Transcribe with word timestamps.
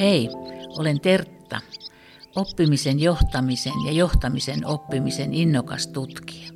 Hei, 0.00 0.28
olen 0.78 1.00
Tertta, 1.00 1.60
oppimisen 2.36 3.00
johtamisen 3.00 3.72
ja 3.86 3.92
johtamisen 3.92 4.66
oppimisen 4.66 5.34
innokas 5.34 5.86
tutkija. 5.86 6.50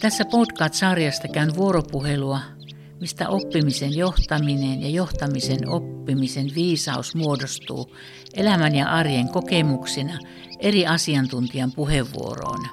Tässä 0.00 0.24
podcast-sarjasta 0.24 1.28
käyn 1.28 1.56
vuoropuhelua, 1.56 2.40
mistä 3.00 3.28
oppimisen 3.28 3.96
johtaminen 3.96 4.82
ja 4.82 4.88
johtamisen 4.88 5.68
oppimisen 5.68 6.50
viisaus 6.54 7.14
muodostuu 7.14 7.96
elämän 8.34 8.74
ja 8.74 8.88
arjen 8.88 9.28
kokemuksina 9.28 10.18
eri 10.58 10.86
asiantuntijan 10.86 11.72
puheenvuoroina. 11.72 12.68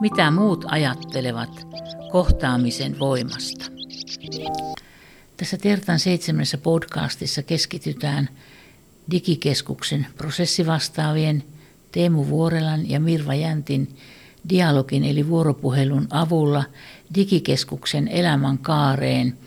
Mitä 0.00 0.30
muut 0.30 0.64
ajattelevat 0.68 1.66
kohtaamisen 2.12 2.98
voimasta. 2.98 3.64
Tässä 5.36 5.58
Tertan 5.58 5.98
seitsemässä 5.98 6.58
podcastissa 6.58 7.42
keskitytään 7.42 8.28
digikeskuksen 9.10 10.06
prosessivastaavien 10.16 11.44
Teemu 11.92 12.28
Vuorelan 12.28 12.90
ja 12.90 13.00
Mirva 13.00 13.34
Jäntin 13.34 13.96
dialogin 14.48 15.04
eli 15.04 15.28
vuoropuhelun 15.28 16.06
avulla 16.10 16.64
digikeskuksen 17.14 18.08
elämän 18.08 18.58
kaareen 18.58 19.38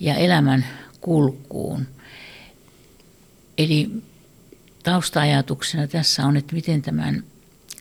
ja 0.00 0.14
elämän 0.14 0.66
kulkuun. 1.00 1.86
Eli 3.58 3.90
taustaajatuksena 4.82 5.86
tässä 5.86 6.26
on, 6.26 6.36
että 6.36 6.54
miten 6.54 6.82
tämän 6.82 7.24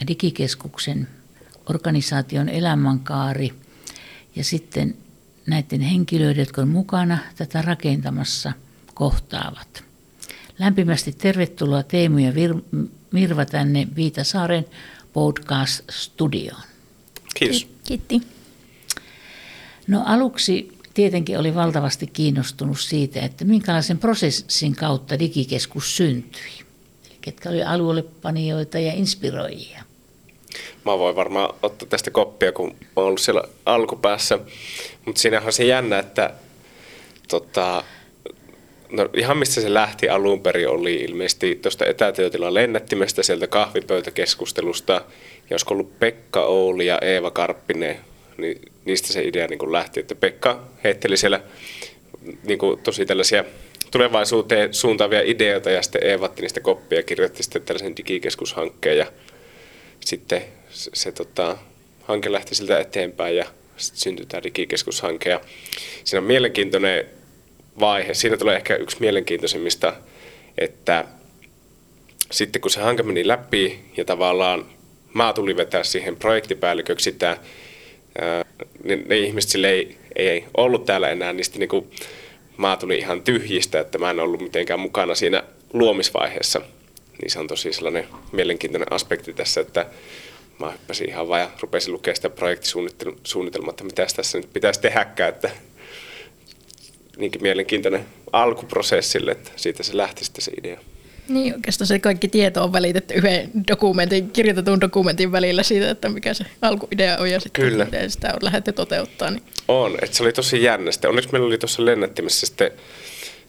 digikeskuksen 0.07 1.07
organisaation 1.69 2.49
elämänkaari 2.49 3.53
ja 4.35 4.43
sitten 4.43 4.95
näiden 5.47 5.81
henkilöiden, 5.81 6.41
jotka 6.41 6.61
on 6.61 6.67
mukana 6.67 7.17
tätä 7.35 7.61
rakentamassa, 7.61 8.53
kohtaavat. 8.93 9.88
Lämpimästi 10.59 11.11
tervetuloa 11.11 11.83
Teemu 11.83 12.17
ja 12.17 12.31
Vir- 12.31 12.87
Mirva 13.11 13.45
tänne 13.45 13.87
Viitasaaren 13.95 14.65
podcast-studioon. 15.13 16.61
Kiitos. 17.35 17.67
Kiitti. 17.87 18.21
No 19.87 20.03
aluksi 20.05 20.77
tietenkin 20.93 21.39
oli 21.39 21.55
valtavasti 21.55 22.07
kiinnostunut 22.07 22.79
siitä, 22.79 23.21
että 23.21 23.45
minkälaisen 23.45 23.97
prosessin 23.97 24.75
kautta 24.75 25.19
digikeskus 25.19 25.97
syntyi. 25.97 26.51
Eli 27.05 27.17
ketkä 27.21 27.49
oli 27.49 27.63
alueellepanijoita 27.63 28.79
ja 28.79 28.93
inspiroijia. 28.93 29.83
Mä 30.85 30.97
voin 30.97 31.15
varmaan 31.15 31.53
ottaa 31.63 31.87
tästä 31.89 32.11
koppia, 32.11 32.51
kun 32.51 32.75
mä 32.95 33.03
ollut 33.03 33.21
siellä 33.21 33.43
alkupäässä. 33.65 34.39
Mutta 35.05 35.21
siinähän 35.21 35.47
on 35.47 35.53
se 35.53 35.65
jännä, 35.65 35.99
että 35.99 36.33
tota, 37.27 37.83
no 38.91 39.09
ihan 39.13 39.37
mistä 39.37 39.61
se 39.61 39.73
lähti 39.73 40.09
alun 40.09 40.41
perin 40.41 40.69
oli 40.69 40.95
ilmeisesti 40.95 41.59
tuosta 41.61 41.85
etätyötilan 41.85 42.53
lennättimestä 42.53 43.23
sieltä 43.23 43.47
kahvipöytäkeskustelusta. 43.47 44.93
Ja 44.93 45.53
olisiko 45.53 45.73
ollut 45.73 45.99
Pekka 45.99 46.45
Ouli 46.45 46.85
ja 46.85 46.99
Eeva 47.01 47.31
Karppinen, 47.31 47.99
niin 48.37 48.61
niistä 48.85 49.13
se 49.13 49.23
idea 49.23 49.47
niin 49.47 49.59
kuin 49.59 49.71
lähti, 49.71 49.99
että 49.99 50.15
Pekka 50.15 50.63
heitteli 50.83 51.17
siellä 51.17 51.41
niin 52.43 52.59
kuin 52.59 52.79
tosi 52.79 53.05
tällaisia 53.05 53.43
tulevaisuuteen 53.91 54.73
suuntaavia 54.73 55.21
ideoita 55.21 55.71
ja 55.71 55.81
sitten 55.81 56.03
Eeva 56.03 56.25
otti 56.25 56.41
niistä 56.41 56.59
koppia 56.59 56.99
ja 56.99 57.03
kirjoitti 57.03 57.43
sitten 57.43 57.61
tällaisen 57.61 57.97
digikeskushankkeen 57.97 58.97
ja 58.97 59.11
sitten 59.99 60.41
se, 60.69 60.89
se 60.93 61.11
tota, 61.11 61.57
hanke 62.03 62.31
lähti 62.31 62.55
siltä 62.55 62.79
eteenpäin 62.79 63.35
ja 63.35 63.45
syntyi 63.77 64.25
tämä 64.25 64.43
digikeskushanke. 64.43 65.29
Ja 65.29 65.41
siinä 66.03 66.21
on 66.21 66.27
mielenkiintoinen 66.27 67.05
vaihe. 67.79 68.13
Siinä 68.13 68.37
tulee 68.37 68.55
ehkä 68.55 68.75
yksi 68.75 68.97
mielenkiintoisimmista, 68.99 69.93
että 70.57 71.05
sitten 72.31 72.61
kun 72.61 72.71
se 72.71 72.81
hanke 72.81 73.03
meni 73.03 73.27
läpi 73.27 73.79
ja 73.97 74.05
tavallaan 74.05 74.65
mä 75.13 75.33
tulin 75.33 75.57
vetää 75.57 75.83
siihen 75.83 76.15
projektipäälliköksi 76.15 77.03
sitä, 77.03 77.37
ne, 78.83 78.95
ne 78.95 79.17
ihmiset 79.17 79.49
sille 79.51 79.69
ei, 79.69 79.97
ei 80.15 80.45
ollut 80.57 80.85
täällä 80.85 81.09
enää, 81.09 81.33
niin 81.33 81.45
sitten 81.45 81.69
niin 81.69 81.89
mä 82.57 82.77
tulin 82.77 82.99
ihan 82.99 83.21
tyhjistä, 83.21 83.79
että 83.79 83.97
mä 83.97 84.09
en 84.09 84.19
ollut 84.19 84.41
mitenkään 84.41 84.79
mukana 84.79 85.15
siinä 85.15 85.43
luomisvaiheessa. 85.73 86.61
Niin 87.21 87.31
se 87.31 87.39
on 87.39 87.47
tosi 87.47 87.73
sellainen 87.73 88.07
mielenkiintoinen 88.31 88.93
aspekti 88.93 89.33
tässä, 89.33 89.61
että 89.61 89.85
mä 90.59 90.71
hyppäsin 90.71 91.09
ihan 91.09 91.27
vaan 91.27 91.41
ja 91.41 91.49
rupesin 91.61 91.93
lukemaan 91.93 92.15
sitä 92.15 92.29
projektisuunnitelmaa, 92.29 93.69
että 93.69 93.83
mitä 93.83 94.05
tässä 94.15 94.37
nyt 94.37 94.53
pitäisi 94.53 94.81
tehdäkään, 94.81 95.33
että 95.33 95.49
niinkin 97.19 97.41
mielenkiintoinen 97.41 98.05
alkuprosessille, 98.33 99.31
että 99.31 99.51
siitä 99.55 99.83
se 99.83 99.97
lähti 99.97 100.25
sitten 100.25 100.41
se 100.41 100.51
idea. 100.59 100.79
Niin 101.27 101.53
oikeastaan 101.53 101.87
se 101.87 101.99
kaikki 101.99 102.27
tieto 102.27 102.63
on 102.63 102.73
välitetty 102.73 103.13
yhden 103.13 103.51
dokumentin, 103.67 104.29
kirjoitetun 104.29 104.81
dokumentin 104.81 105.31
välillä 105.31 105.63
siitä, 105.63 105.89
että 105.89 106.09
mikä 106.09 106.33
se 106.33 106.45
alkuidea 106.61 107.17
on 107.17 107.31
ja 107.31 107.39
sitten 107.39 107.65
Kyllä. 107.65 107.85
miten 107.85 108.11
sitä 108.11 108.27
on 108.33 108.39
lähdetty 108.41 108.73
toteuttaa. 108.73 109.31
Niin. 109.31 109.43
On, 109.67 109.97
että 110.01 110.17
se 110.17 110.23
oli 110.23 110.33
tosi 110.33 110.63
jännä. 110.63 110.91
Sitten 110.91 111.09
onneksi 111.09 111.31
meillä 111.31 111.47
oli 111.47 111.57
tuossa 111.57 111.85
lennättimessä 111.85 112.45
sitten 112.45 112.71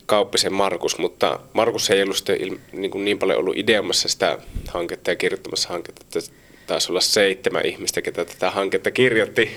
Kauppisen 0.06 0.52
Markus, 0.52 0.98
mutta 0.98 1.40
Markus 1.52 1.90
ei 1.90 2.02
ollut 2.02 2.16
sitten 2.16 2.38
niin, 2.72 2.90
kuin 2.90 3.04
niin 3.04 3.18
paljon 3.18 3.38
ollut 3.38 3.56
ideomassa 3.56 4.08
sitä 4.08 4.38
hanketta 4.68 5.10
ja 5.10 5.16
kirjoittamassa 5.16 5.68
hanketta, 5.68 6.02
että 6.02 6.32
taisi 6.70 6.92
olla 6.92 7.00
seitsemän 7.00 7.66
ihmistä, 7.66 8.02
ketä 8.02 8.24
tätä 8.24 8.50
hanketta 8.50 8.90
kirjoitti 8.90 9.50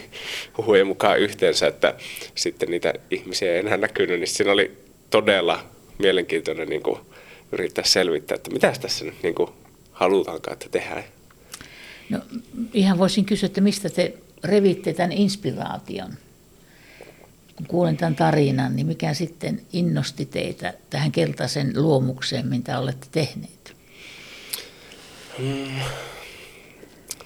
huhujen 0.58 0.88
mukaan 0.88 1.20
yhteensä, 1.20 1.68
että 1.68 1.96
sitten 2.36 2.70
niitä 2.70 2.94
ihmisiä 3.12 3.54
ei 3.54 3.60
enää 3.60 3.78
näkynyt, 3.78 4.20
niin 4.20 4.28
siinä 4.28 4.52
oli 4.52 4.78
todella 5.10 5.66
mielenkiintoinen 5.98 6.70
niin 6.70 6.84
kuin 6.84 7.00
yrittää 7.52 7.84
selvittää, 7.84 8.36
että 8.36 8.52
mitä 8.52 8.74
tässä 8.82 9.06
nyt 9.06 9.24
niin 9.24 9.36
kuin 9.36 9.50
halutaankaan, 9.92 10.54
että 10.54 10.70
tehdään. 10.70 11.04
No, 12.10 12.20
ihan 12.74 12.98
voisin 12.98 13.26
kysyä, 13.26 13.48
että 13.48 13.62
mistä 13.62 13.90
te 13.90 14.14
revitte 14.44 14.94
tämän 14.94 15.12
inspiraation? 15.12 16.14
Kun 17.56 17.66
kuulen 17.68 17.98
tämän 17.98 18.16
tarinan, 18.16 18.76
niin 18.76 18.88
mikä 18.88 19.14
sitten 19.14 19.62
innosti 19.74 20.26
teitä 20.26 20.74
tähän 20.90 21.12
keltaisen 21.12 21.74
luomukseen, 21.76 22.48
mitä 22.48 22.80
olette 22.80 23.08
tehneet? 23.12 23.76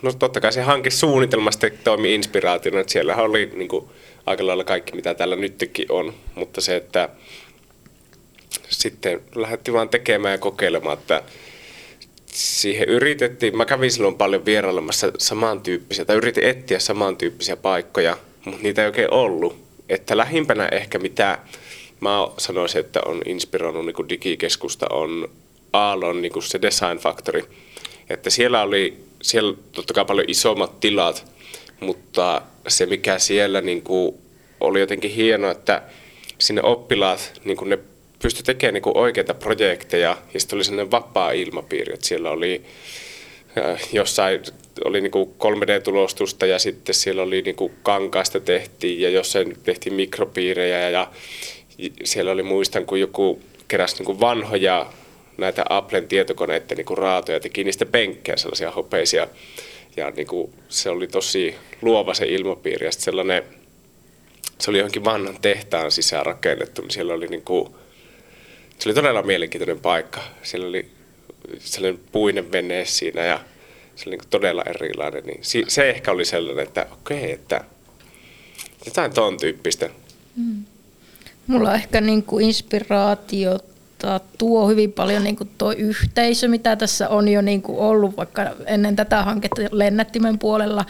No 0.01 0.13
totta 0.13 0.41
kai 0.41 0.53
se 0.53 0.61
hankesuunnitelma 0.61 1.51
sitten 1.51 1.71
toimi 1.83 2.15
inspiraationa, 2.15 2.79
että 2.79 2.93
siellä 2.93 3.15
oli 3.15 3.51
niin 3.55 3.67
kuin, 3.67 3.85
aika 4.25 4.47
lailla 4.47 4.63
kaikki, 4.63 4.95
mitä 4.95 5.13
täällä 5.13 5.35
nytkin 5.35 5.91
on, 5.91 6.13
mutta 6.35 6.61
se, 6.61 6.75
että 6.75 7.09
sitten 8.69 9.21
lähdettiin 9.35 9.75
vaan 9.75 9.89
tekemään 9.89 10.31
ja 10.31 10.37
kokeilemaan, 10.37 10.97
että 10.97 11.23
siihen 12.25 12.89
yritettiin, 12.89 13.57
mä 13.57 13.65
kävin 13.65 13.91
silloin 13.91 14.15
paljon 14.15 14.45
vierailemassa 14.45 15.11
samantyyppisiä, 15.17 16.05
tai 16.05 16.15
yritin 16.15 16.43
etsiä 16.43 16.79
samantyyppisiä 16.79 17.57
paikkoja, 17.57 18.17
mutta 18.45 18.63
niitä 18.63 18.81
ei 18.81 18.87
oikein 18.87 19.13
ollut. 19.13 19.67
Että 19.89 20.17
lähimpänä 20.17 20.67
ehkä 20.71 20.99
mitä 20.99 21.39
mä 21.99 22.27
sanoisin, 22.37 22.79
että 22.79 23.01
on 23.05 23.21
inspiroinut 23.25 23.85
niin 23.85 24.09
digikeskusta 24.09 24.87
on 24.89 25.29
Aallon 25.73 26.21
niin 26.21 26.43
se 26.43 26.61
Design 26.61 26.97
Factory. 26.97 27.43
Että 28.09 28.29
siellä 28.29 28.61
oli 28.61 29.06
siellä 29.27 29.57
totta 29.71 29.93
kai 29.93 30.05
paljon 30.05 30.29
isommat 30.29 30.79
tilat, 30.79 31.31
mutta 31.79 32.41
se 32.67 32.85
mikä 32.85 33.19
siellä 33.19 33.61
niin 33.61 33.81
kuin 33.81 34.15
oli 34.59 34.79
jotenkin 34.79 35.11
hienoa, 35.11 35.51
että 35.51 35.81
sinne 36.39 36.61
oppilaat 36.61 37.41
niin 37.45 37.57
kuin 37.57 37.69
ne 37.69 37.79
pystyi 38.21 38.43
tekemään 38.43 38.73
niin 38.73 38.81
kuin 38.81 38.97
oikeita 38.97 39.33
projekteja 39.33 40.17
ja 40.33 40.39
sitten 40.39 40.57
oli 40.57 40.63
sellainen 40.63 40.91
vapaa 40.91 41.31
ilmapiiri, 41.31 41.93
että 41.93 42.07
siellä 42.07 42.31
oli 42.31 42.61
jossain 43.93 44.41
oli 44.85 45.01
niin 45.01 45.11
kuin 45.11 45.29
3D-tulostusta 45.29 46.45
ja 46.45 46.59
sitten 46.59 46.95
siellä 46.95 47.21
oli 47.21 47.41
niin 47.41 47.55
kuin 47.55 47.71
tehtiin 48.45 49.01
ja 49.01 49.09
jossain 49.09 49.57
tehtiin 49.63 49.93
mikropiirejä 49.93 50.89
ja 50.89 51.11
siellä 52.03 52.31
oli 52.31 52.43
muistan, 52.43 52.85
kun 52.85 52.99
joku 52.99 53.41
keräsi 53.67 53.95
niin 53.95 54.05
kuin 54.05 54.19
vanhoja 54.19 54.93
näitä 55.37 55.65
Applen 55.69 56.07
tietokoneiden 56.07 56.77
niin 56.77 56.85
kuin 56.85 56.97
raatoja, 56.97 57.39
teki 57.39 57.63
niistä 57.63 57.85
penkkejä 57.85 58.37
sellaisia 58.37 58.71
hopeisia 58.71 59.27
ja 59.97 60.11
niin 60.11 60.27
kuin, 60.27 60.53
se 60.69 60.89
oli 60.89 61.07
tosi 61.07 61.55
luova 61.81 62.13
se 62.13 62.25
ilmapiiri 62.25 62.85
ja 62.85 62.91
sellainen, 62.91 63.43
se 64.59 64.69
oli 64.69 64.77
johonkin 64.77 65.05
vanhan 65.05 65.37
tehtaan 65.41 65.91
sisään 65.91 66.25
rakennettu, 66.25 66.81
niin 66.81 66.91
siellä 66.91 67.13
oli 67.13 67.27
niin 67.27 67.41
kuin, 67.41 67.69
se 68.79 68.89
oli 68.89 68.95
todella 68.95 69.23
mielenkiintoinen 69.23 69.79
paikka. 69.79 70.21
Siellä 70.43 70.67
oli 70.67 70.89
sellainen 71.59 72.01
puinen 72.11 72.51
vene 72.51 72.85
siinä 72.85 73.25
ja 73.25 73.39
se 73.95 74.09
oli 74.09 74.17
niin 74.17 74.29
todella 74.29 74.63
erilainen. 74.63 75.23
Niin 75.23 75.41
se 75.67 75.89
ehkä 75.89 76.11
oli 76.11 76.25
sellainen, 76.25 76.63
että 76.63 76.87
okei, 76.91 77.17
okay, 77.17 77.29
että 77.31 77.63
jotain 78.85 79.13
ton 79.13 79.37
tyyppistä. 79.37 79.89
Mm. 80.35 80.65
Mulla 81.47 81.69
on 81.69 81.75
ehkä 81.75 82.01
niin 82.01 82.23
kuin 82.23 82.45
inspiraatiota 83.97 84.37
tuo 84.37 84.67
hyvin 84.67 84.93
paljon 84.93 85.23
niin 85.23 85.35
kuin 85.35 85.49
tuo 85.57 85.71
yhteisö, 85.71 86.47
mitä 86.47 86.75
tässä 86.75 87.09
on 87.09 87.27
jo 87.27 87.41
niin 87.41 87.61
kuin 87.61 87.79
ollut 87.79 88.17
vaikka 88.17 88.41
ennen 88.65 88.95
tätä 88.95 89.23
hanketta 89.23 89.61
lennättimen 89.71 90.39
puolella. 90.39 90.85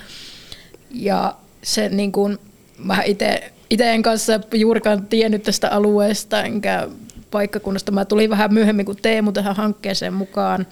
Ja 0.91 1.35
se 1.63 1.89
niin 1.89 2.11
kuin, 2.11 2.37
mä 2.77 3.03
itse 3.03 3.51
en 3.69 4.03
kanssa 4.03 4.39
juurikaan 4.53 5.05
tiennyt 5.07 5.43
tästä 5.43 5.69
alueesta, 5.69 6.43
enkä 6.43 6.87
paikkakunnasta. 7.31 7.91
Mä 7.91 8.05
tulin 8.05 8.29
vähän 8.29 8.53
myöhemmin 8.53 8.85
kuin 8.85 8.97
Teemu 9.01 9.31
tähän 9.31 9.55
hankkeeseen 9.55 10.13
mukaan. 10.13 10.67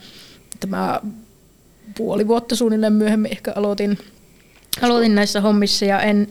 Tämä 0.59 1.01
puoli 1.97 2.27
vuotta 2.27 2.55
suunnilleen 2.55 2.93
myöhemmin 2.93 3.31
ehkä 3.31 3.53
aloitin, 3.55 3.97
aloitin 4.81 5.15
näissä 5.15 5.41
hommissa 5.41 5.85
ja 5.85 6.01
en, 6.01 6.27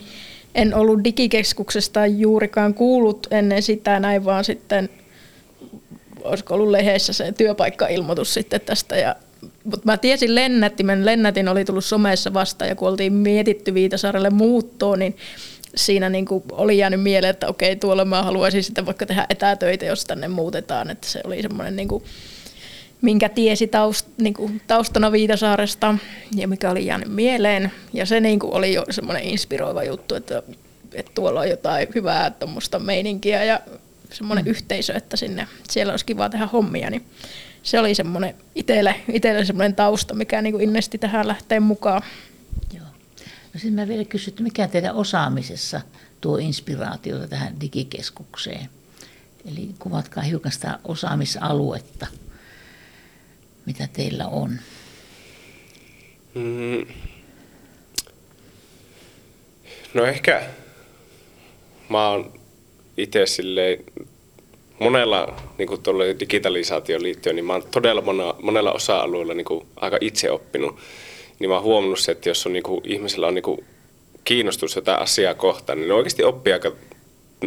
en 0.54 0.74
ollut 0.74 1.04
digikeskuksesta 1.04 2.06
juurikaan 2.06 2.74
kuullut 2.74 3.26
ennen 3.30 3.62
sitä 3.62 4.00
näin, 4.00 4.24
vaan 4.24 4.44
sitten 4.44 4.88
olisiko 6.24 6.54
ollut 6.54 6.70
lehdessä 6.70 7.12
se 7.12 7.32
työpaikkailmoitus 7.32 8.34
sitten 8.34 8.60
tästä 8.60 8.96
ja 8.96 9.16
mutta 9.64 9.84
mä 9.84 9.96
tiesin 9.96 10.34
lennättimen, 10.34 11.06
lennätin 11.06 11.48
oli 11.48 11.64
tullut 11.64 11.84
somessa 11.84 12.34
vasta 12.34 12.66
ja 12.66 12.74
kun 12.74 12.88
oltiin 12.88 13.12
mietitty 13.12 13.74
Viitasaarelle 13.74 14.30
muuttoon, 14.30 14.98
niin 14.98 15.16
siinä 15.74 16.08
niin 16.08 16.26
kuin 16.26 16.44
oli 16.52 16.78
jäänyt 16.78 17.02
mieleen, 17.02 17.30
että 17.30 17.48
okei, 17.48 17.76
tuolla 17.76 18.04
mä 18.04 18.22
haluaisin 18.22 18.62
sitten 18.62 18.86
vaikka 18.86 19.06
tehdä 19.06 19.26
etätöitä, 19.30 19.84
jos 19.84 20.04
tänne 20.04 20.28
muutetaan. 20.28 20.90
Että 20.90 21.06
se 21.08 21.20
oli 21.24 21.42
semmoinen, 21.42 21.76
niin 21.76 21.88
kuin, 21.88 22.04
minkä 23.00 23.28
tiesi 23.28 23.66
taust, 23.66 24.06
niin 24.18 24.34
kuin 24.34 24.62
taustana 24.66 25.12
Viitasaaresta 25.12 25.94
ja 26.36 26.48
mikä 26.48 26.70
oli 26.70 26.86
jäänyt 26.86 27.08
mieleen. 27.08 27.72
Ja 27.92 28.06
se 28.06 28.20
niin 28.20 28.38
kuin 28.38 28.54
oli 28.54 28.74
jo 28.74 28.84
semmoinen 28.90 29.24
inspiroiva 29.24 29.84
juttu, 29.84 30.14
että, 30.14 30.42
että 30.94 31.12
tuolla 31.14 31.40
on 31.40 31.48
jotain 31.48 31.88
hyvää 31.94 32.30
tuommoista 32.30 32.78
meininkiä 32.78 33.44
ja 33.44 33.60
semmoinen 34.14 34.44
mm. 34.44 34.50
yhteisö, 34.50 34.94
että 34.94 35.16
sinne 35.16 35.48
siellä 35.70 35.90
olisi 35.90 36.06
kiva 36.06 36.28
tehdä 36.28 36.46
hommia. 36.46 36.90
Niin 36.90 37.06
se 37.62 37.78
oli 37.78 37.94
semmoinen 37.94 38.34
itselle, 38.54 38.94
itselle 39.12 39.44
semmoinen 39.44 39.74
tausta, 39.74 40.14
mikä 40.14 40.42
niin 40.42 40.52
kuin 40.52 40.64
innesti 40.64 40.98
tähän 40.98 41.28
lähteen 41.28 41.62
mukaan. 41.62 42.02
Joo. 42.74 42.86
No 43.54 43.60
sitten 43.60 43.72
mä 43.72 43.88
vielä 43.88 44.04
kysyn, 44.04 44.32
että 44.32 44.42
mikä 44.42 44.68
teidän 44.68 44.94
osaamisessa 44.94 45.80
tuo 46.20 46.36
inspiraatiota 46.36 47.28
tähän 47.28 47.60
digikeskukseen? 47.60 48.68
Eli 49.52 49.70
kuvatkaa 49.78 50.22
hiukan 50.22 50.52
sitä 50.52 50.78
osaamisaluetta, 50.84 52.06
mitä 53.66 53.88
teillä 53.92 54.26
on. 54.26 54.58
Mm. 56.34 56.86
No 59.94 60.04
ehkä 60.04 60.42
mä 61.88 62.08
oon 62.08 62.43
itse 62.96 63.26
silleen 63.26 63.84
monella 64.78 65.36
niin 65.58 65.68
kuin 65.68 65.80
digitalisaatioon 66.20 67.02
liittyen, 67.02 67.36
niin 67.36 67.44
mä 67.44 67.52
oon 67.52 67.62
todella 67.70 68.00
mona, 68.00 68.34
monella 68.42 68.72
osa-alueella 68.72 69.34
niin 69.34 69.44
kuin 69.44 69.66
aika 69.76 69.98
itse 70.00 70.30
oppinut. 70.30 70.76
Niin 71.38 71.50
mä 71.50 71.54
oon 71.54 71.64
huomannut 71.64 71.98
se, 71.98 72.12
että 72.12 72.28
jos 72.28 72.46
on, 72.46 72.52
niin 72.52 72.62
kuin, 72.62 72.80
ihmisellä 72.84 73.26
on 73.26 73.34
niin 73.34 73.42
kuin 73.42 73.64
kiinnostus 74.24 74.76
jotain 74.76 74.98
asiaa 74.98 75.34
kohtaan, 75.34 75.78
niin 75.78 75.88
ne 75.88 75.94
oikeasti 75.94 76.24
oppii 76.24 76.52
aika 76.52 76.72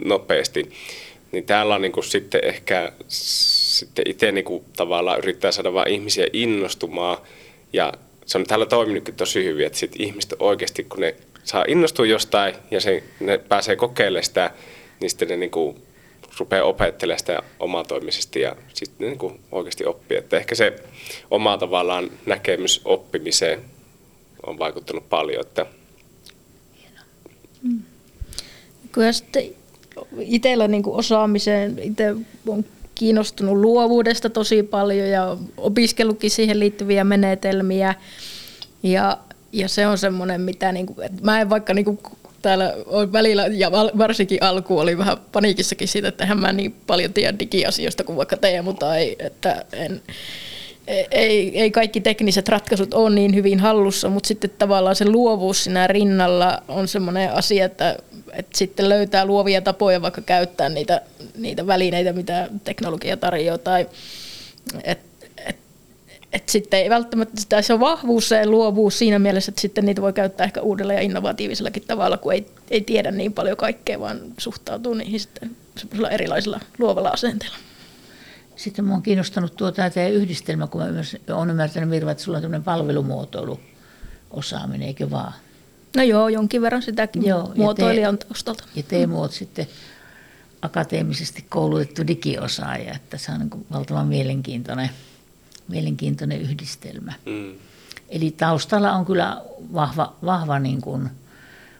nopeasti. 0.05 0.71
Niin 1.31 1.45
täällä 1.45 1.75
on 1.75 1.81
niin 1.81 1.91
kuin 1.91 2.03
sitten 2.03 2.41
ehkä 2.43 2.91
sitten 3.07 4.09
itse 4.09 4.31
niin 4.31 4.45
kuin 4.45 4.63
tavallaan 4.75 5.19
yrittää 5.19 5.51
saada 5.51 5.73
vain 5.73 5.93
ihmisiä 5.93 6.27
innostumaan. 6.33 7.17
Ja 7.73 7.93
se 8.25 8.37
on 8.37 8.43
täällä 8.43 8.65
toiminutkin 8.65 9.15
tosi 9.15 9.43
hyvin, 9.43 9.65
että 9.65 9.79
sit 9.79 9.95
ihmiset 9.99 10.33
oikeasti, 10.39 10.83
kun 10.83 10.99
ne 10.99 11.15
saa 11.43 11.65
innostua 11.67 12.05
jostain 12.05 12.55
ja 12.71 12.81
se, 12.81 13.03
ne 13.19 13.37
pääsee 13.37 13.75
kokeilemaan 13.75 14.23
sitä, 14.23 14.51
niin 14.99 15.09
sitten 15.09 15.27
ne 15.27 15.37
niin 15.37 15.51
kuin 15.51 15.81
rupeaa 16.39 16.65
opettelemaan 16.65 17.19
sitä 17.19 17.43
omatoimisesti 17.59 18.41
ja 18.41 18.55
sitten 18.73 19.07
niin 19.07 19.17
kuin 19.17 19.39
oikeasti 19.51 19.85
oppii. 19.85 20.17
Että 20.17 20.37
ehkä 20.37 20.55
se 20.55 20.75
oma 21.31 21.57
tavallaan 21.57 22.11
näkemys 22.25 22.81
oppimiseen 22.85 23.61
on 24.45 24.59
vaikuttanut 24.59 25.09
paljon. 25.09 25.41
Että... 25.41 25.65
Mm. 27.61 27.81
Sitten 29.11 29.43
itsellä 30.19 30.67
niin 30.67 30.83
osaamiseen, 30.85 31.79
itse 31.79 32.15
on 32.47 32.65
kiinnostunut 32.95 33.57
luovuudesta 33.57 34.29
tosi 34.29 34.63
paljon 34.63 35.07
ja 35.07 35.37
opiskellutkin 35.57 36.31
siihen 36.31 36.59
liittyviä 36.59 37.03
menetelmiä. 37.03 37.95
Ja, 38.83 39.17
ja 39.51 39.67
se 39.67 39.87
on 39.87 39.97
semmoinen, 39.97 40.41
mitä 40.41 40.71
niin 40.71 40.85
kuin, 40.85 41.05
että 41.05 41.23
mä 41.23 41.41
en 41.41 41.49
vaikka 41.49 41.73
niin 41.73 41.85
kuin 41.85 41.99
täällä 42.41 42.73
on 42.85 43.13
välillä, 43.13 43.47
ja 43.47 43.71
varsinkin 43.71 44.43
alku 44.43 44.79
oli 44.79 44.97
vähän 44.97 45.17
paniikissakin 45.31 45.87
siitä, 45.87 46.07
että 46.07 46.25
hän 46.25 46.39
mä 46.39 46.53
niin 46.53 46.75
paljon 46.87 47.13
tiedä 47.13 47.39
digiasioista 47.39 48.03
kuin 48.03 48.17
vaikka 48.17 48.37
Teemu 48.37 48.73
tai 48.73 49.15
että 49.19 49.65
en, 49.73 50.01
ei, 51.11 51.61
ei 51.61 51.71
kaikki 51.71 52.01
tekniset 52.01 52.49
ratkaisut 52.49 52.93
ole 52.93 53.15
niin 53.15 53.35
hyvin 53.35 53.59
hallussa, 53.59 54.09
mutta 54.09 54.27
sitten 54.27 54.49
tavallaan 54.49 54.95
se 54.95 55.05
luovuus 55.05 55.63
siinä 55.63 55.87
rinnalla 55.87 56.63
on 56.67 56.87
semmoinen 56.87 57.33
asia, 57.33 57.65
että, 57.65 57.97
että 58.33 58.57
sitten 58.57 58.89
löytää 58.89 59.25
luovia 59.25 59.61
tapoja 59.61 60.01
vaikka 60.01 60.21
käyttää 60.21 60.69
niitä, 60.69 61.01
niitä 61.37 61.67
välineitä, 61.67 62.13
mitä 62.13 62.49
teknologia 62.63 63.17
tarjoaa, 63.17 63.57
tai 63.57 63.89
että 64.83 65.07
et 66.33 66.49
sitten 66.49 66.79
ei 66.79 66.89
välttämättä 66.89 67.41
sitä, 67.41 67.61
se 67.61 67.73
on 67.73 67.79
vahvuus 67.79 68.29
se 68.29 68.45
luovuus 68.45 68.99
siinä 68.99 69.19
mielessä, 69.19 69.49
että 69.49 69.61
sitten 69.61 69.85
niitä 69.85 70.01
voi 70.01 70.13
käyttää 70.13 70.45
ehkä 70.45 70.61
uudella 70.61 70.93
ja 70.93 71.01
innovatiivisellakin 71.01 71.83
tavalla, 71.87 72.17
kun 72.17 72.33
ei, 72.33 72.47
ei 72.71 72.81
tiedä 72.81 73.11
niin 73.11 73.33
paljon 73.33 73.57
kaikkea, 73.57 73.99
vaan 73.99 74.19
suhtautuu 74.37 74.93
niihin 74.93 75.19
sitten 75.19 75.57
erilaisilla 76.11 76.59
luovalla 76.79 77.09
asenteella. 77.09 77.57
Sitten 78.55 78.85
minua 78.85 78.97
on 78.97 79.03
kiinnostanut 79.03 79.55
tuo 79.55 79.71
tämä 79.71 79.89
teidän 79.89 80.13
yhdistelmä, 80.13 80.67
kun 80.67 80.81
olen 81.33 81.49
ymmärtänyt 81.49 81.89
Mirva, 81.89 82.11
että 82.11 82.23
sulla 82.23 82.37
on 82.37 82.41
tämmöinen 82.41 82.63
palvelumuotoilu 82.63 83.59
osaaminen, 84.31 84.87
eikö 84.87 85.11
vaan? 85.11 85.33
No 85.95 86.03
joo, 86.03 86.29
jonkin 86.29 86.61
verran 86.61 86.81
sitäkin 86.81 87.25
joo, 87.25 87.51
muotoilijan 87.55 88.17
taustalta. 88.17 88.63
Ja 88.75 88.83
Teemu 88.83 89.21
olet 89.21 89.31
sitten 89.31 89.67
akateemisesti 90.61 91.45
koulutettu 91.49 92.07
digiosaaja, 92.07 92.93
että 92.93 93.17
se 93.17 93.31
on 93.31 93.39
niin 93.39 93.65
valtavan 93.71 94.07
mielenkiintoinen 94.07 94.89
mielenkiintoinen 95.67 96.41
yhdistelmä. 96.41 97.13
Mm. 97.25 97.53
Eli 98.09 98.31
taustalla 98.31 98.93
on 98.93 99.05
kyllä 99.05 99.41
vahva, 99.73 100.15
vahva 100.25 100.59
niin 100.59 100.81
kuin 100.81 101.09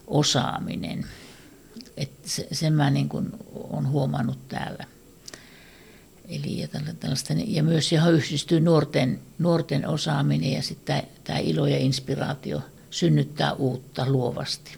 osaaminen. 0.08 1.06
Et 1.98 2.12
se, 2.26 2.48
sen 2.52 2.74
mä 2.74 2.90
niin 2.90 3.10
kuin 3.10 3.30
olen 3.54 3.88
huomannut 3.88 4.48
täällä. 4.48 4.86
Eli 6.30 6.60
ja, 6.60 6.68
tällaista, 7.00 7.34
ja 7.46 7.64
myös 7.64 7.92
johon 7.92 8.14
yhdistyy 8.14 8.60
nuorten, 8.60 9.20
nuorten 9.40 9.88
osaaminen 9.88 10.52
ja 10.52 10.62
sitten 10.62 11.04
tämä 11.24 11.40
ilo 11.40 11.68
ja 11.68 11.78
inspiraatio 11.78 12.62
synnyttää 12.90 13.54
uutta 13.54 14.10
luovasti. 14.10 14.78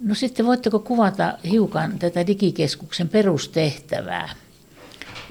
No 0.00 0.14
sitten 0.14 0.46
voitteko 0.46 0.78
kuvata 0.78 1.38
hiukan 1.44 1.98
tätä 1.98 2.26
digikeskuksen 2.26 3.08
perustehtävää? 3.08 4.28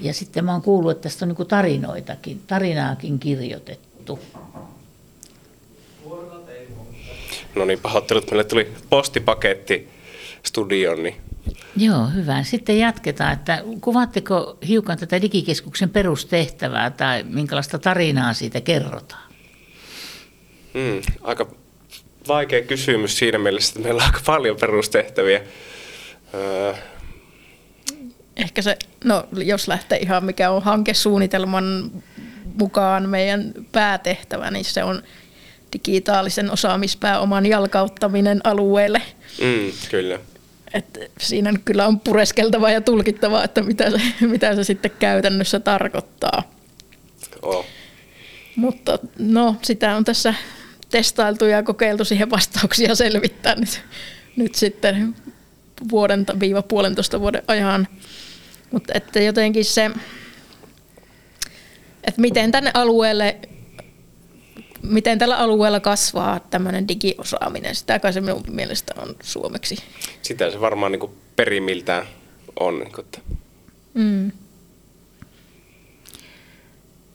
Ja 0.02 0.14
sitten 0.14 0.44
mä 0.44 0.52
oon 0.52 0.62
kuullut, 0.62 0.90
että 0.90 1.02
tästä 1.02 1.24
on 1.24 1.34
niin 1.38 1.48
tarinoitakin, 1.48 2.42
tarinaakin 2.46 3.18
kirjoitettu. 3.18 4.18
No 7.54 7.64
niin, 7.64 7.78
pahoittelut. 7.78 8.30
Meille 8.30 8.44
tuli 8.44 8.72
postipaketti 8.90 9.88
studioon. 10.42 11.02
Niin... 11.02 11.16
Joo, 11.76 12.06
hyvä. 12.14 12.42
Sitten 12.42 12.78
jatketaan, 12.78 13.32
että 13.32 13.62
kuvaatteko 13.80 14.58
hiukan 14.68 14.98
tätä 14.98 15.22
digikeskuksen 15.22 15.90
perustehtävää 15.90 16.90
tai 16.90 17.22
minkälaista 17.22 17.78
tarinaa 17.78 18.32
siitä 18.32 18.60
kerrotaan? 18.60 19.32
Hmm, 20.74 21.02
aika 21.22 21.46
vaikea 22.28 22.62
kysymys 22.62 23.18
siinä 23.18 23.38
mielessä, 23.38 23.70
että 23.70 23.82
meillä 23.82 24.02
on 24.02 24.06
aika 24.06 24.20
paljon 24.26 24.56
perustehtäviä. 24.60 25.40
Öö, 26.34 26.74
ehkä 28.36 28.62
se, 28.62 28.76
no 29.04 29.28
jos 29.32 29.68
lähtee 29.68 29.98
ihan 29.98 30.24
mikä 30.24 30.50
on 30.50 30.62
hankesuunnitelman 30.62 31.90
mukaan 32.58 33.08
meidän 33.08 33.52
päätehtävä, 33.72 34.50
niin 34.50 34.64
se 34.64 34.84
on 34.84 35.02
digitaalisen 35.72 36.50
osaamispääoman 36.50 37.46
jalkauttaminen 37.46 38.40
alueelle. 38.44 39.02
Mm, 39.40 39.72
kyllä. 39.90 40.18
Et 40.74 41.10
siinä 41.18 41.52
kyllä 41.64 41.86
on 41.86 42.00
pureskeltava 42.00 42.70
ja 42.70 42.80
tulkittava, 42.80 43.44
että 43.44 43.62
mitä 43.62 43.90
se, 43.90 44.00
mitä 44.20 44.54
se 44.54 44.64
sitten 44.64 44.90
käytännössä 44.98 45.60
tarkoittaa. 45.60 46.42
Oh. 47.42 47.66
Mutta 48.56 48.98
no, 49.18 49.56
sitä 49.62 49.96
on 49.96 50.04
tässä 50.04 50.34
testailtu 50.90 51.44
ja 51.44 51.62
kokeiltu 51.62 52.04
siihen 52.04 52.30
vastauksia 52.30 52.94
selvittää 52.94 53.54
nyt, 53.54 53.82
nyt 54.36 54.54
sitten 54.54 55.14
vuoden 55.90 56.26
viiva 56.40 56.62
puolentoista 56.62 57.20
vuoden 57.20 57.42
ajan. 57.46 57.88
Mutta 58.72 58.92
että 58.96 59.20
jotenkin 59.20 59.64
se, 59.64 59.90
että 62.04 62.20
miten 62.20 62.52
tänne 62.52 62.70
alueelle, 62.74 63.38
miten 64.82 65.18
tällä 65.18 65.36
alueella 65.36 65.80
kasvaa 65.80 66.40
tämmöinen 66.40 66.88
digiosaaminen, 66.88 67.74
sitä 67.74 67.98
kai 67.98 68.12
se 68.12 68.20
minun 68.20 68.44
mielestä 68.50 68.94
on 68.96 69.16
suomeksi. 69.22 69.76
Sitä 70.22 70.50
se 70.50 70.60
varmaan 70.60 70.92
niin 70.92 71.10
perimiltään 71.36 72.06
on. 72.60 72.78
Niin 72.78 72.92
kuin. 72.92 73.06
Mm. 73.94 74.32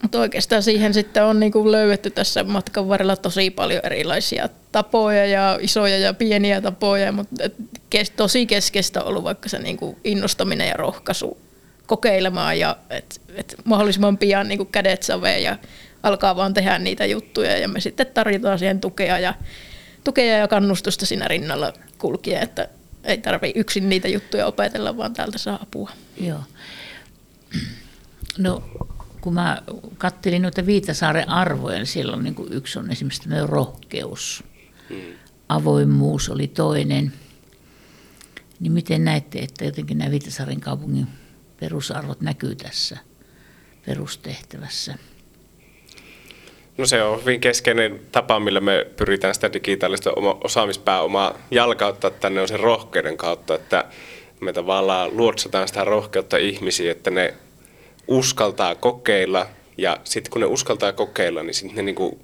Mutta 0.02 0.20
oikeastaan 0.20 0.64
siihen 0.64 0.94
sitten 0.94 1.24
on 1.24 1.40
niin 1.40 1.72
löydetty 1.72 2.10
tässä 2.10 2.44
matkan 2.44 2.90
varrella 2.90 3.16
tosi 3.16 3.50
paljon 3.50 3.86
erilaisia 3.86 4.50
tapoja 4.72 5.26
ja 5.26 5.58
isoja 5.62 5.98
ja 5.98 6.14
pieniä 6.14 6.62
tapoja, 6.62 7.12
mutta 7.12 7.36
tosi 8.16 8.46
keskeistä 8.46 9.02
on 9.02 9.08
ollut 9.08 9.24
vaikka 9.24 9.50
se 9.50 9.60
niin 9.60 9.78
innostaminen 10.04 10.68
ja 10.68 10.78
rohkaisu 10.78 11.38
kokeilemaan 11.88 12.60
ja 12.60 12.78
että 12.90 13.16
et 13.36 13.56
mahdollisimman 13.64 14.18
pian 14.18 14.48
niin 14.48 14.58
kuin 14.58 14.72
kädet 14.72 15.04
saveen 15.04 15.44
ja 15.44 15.58
alkaa 16.04 16.36
vaan 16.36 16.54
tehdä 16.54 16.80
niitä 16.80 17.06
juttuja 17.06 17.58
ja 17.58 17.68
me 17.68 17.80
sitten 17.80 18.08
tarjotaan 18.08 18.60
siihen 18.60 18.82
tukea 18.82 19.20
ja, 19.20 19.34
tukea 20.04 20.38
ja 20.38 20.48
kannustusta 20.48 21.06
siinä 21.06 21.28
rinnalla 21.28 21.74
kulkien, 21.98 22.44
että 22.44 22.70
ei 23.04 23.18
tarvi 23.18 23.52
yksin 23.56 23.90
niitä 23.90 24.08
juttuja 24.08 24.46
opetella, 24.46 24.98
vaan 24.98 25.14
täältä 25.14 25.38
saa 25.38 25.60
apua. 25.62 25.92
Joo. 26.22 26.40
No, 28.38 28.64
kun 29.22 29.34
mä 29.34 29.62
kattelin 29.98 30.42
noita 30.42 30.66
Viitasaaren 30.66 31.30
arvoja, 31.30 31.78
niin 31.78 31.88
siellä 31.88 32.14
on 32.14 32.24
niin 32.24 32.36
kuin 32.36 32.54
yksi 32.54 32.80
on 32.80 32.92
esimerkiksi 32.92 33.30
rohkeus. 33.46 34.44
Avoimuus 35.50 36.30
oli 36.30 36.48
toinen. 36.48 37.14
Niin 38.60 38.72
miten 38.72 39.06
näette, 39.06 39.40
että 39.40 39.66
jotenkin 39.66 39.98
nämä 39.98 40.12
Viitasaaren 40.12 40.62
kaupungin 40.62 41.08
perusarvot 41.60 42.22
näkyy 42.22 42.56
tässä 42.56 42.98
perustehtävässä? 43.86 44.96
No 46.78 46.86
se 46.86 47.04
on 47.04 47.20
hyvin 47.22 47.42
keskeinen 47.42 48.00
tapa, 48.12 48.40
millä 48.40 48.60
me 48.60 48.88
pyritään 48.98 49.36
sitä 49.36 49.54
digitaalista 49.54 50.12
osaamispääomaa 50.44 51.38
jalkauttaa 51.52 52.12
tänne 52.12 52.42
on 52.42 52.48
sen 52.48 52.60
rohkeuden 52.60 53.18
kautta, 53.18 53.56
että 53.56 53.86
me 54.40 54.54
tavallaan 54.54 55.18
luotsataan 55.18 55.68
sitä 55.68 55.84
rohkeutta 55.84 56.38
ihmisiä, 56.38 56.92
että 56.92 57.12
ne 57.12 57.34
uskaltaa 58.08 58.76
kokeilla 58.76 59.48
ja 59.78 59.98
sitten 60.04 60.32
kun 60.32 60.42
ne 60.42 60.48
uskaltaa 60.48 60.94
kokeilla, 60.94 61.44
niin 61.44 61.54
sitten 61.54 61.76
ne 61.76 61.82
niinku, 61.82 62.20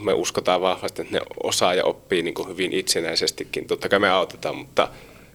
me 0.00 0.12
uskotaan 0.12 0.60
vahvasti, 0.60 1.02
että 1.02 1.14
ne 1.14 1.20
osaa 1.42 1.74
ja 1.74 1.84
oppii 1.84 2.22
niinku 2.22 2.48
hyvin 2.48 2.72
itsenäisestikin. 2.72 3.66
Totta 3.66 3.88
kai 3.88 3.98
me 3.98 4.10
autetaan, 4.10 4.56
mutta 4.56 4.88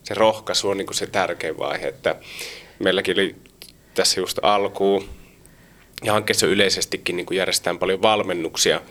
se 0.03 0.13
rohkaisu 0.13 0.69
on 0.69 0.77
niinku 0.77 0.93
se 0.93 1.07
tärkein 1.07 1.57
vaihe, 1.57 1.88
että 1.88 2.15
meilläkin 2.79 3.15
oli 3.17 3.36
tässä 3.94 4.20
just 4.22 4.39
alkuun 4.41 5.10
ja 6.03 6.13
hankkeessa 6.13 6.48
yleisestikin 6.48 7.15
niin 7.15 7.25
kuin 7.25 7.38
järjestetään 7.38 7.79
paljon 7.79 8.01
valmennuksia, 8.01 8.82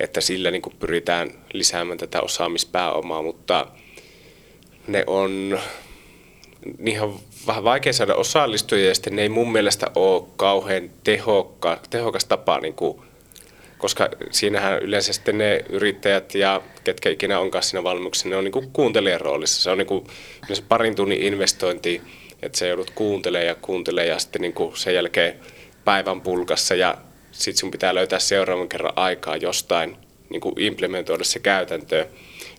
että 0.00 0.20
sillä 0.20 0.50
niin 0.50 0.62
kuin 0.62 0.76
pyritään 0.78 1.30
lisäämään 1.52 1.98
tätä 1.98 2.20
osaamispääomaa, 2.20 3.22
mutta 3.22 3.66
ne 4.86 5.04
on, 5.06 5.58
niihin 6.78 7.02
on 7.02 7.20
vähän 7.46 7.64
vaikea 7.64 7.92
saada 7.92 8.14
osallistujia 8.14 8.88
ja 8.88 8.94
sitten 8.94 9.16
ne 9.16 9.22
ei 9.22 9.28
mun 9.28 9.52
mielestä 9.52 9.86
ole 9.94 10.24
kauhean 10.36 10.90
tehokka, 11.04 11.80
tehokas 11.90 12.24
tapa, 12.24 12.60
niin 12.60 12.74
kuin, 12.74 13.02
koska 13.78 14.08
siinähän 14.30 14.82
yleensä 14.82 15.12
sitten 15.12 15.38
ne 15.38 15.64
yrittäjät 15.68 16.34
ja 16.34 16.62
ketkä 16.84 17.10
ikinä 17.10 17.38
onkaan 17.38 17.64
siinä 17.64 17.84
valmennuksessa, 17.84 18.28
ne 18.28 18.36
on 18.36 18.44
niin 18.44 18.52
kuin 18.52 18.70
kuuntelijan 18.72 19.20
roolissa. 19.20 19.62
Se 19.62 19.70
on 19.70 19.78
niin 19.78 19.86
kuin 19.86 20.04
parin 20.68 20.94
tunnin 20.94 21.22
investointi, 21.22 22.02
että 22.42 22.58
se 22.58 22.68
joudut 22.68 22.90
kuuntelemaan 22.90 23.46
ja 23.46 23.54
kuuntelemaan 23.54 24.08
ja 24.08 24.18
sitten 24.18 24.42
niin 24.42 24.52
kuin 24.52 24.76
sen 24.76 24.94
jälkeen 24.94 25.34
päivän 25.84 26.20
pulkassa 26.20 26.74
ja 26.74 26.98
sitten 27.32 27.60
sun 27.60 27.70
pitää 27.70 27.94
löytää 27.94 28.18
seuraavan 28.18 28.68
kerran 28.68 28.92
aikaa 28.96 29.36
jostain 29.36 29.96
niin 30.30 30.40
kuin 30.40 30.60
implementoida 30.60 31.24
se 31.24 31.38
käytäntöön, 31.38 32.06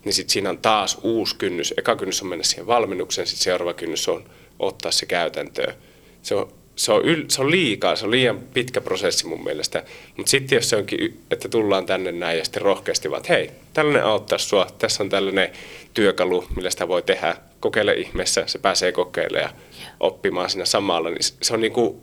niin 0.05 0.13
sitten 0.13 0.33
siinä 0.33 0.49
on 0.49 0.57
taas 0.57 0.97
uusi 1.03 1.35
kynnys. 1.35 1.73
Eka 1.77 1.95
kynnys 1.95 2.21
on 2.21 2.27
mennä 2.27 2.43
siihen 2.43 2.67
valmennukseen, 2.67 3.27
sitten 3.27 3.43
seuraava 3.43 3.73
kynnys 3.73 4.09
on 4.09 4.23
ottaa 4.59 4.91
se 4.91 5.05
käytäntöön. 5.05 5.73
Se 6.21 6.35
on, 6.35 6.53
se 6.75 6.91
on, 6.91 7.05
yl, 7.05 7.23
se 7.27 7.41
on 7.41 7.51
liikaa, 7.51 7.95
se 7.95 8.05
on 8.05 8.11
liian 8.11 8.39
pitkä 8.53 8.81
prosessi 8.81 9.27
mun 9.27 9.43
mielestä. 9.43 9.83
Mutta 10.17 10.29
sitten 10.29 10.55
jos 10.55 10.69
se 10.69 10.75
onkin, 10.75 11.21
että 11.31 11.49
tullaan 11.49 11.85
tänne 11.85 12.11
näin 12.11 12.37
ja 12.37 12.43
sitten 12.43 12.61
rohkeasti 12.61 13.09
vaan, 13.09 13.19
että 13.19 13.33
hei, 13.33 13.51
tällainen 13.73 14.03
auttaa 14.03 14.37
sua, 14.37 14.67
tässä 14.79 15.03
on 15.03 15.09
tällainen 15.09 15.51
työkalu, 15.93 16.45
millä 16.55 16.69
sitä 16.69 16.87
voi 16.87 17.01
tehdä, 17.01 17.35
kokeile 17.59 17.93
ihmeessä, 17.93 18.43
se 18.47 18.59
pääsee 18.59 18.91
kokeilemaan 18.91 19.55
oppimaan 20.03 20.50
siinä 20.50 20.65
samalla, 20.65 21.10
niin 21.10 21.24
se 21.41 21.53
on 21.53 21.62
niin 21.62 21.74
kuin 21.74 22.01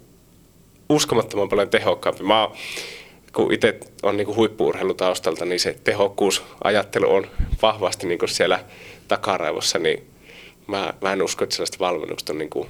uskomattoman 0.88 1.48
paljon 1.48 1.70
tehokkaampi. 1.70 2.22
Mä 2.24 2.48
kun 3.32 3.52
itse 3.52 3.80
on 4.02 4.16
niin 4.16 4.36
huippuurheilutaustalta, 4.36 5.44
niin 5.44 5.60
se 5.60 5.76
tehokkuusajattelu 5.84 7.14
on 7.14 7.26
vahvasti 7.62 8.06
niin 8.06 8.18
kuin 8.18 8.28
siellä 8.28 8.64
takaraivossa, 9.08 9.78
niin 9.78 10.06
mä, 10.66 10.94
mä 11.00 11.12
en 11.12 11.22
usko, 11.22 11.44
että 11.44 11.56
sellaista 11.56 11.78
valmennusta 11.78 12.32
on 12.32 12.38
niin 12.38 12.50
kuin, 12.50 12.68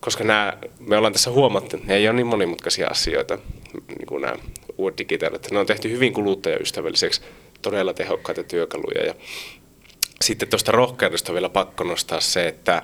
koska 0.00 0.24
nämä, 0.24 0.52
me 0.78 0.96
ollaan 0.96 1.12
tässä 1.12 1.30
huomattu, 1.30 1.76
että 1.76 1.88
ne 1.88 1.96
ei 1.96 2.08
ole 2.08 2.16
niin 2.16 2.26
monimutkaisia 2.26 2.88
asioita, 2.88 3.38
niin 3.88 4.06
kuin 4.06 4.22
nämä 4.22 4.36
uudet 4.78 4.98
digitaalit. 4.98 5.50
Ne 5.50 5.58
on 5.58 5.66
tehty 5.66 5.90
hyvin 5.90 6.12
kuluttajaystävälliseksi, 6.12 7.20
todella 7.62 7.94
tehokkaita 7.94 8.42
työkaluja. 8.42 9.06
Ja 9.06 9.14
sitten 10.20 10.48
tuosta 10.48 10.72
rohkeudesta 10.72 11.32
vielä 11.32 11.48
pakko 11.48 11.84
nostaa 11.84 12.20
se, 12.20 12.48
että 12.48 12.82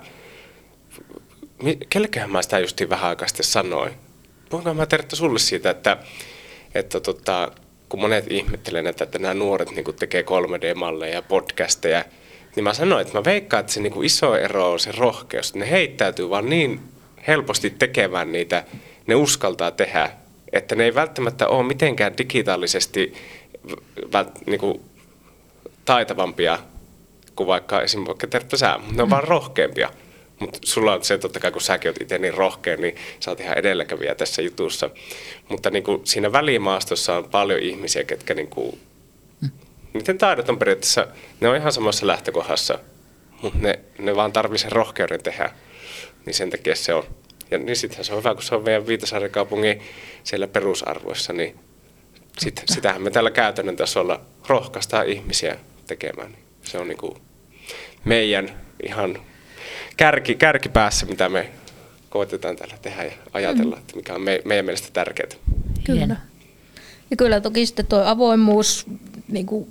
kelleköhän 1.88 2.30
mä 2.30 2.42
sitä 2.42 2.58
justiin 2.58 2.90
vähän 2.90 3.08
aikaa 3.08 3.28
sitten 3.28 3.46
sanoin, 3.46 3.92
voinko 4.52 4.74
mä 4.74 4.86
Tertta 4.86 5.16
sulle 5.16 5.38
siitä, 5.38 5.70
että, 5.70 5.96
että 6.74 7.00
tota, 7.00 7.52
kun 7.88 8.00
monet 8.00 8.32
ihmettelee 8.32 8.82
näitä, 8.82 9.04
että 9.04 9.18
nämä 9.18 9.34
nuoret 9.34 9.70
niin 9.70 9.94
tekee 9.98 10.22
3D-malleja 10.22 11.14
ja 11.14 11.22
podcasteja, 11.22 12.04
niin 12.56 12.64
mä 12.64 12.74
sanoin, 12.74 13.02
että 13.02 13.18
mä 13.18 13.24
veikkaan, 13.24 13.60
että 13.60 13.72
se 13.72 13.80
niin 13.80 14.04
iso 14.04 14.36
ero 14.36 14.72
on 14.72 14.80
se 14.80 14.92
rohkeus. 14.92 15.54
Ne 15.54 15.70
heittäytyy 15.70 16.30
vaan 16.30 16.50
niin 16.50 16.80
helposti 17.26 17.70
tekemään 17.70 18.32
niitä, 18.32 18.64
ne 19.06 19.14
uskaltaa 19.14 19.70
tehdä, 19.70 20.10
että 20.52 20.74
ne 20.74 20.84
ei 20.84 20.94
välttämättä 20.94 21.48
ole 21.48 21.66
mitenkään 21.66 22.18
digitaalisesti 22.18 23.14
vält, 24.12 24.46
niin 24.46 24.60
kuin, 24.60 24.80
taitavampia 25.84 26.58
kuin 27.36 27.46
vaikka 27.46 27.82
esimerkiksi 27.82 28.08
vaikka 28.08 28.26
Tertta 28.26 28.56
sä, 28.56 28.80
ne 28.92 29.02
on 29.02 29.10
vaan 29.10 29.24
rohkeampia. 29.24 29.90
Mutta 30.40 30.58
sulla 30.64 30.92
on 30.92 31.04
se, 31.04 31.18
totta 31.18 31.40
kai 31.40 31.52
kun 31.52 31.60
säkin 31.60 31.88
oot 31.88 32.00
itse 32.00 32.18
niin 32.18 32.34
rohkea, 32.34 32.76
niin 32.76 32.96
sä 33.20 33.30
oot 33.30 33.40
ihan 33.40 33.58
edelläkävijä 33.58 34.14
tässä 34.14 34.42
jutussa. 34.42 34.90
Mutta 35.48 35.70
niin 35.70 35.82
kuin 35.82 36.06
siinä 36.06 36.32
välimaastossa 36.32 37.16
on 37.16 37.30
paljon 37.30 37.60
ihmisiä, 37.60 38.04
ketkä 38.04 38.34
niin 38.34 38.48
kuin, 38.48 38.80
niiden 39.92 40.18
taidot 40.18 40.48
on 40.48 40.58
periaatteessa, 40.58 41.06
ne 41.40 41.48
on 41.48 41.56
ihan 41.56 41.72
samassa 41.72 42.06
lähtökohdassa, 42.06 42.78
mutta 43.42 43.58
ne, 43.58 43.78
ne 43.98 44.16
vaan 44.16 44.32
tarvii 44.32 44.58
sen 44.58 44.72
rohkeuden 44.72 45.22
tehdä. 45.22 45.50
Niin 46.26 46.34
sen 46.34 46.50
takia 46.50 46.76
se 46.76 46.94
on. 46.94 47.04
Ja 47.50 47.58
niin 47.58 47.76
sittenhän 47.76 48.04
se 48.04 48.12
on 48.12 48.18
hyvä, 48.18 48.34
kun 48.34 48.42
se 48.42 48.54
on 48.54 48.64
meidän 48.64 48.86
Viitasaaren 48.86 49.30
kaupungin 49.30 49.82
siellä 50.24 50.46
perusarvoissa, 50.46 51.32
niin 51.32 51.58
sit, 52.38 52.62
sitähän 52.66 53.02
me 53.02 53.10
tällä 53.10 53.30
käytännön 53.30 53.76
tasolla 53.76 54.20
rohkaistaan 54.48 55.06
ihmisiä 55.06 55.58
tekemään. 55.86 56.36
Se 56.62 56.78
on 56.78 56.88
niin 56.88 56.98
kuin 56.98 57.16
meidän 58.04 58.60
ihan 58.82 59.18
kärki, 59.96 60.34
kärkipäässä, 60.34 61.06
mitä 61.06 61.28
me 61.28 61.50
koetetaan 62.10 62.56
täällä 62.56 62.78
tehdä 62.82 63.04
ja 63.04 63.12
ajatella, 63.32 63.76
mm. 63.76 63.80
että 63.80 63.96
mikä 63.96 64.14
on 64.14 64.22
me, 64.22 64.42
meidän 64.44 64.64
mielestä 64.64 64.88
tärkeää. 64.92 65.28
Kyllä. 65.84 66.16
Ja 67.10 67.16
kyllä 67.16 67.40
toki 67.40 67.66
sitten 67.66 67.86
tuo 67.86 68.02
avoimuus, 68.04 68.86
niin 69.28 69.46
kuin 69.46 69.70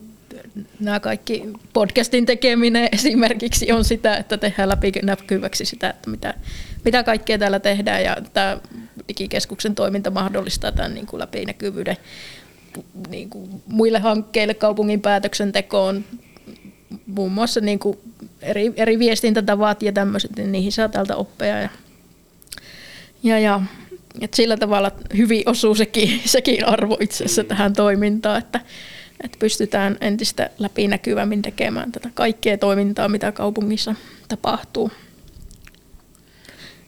nämä 0.79 0.99
kaikki 0.99 1.43
podcastin 1.73 2.25
tekeminen 2.25 2.89
esimerkiksi 2.91 3.71
on 3.71 3.85
sitä, 3.85 4.17
että 4.17 4.37
tehdään 4.37 4.69
läpinäkyväksi 4.69 5.65
sitä, 5.65 5.89
että 5.89 6.09
mitä, 6.09 6.33
mitä 6.85 7.03
kaikkea 7.03 7.37
täällä 7.37 7.59
tehdään 7.59 8.03
ja 8.03 8.17
tämä 8.33 8.57
digikeskuksen 9.07 9.75
toiminta 9.75 10.11
mahdollistaa 10.11 10.71
tämän 10.71 10.93
niin 10.93 11.05
kuin 11.05 11.19
läpinäkyvyyden 11.19 11.97
niin 13.09 13.29
kuin 13.29 13.49
muille 13.67 13.99
hankkeille, 13.99 14.53
kaupungin 14.53 15.01
päätöksentekoon, 15.01 16.05
muun 17.07 17.31
muassa 17.31 17.61
niin 17.61 17.79
kuin 17.79 17.97
eri, 18.41 18.73
eri 18.75 18.99
viestintätavat 18.99 19.83
ja 19.83 19.91
tämmöiset, 19.91 20.35
niin 20.35 20.51
niihin 20.51 20.71
saa 20.71 20.89
täältä 20.89 21.15
oppeja. 21.15 21.59
Ja, 21.61 21.69
ja, 23.23 23.39
ja 23.39 23.61
et 24.21 24.33
sillä 24.33 24.57
tavalla 24.57 24.91
hyvin 25.17 25.43
osuu 25.45 25.75
sekin, 25.75 26.21
sekin 26.25 26.67
arvo 26.67 26.97
itse 26.99 27.23
asiassa 27.23 27.43
mm. 27.43 27.47
tähän 27.47 27.73
toimintaan, 27.73 28.37
että, 28.37 28.59
että 29.23 29.37
pystytään 29.39 29.97
entistä 30.01 30.49
läpinäkyvämmin 30.59 31.41
tekemään 31.41 31.91
tätä 31.91 32.09
kaikkea 32.13 32.57
toimintaa, 32.57 33.09
mitä 33.09 33.31
kaupungissa 33.31 33.95
tapahtuu. 34.27 34.91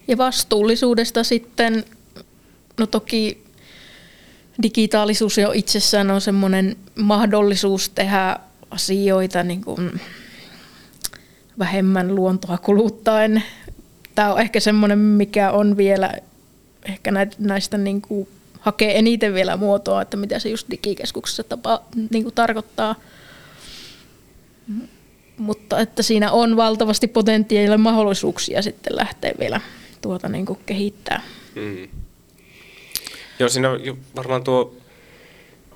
Ja 0.08 0.18
vastuullisuudesta 0.18 1.24
sitten, 1.24 1.86
no 2.80 2.88
toki 2.88 3.44
digitaalisuus 4.64 5.38
jo 5.38 5.52
itsessään 5.52 6.12
on 6.12 6.22
semmoinen 6.22 6.76
mahdollisuus 6.96 7.90
tehdä 7.90 8.40
asioita 8.72 9.44
niin 9.44 9.62
kuin 9.62 10.02
vähemmän 11.60 12.16
luontoa 12.16 12.58
kuluttaen. 12.58 13.44
Tämä 14.16 14.34
on 14.34 14.42
ehkä 14.42 14.60
semmoinen, 14.60 15.00
mikä 15.00 15.52
on 15.52 15.78
vielä 15.78 16.14
ehkä 16.86 17.12
näistä 17.40 17.78
niin 17.78 18.02
kuin 18.02 18.28
hakee 18.60 18.98
eniten 18.98 19.34
vielä 19.34 19.58
muotoa, 19.58 20.02
että 20.02 20.18
mitä 20.18 20.40
se 20.40 20.50
just 20.50 20.68
digikeskuksessa 20.72 21.44
tapa, 21.44 21.82
niin 22.10 22.24
kuin 22.24 22.36
tarkoittaa. 22.36 22.96
Mutta 25.38 25.80
että 25.80 26.04
siinä 26.04 26.32
on 26.32 26.58
valtavasti 26.58 27.08
potentiaalia 27.08 27.78
mahdollisuuksia 27.78 28.62
sitten 28.62 28.96
lähteä 28.96 29.32
vielä 29.40 29.62
tuota 30.02 30.30
niin 30.30 30.46
kuin 30.46 30.60
kehittää. 30.66 31.22
Mm. 31.56 31.88
Joo, 33.40 33.50
siinä 33.50 33.70
varmaan 34.16 34.44
tuo 34.44 34.76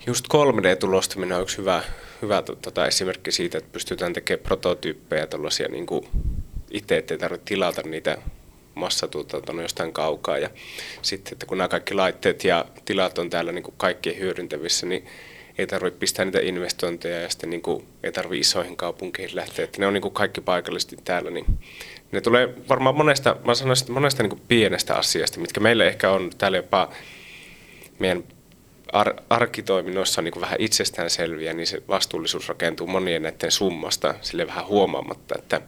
just 0.08 0.26
3D-tulostaminen 0.34 1.38
on 1.38 1.42
yksi 1.42 1.58
hyvä, 1.58 1.84
hyvä 2.22 2.42
tota, 2.42 2.88
esimerkki 2.88 3.32
siitä, 3.32 3.58
että 3.58 3.70
pystytään 3.72 4.14
tekemään 4.14 4.44
prototyyppejä 4.44 5.28
tällaisia 5.28 5.68
niin 5.68 5.86
kuin 5.86 6.08
itse, 6.72 6.98
ettei 6.98 7.18
tarvitse 7.18 7.46
tilata 7.46 7.82
niitä 7.82 8.18
massatuotanto 8.76 9.52
on 9.52 9.62
jostain 9.62 9.94
kaukaa. 9.94 10.38
Ja 10.38 10.50
sitten, 11.02 11.34
että 11.34 11.46
kun 11.46 11.58
nämä 11.58 11.68
kaikki 11.68 11.94
laitteet 11.94 12.44
ja 12.44 12.66
tilat 12.86 13.18
on 13.18 13.30
täällä 13.30 13.52
niin 13.52 13.64
kuin 13.64 13.76
kaikkien 13.78 14.20
hyödyntävissä, 14.20 14.86
niin 14.86 15.08
ei 15.58 15.68
tarvitse 15.68 16.00
pistää 16.00 16.26
niitä 16.26 16.40
investointeja 16.40 17.22
ja 17.22 17.30
sitten 17.30 17.50
niin 17.50 17.62
kuin 17.62 17.86
ei 18.04 18.12
tarvitse 18.12 18.40
isoihin 18.40 18.78
kaupunkeihin 18.78 19.36
lähteä. 19.36 19.66
Että 19.66 19.80
ne 19.80 19.88
on 19.88 19.94
niin 19.94 20.02
kuin 20.02 20.14
kaikki 20.14 20.42
paikallisesti 20.42 20.98
täällä, 21.04 21.32
niin 21.32 21.46
ne 22.12 22.22
tulee 22.22 22.54
varmaan 22.70 22.96
monesta, 22.96 23.36
mä 23.46 23.56
sanoisin, 23.56 23.92
monesta 23.92 24.24
niin 24.24 24.30
kuin 24.30 24.42
pienestä 24.48 24.96
asiasta, 24.96 25.40
mitkä 25.40 25.60
meille 25.60 25.88
ehkä 25.88 26.12
on 26.12 26.30
täällä 26.38 26.58
jopa 26.58 26.92
meidän 28.00 28.24
ar- 28.92 29.22
arkitoiminnoissa 29.30 30.22
on 30.22 30.26
niin 30.26 30.42
vähän 30.42 30.56
itsestäänselviä, 30.60 31.54
niin 31.54 31.68
se 31.68 31.84
vastuullisuus 31.88 32.50
rakentuu 32.50 32.88
monien 32.88 33.22
näiden 33.22 33.52
summasta 33.52 34.16
sille 34.22 34.48
vähän 34.48 34.68
huomaamatta, 34.68 35.36
että 35.40 35.62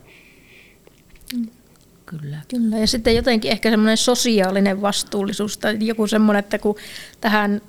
Kyllä. 2.05 2.37
Kyllä, 2.47 2.77
ja 2.77 2.87
sitten 2.87 3.15
jotenkin 3.15 3.51
ehkä 3.51 3.69
semmoinen 3.69 3.97
sosiaalinen 3.97 4.81
vastuullisuus 4.81 5.57
tai 5.57 5.77
joku 5.79 6.07
semmoinen, 6.07 6.39
että 6.39 6.59
kun 6.59 6.75
tähän 7.21 7.61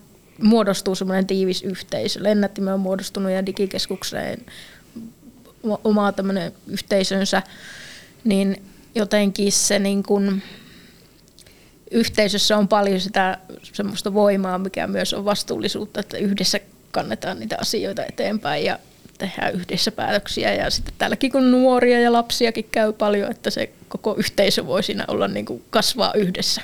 muodostuu 0.42 0.94
semmoinen 0.94 1.26
tiivis 1.26 1.62
yhteisö. 1.62 2.22
Lennättimme 2.22 2.72
on 2.72 2.80
muodostunut 2.80 3.32
ja 3.32 3.46
digikeskukseen 3.46 4.46
oma 5.84 6.12
tämmöinen 6.12 6.52
yhteisönsä, 6.66 7.42
niin 8.24 8.62
jotenkin 8.94 9.52
se 9.52 9.78
niin 9.78 10.02
kuin, 10.02 10.42
yhteisössä 11.94 12.58
on 12.58 12.68
paljon 12.68 13.00
sitä 13.00 13.38
semmoista 13.72 14.14
voimaa, 14.14 14.58
mikä 14.58 14.86
myös 14.86 15.14
on 15.14 15.24
vastuullisuutta, 15.24 16.00
että 16.00 16.16
yhdessä 16.18 16.60
kannetaan 16.90 17.40
niitä 17.40 17.56
asioita 17.60 18.04
eteenpäin 18.04 18.64
ja 18.64 18.78
tehdään 19.18 19.54
yhdessä 19.54 19.92
päätöksiä. 19.92 20.54
Ja 20.54 20.70
sitten 20.70 20.94
täälläkin 20.98 21.32
kun 21.32 21.50
nuoria 21.50 22.00
ja 22.00 22.12
lapsiakin 22.12 22.68
käy 22.72 22.92
paljon, 22.92 23.30
että 23.30 23.50
se 23.50 23.72
koko 23.88 24.14
yhteisö 24.14 24.66
voi 24.66 24.82
siinä 24.82 25.04
olla 25.08 25.28
niin 25.28 25.46
kuin 25.46 25.64
kasvaa 25.70 26.12
yhdessä. 26.14 26.62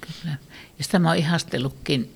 Kyllä. 0.00 0.36
Ja 0.78 0.84
sitä 0.84 0.98
mä 0.98 1.08
oon 1.08 1.18
ihastellutkin 1.18 2.12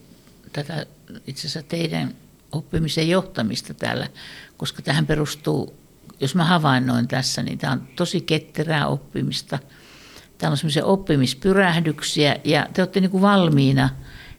tätä 0.52 0.86
itse 1.26 1.40
asiassa 1.40 1.68
teidän 1.68 2.14
oppimisen 2.52 3.08
johtamista 3.08 3.74
täällä, 3.74 4.08
koska 4.56 4.82
tähän 4.82 5.06
perustuu, 5.06 5.74
jos 6.20 6.34
mä 6.34 6.44
havainnoin 6.44 7.08
tässä, 7.08 7.42
niin 7.42 7.58
tämä 7.58 7.72
on 7.72 7.88
tosi 7.96 8.20
ketterää 8.20 8.86
oppimista. 8.86 9.58
Täällä 10.42 10.54
on 10.54 10.58
semmoisia 10.58 10.84
oppimispyrähdyksiä 10.84 12.36
ja 12.44 12.66
te 12.72 12.82
olette 12.82 13.00
niin 13.00 13.10
kuin 13.10 13.22
valmiina 13.22 13.88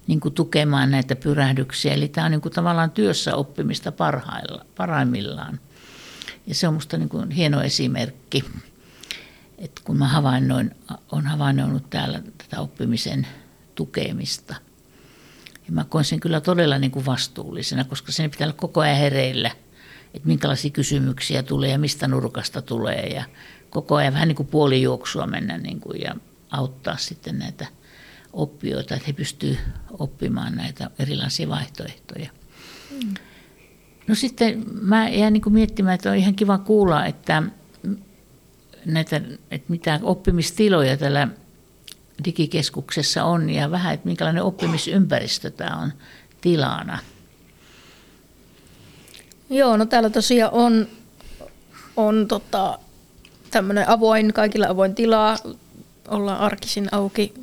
niin 0.08 0.20
kuin 0.20 0.34
tukemaan 0.34 0.92
näitä 0.92 1.16
pyrähdyksiä. 1.16 1.94
Eli 1.94 2.08
tämä 2.08 2.26
on 2.26 2.32
niin 2.32 2.42
kuin 2.42 2.54
tavallaan 2.54 2.92
työssä 2.92 3.36
oppimista 3.36 3.92
parhailla, 3.92 4.66
parhaimmillaan. 4.78 5.60
Ja 6.48 6.56
se 6.56 6.68
on 6.68 6.74
minusta 6.74 6.98
niin 6.98 7.10
kuin 7.10 7.32
hieno 7.32 7.62
esimerkki, 7.62 8.44
että 9.58 9.82
kun 9.84 9.98
mä 9.98 10.08
havainnoin, 10.08 10.76
olen 11.12 11.26
havainnoinut 11.26 11.90
täällä 11.90 12.22
tätä 12.38 12.62
oppimisen 12.62 13.28
tukemista– 13.76 14.56
ja 15.68 15.72
mä 15.72 15.84
koen 15.84 16.06
sen 16.06 16.20
kyllä 16.20 16.42
todella 16.42 16.80
niin 16.80 16.92
kuin 16.92 17.06
vastuullisena, 17.06 17.84
koska 17.84 18.12
sen 18.12 18.32
pitää 18.32 18.46
olla 18.46 18.56
koko 18.58 18.82
ajan 18.82 18.98
hereillä, 18.98 19.52
että 20.14 20.28
minkälaisia 20.28 20.72
kysymyksiä 20.72 21.44
tulee 21.44 21.72
ja 21.72 21.80
mistä 21.80 22.08
nurkasta 22.08 22.62
tulee. 22.62 23.08
Ja 23.08 23.24
koko 23.74 23.96
ajan 23.96 24.14
vähän 24.14 24.28
niin 24.28 24.36
kuin 24.36 24.48
puolijuoksua 24.48 25.28
mennä 25.28 25.58
niin 25.58 25.80
kuin 25.80 26.02
ja 26.02 26.16
auttaa 26.52 26.98
sitten 26.98 27.40
näitä 27.40 27.68
oppijoita, 28.34 28.96
että 28.96 29.08
he 29.08 29.14
pystyvät 29.14 29.60
oppimaan 30.00 30.56
näitä 30.56 30.90
erilaisia 31.00 31.50
vaihtoehtoja. 31.50 32.30
Mm. 32.92 33.14
No 34.08 34.16
sitten 34.16 34.64
mä 34.82 35.10
jään 35.10 35.34
niin 35.34 35.42
kuin 35.42 35.54
miettimään, 35.54 35.96
että 35.96 36.12
on 36.12 36.16
ihan 36.16 36.36
kiva 36.36 36.58
kuulla, 36.58 37.06
että, 37.06 37.44
näitä, 38.86 39.22
että 39.52 39.66
mitä 39.68 40.00
oppimistiloja 40.04 40.98
tällä 40.98 41.28
digikeskuksessa 42.26 43.24
on 43.24 43.50
ja 43.50 43.72
vähän, 43.72 43.94
että 43.94 44.08
minkälainen 44.08 44.44
oppimisympäristö 44.44 45.50
tämä 45.50 45.76
on 45.76 45.94
tilana. 46.42 47.00
Joo, 49.50 49.78
no 49.78 49.86
täällä 49.86 50.10
tosiaan 50.10 50.54
on, 50.54 50.88
on 51.98 52.28
tota, 52.28 52.80
tämmöinen 53.54 53.90
avoin, 53.90 54.34
kaikilla 54.34 54.68
avoin 54.68 54.96
tila. 54.96 55.38
Ollaan 56.08 56.40
arkisin 56.40 56.90
auki 56.92 57.34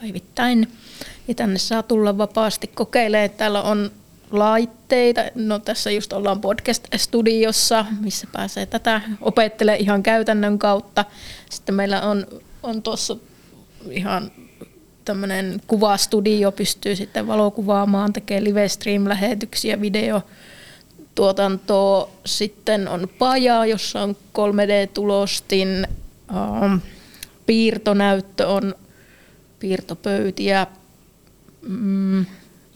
päivittäin. 0.00 0.72
Ja 1.28 1.34
tänne 1.34 1.58
saa 1.58 1.82
tulla 1.82 2.18
vapaasti 2.18 2.66
kokeilemaan. 2.66 3.30
Täällä 3.30 3.62
on 3.62 3.90
laitteita. 4.30 5.20
No 5.34 5.58
tässä 5.58 5.90
just 5.90 6.12
ollaan 6.12 6.40
podcast-studiossa, 6.40 7.86
missä 8.00 8.26
pääsee 8.32 8.66
tätä 8.66 9.00
opettelemaan 9.20 9.80
ihan 9.80 10.02
käytännön 10.02 10.58
kautta. 10.58 11.04
Sitten 11.50 11.74
meillä 11.74 12.02
on, 12.02 12.26
on 12.62 12.82
tuossa 12.82 13.16
ihan 13.90 14.30
tämmöinen 15.04 15.60
kuvastudio 15.66 16.52
pystyy 16.52 16.96
sitten 16.96 17.26
valokuvaamaan, 17.26 18.12
tekee 18.12 18.44
live 18.44 18.68
stream-lähetyksiä, 18.68 19.80
video 19.80 20.22
tuotantoa. 21.14 22.10
Sitten 22.26 22.88
on 22.88 23.08
paja, 23.18 23.66
jossa 23.66 24.02
on 24.02 24.16
3D-tulostin, 24.38 25.86
ähm, 26.34 26.76
piirtonäyttö 27.46 28.48
on 28.48 28.74
piirtopöytiä 29.58 30.66
mm, 31.62 32.26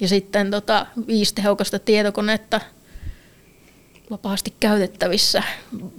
ja 0.00 0.08
sitten 0.08 0.50
tota, 0.50 0.86
viisi 1.06 1.34
tehokasta 1.34 1.78
tietokonetta– 1.78 2.60
vapaasti 4.10 4.54
käytettävissä. 4.60 5.42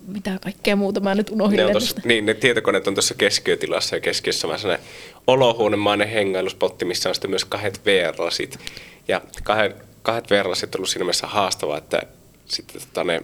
Mitä 0.08 0.40
kaikkea 0.44 0.76
muuta 0.76 1.00
mä 1.00 1.16
nyt 1.16 1.30
unohdin. 1.30 1.66
Ne, 1.66 1.74
tossa, 1.74 2.02
niin, 2.06 2.26
ne 2.26 2.34
tietokoneet 2.34 2.88
on 2.88 2.94
tuossa 2.94 3.14
keskiötilassa 3.14 3.96
ja 3.96 4.00
keskiössä 4.00 4.48
on 4.48 4.60
sellainen 4.60 4.88
olohuonemainen 5.28 6.10
hengailuspotti, 6.10 6.86
missä 6.86 7.10
on 7.10 7.16
sitten 7.16 7.30
myös 7.30 7.46
kahdet 7.46 7.82
VR-lasit. 7.86 8.60
Ja 9.08 9.22
kahdet, 9.44 9.76
kahdet 10.02 10.32
VR-lasit 10.32 10.76
on 10.76 10.80
ollut 10.80 10.90
siinä 10.90 11.04
mielessä 11.04 11.28
haastavaa, 11.28 11.78
että 11.78 12.02
sitten 12.46 12.82
tota 12.82 13.04
ne, 13.04 13.22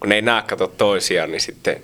kun 0.00 0.08
ne 0.08 0.14
ei 0.14 0.22
näe 0.22 0.42
katso 0.42 0.66
toisiaan, 0.66 1.30
niin 1.30 1.40
sitten 1.40 1.82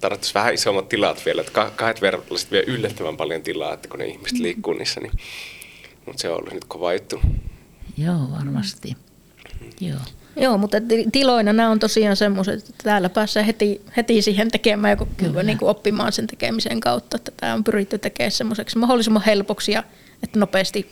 tarvitsisi 0.00 0.34
vähän 0.34 0.54
isommat 0.54 0.88
tilat 0.88 1.26
vielä. 1.26 1.40
Että 1.40 1.70
kahdet 1.76 2.02
VR-lasit 2.02 2.50
vie 2.50 2.64
yllättävän 2.66 3.16
paljon 3.16 3.42
tilaa, 3.42 3.74
että 3.74 3.88
kun 3.88 3.98
ne 3.98 4.06
ihmiset 4.06 4.38
mm. 4.38 4.42
liikkuu 4.42 4.72
niissä. 4.72 5.00
Niin, 5.00 5.12
mutta 6.06 6.22
se 6.22 6.28
on 6.28 6.36
ollut 6.38 6.54
nyt 6.54 6.64
kova 6.64 6.92
juttu. 6.92 7.20
Joo, 7.96 8.28
varmasti. 8.38 8.96
Joo. 9.80 9.98
Joo, 10.36 10.58
mutta 10.58 10.76
tiloina 11.12 11.52
nämä 11.52 11.70
on 11.70 11.78
tosiaan 11.78 12.16
semmoiset, 12.16 12.54
että 12.54 12.84
täällä 12.84 13.08
pääsee 13.08 13.46
heti, 13.46 13.80
heti 13.96 14.22
siihen 14.22 14.50
tekemään 14.50 14.98
ja 15.34 15.42
niin 15.42 15.58
kuin 15.58 15.68
oppimaan 15.68 16.12
sen 16.12 16.26
tekemisen 16.26 16.80
kautta. 16.80 17.16
Että 17.16 17.32
tämä 17.36 17.54
on 17.54 17.64
pyritty 17.64 17.98
tekemään 17.98 18.30
semmoiseksi 18.30 18.78
mahdollisimman 18.78 19.22
helpoksi 19.26 19.72
ja 19.72 19.82
että 20.22 20.38
nopeasti, 20.38 20.90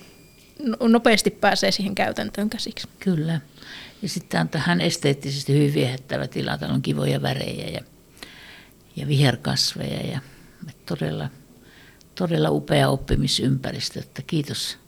no, 0.62 0.88
nopeasti 0.88 1.31
pääsee 1.31 1.71
siihen 1.71 1.95
käytäntöön 1.95 2.51
käsiksi. 2.51 2.88
Kyllä. 3.01 3.41
Ja 4.03 4.09
sitten 4.09 4.41
on 4.41 4.49
tähän 4.49 4.81
esteettisesti 4.81 5.53
hyvin 5.53 5.75
viehättävä 5.75 6.27
tila. 6.27 6.59
Täällä 6.59 6.75
on 6.75 6.83
kivoja 6.83 7.23
värejä 7.23 7.69
ja, 7.69 7.81
ja 8.97 9.09
viherkasveja 9.09 10.11
ja 10.11 10.21
todella, 10.87 11.29
todella 12.15 12.51
upea 12.51 12.89
oppimisympäristö. 12.89 14.01
Että 14.01 14.23
kiitos 14.23 14.79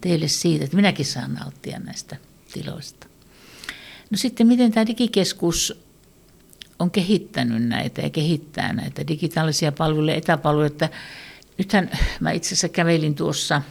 teille 0.00 0.28
siitä, 0.28 0.64
että 0.64 0.76
minäkin 0.76 1.06
saan 1.06 1.34
nauttia 1.34 1.78
näistä 1.78 2.16
tiloista. 2.52 3.06
No 4.10 4.18
sitten 4.18 4.46
miten 4.46 4.72
tämä 4.72 4.86
digikeskus 4.86 5.84
on 6.78 6.90
kehittänyt 6.90 7.62
näitä 7.62 8.02
ja 8.02 8.10
kehittää 8.10 8.72
näitä 8.72 9.06
digitaalisia 9.06 9.72
palveluja, 9.72 10.14
etäpalveluja. 10.14 10.66
Että 10.66 10.88
nythän 11.58 11.90
mä 12.20 12.30
itse 12.30 12.48
asiassa 12.48 12.68
kävelin 12.68 13.14
tuossa 13.14 13.62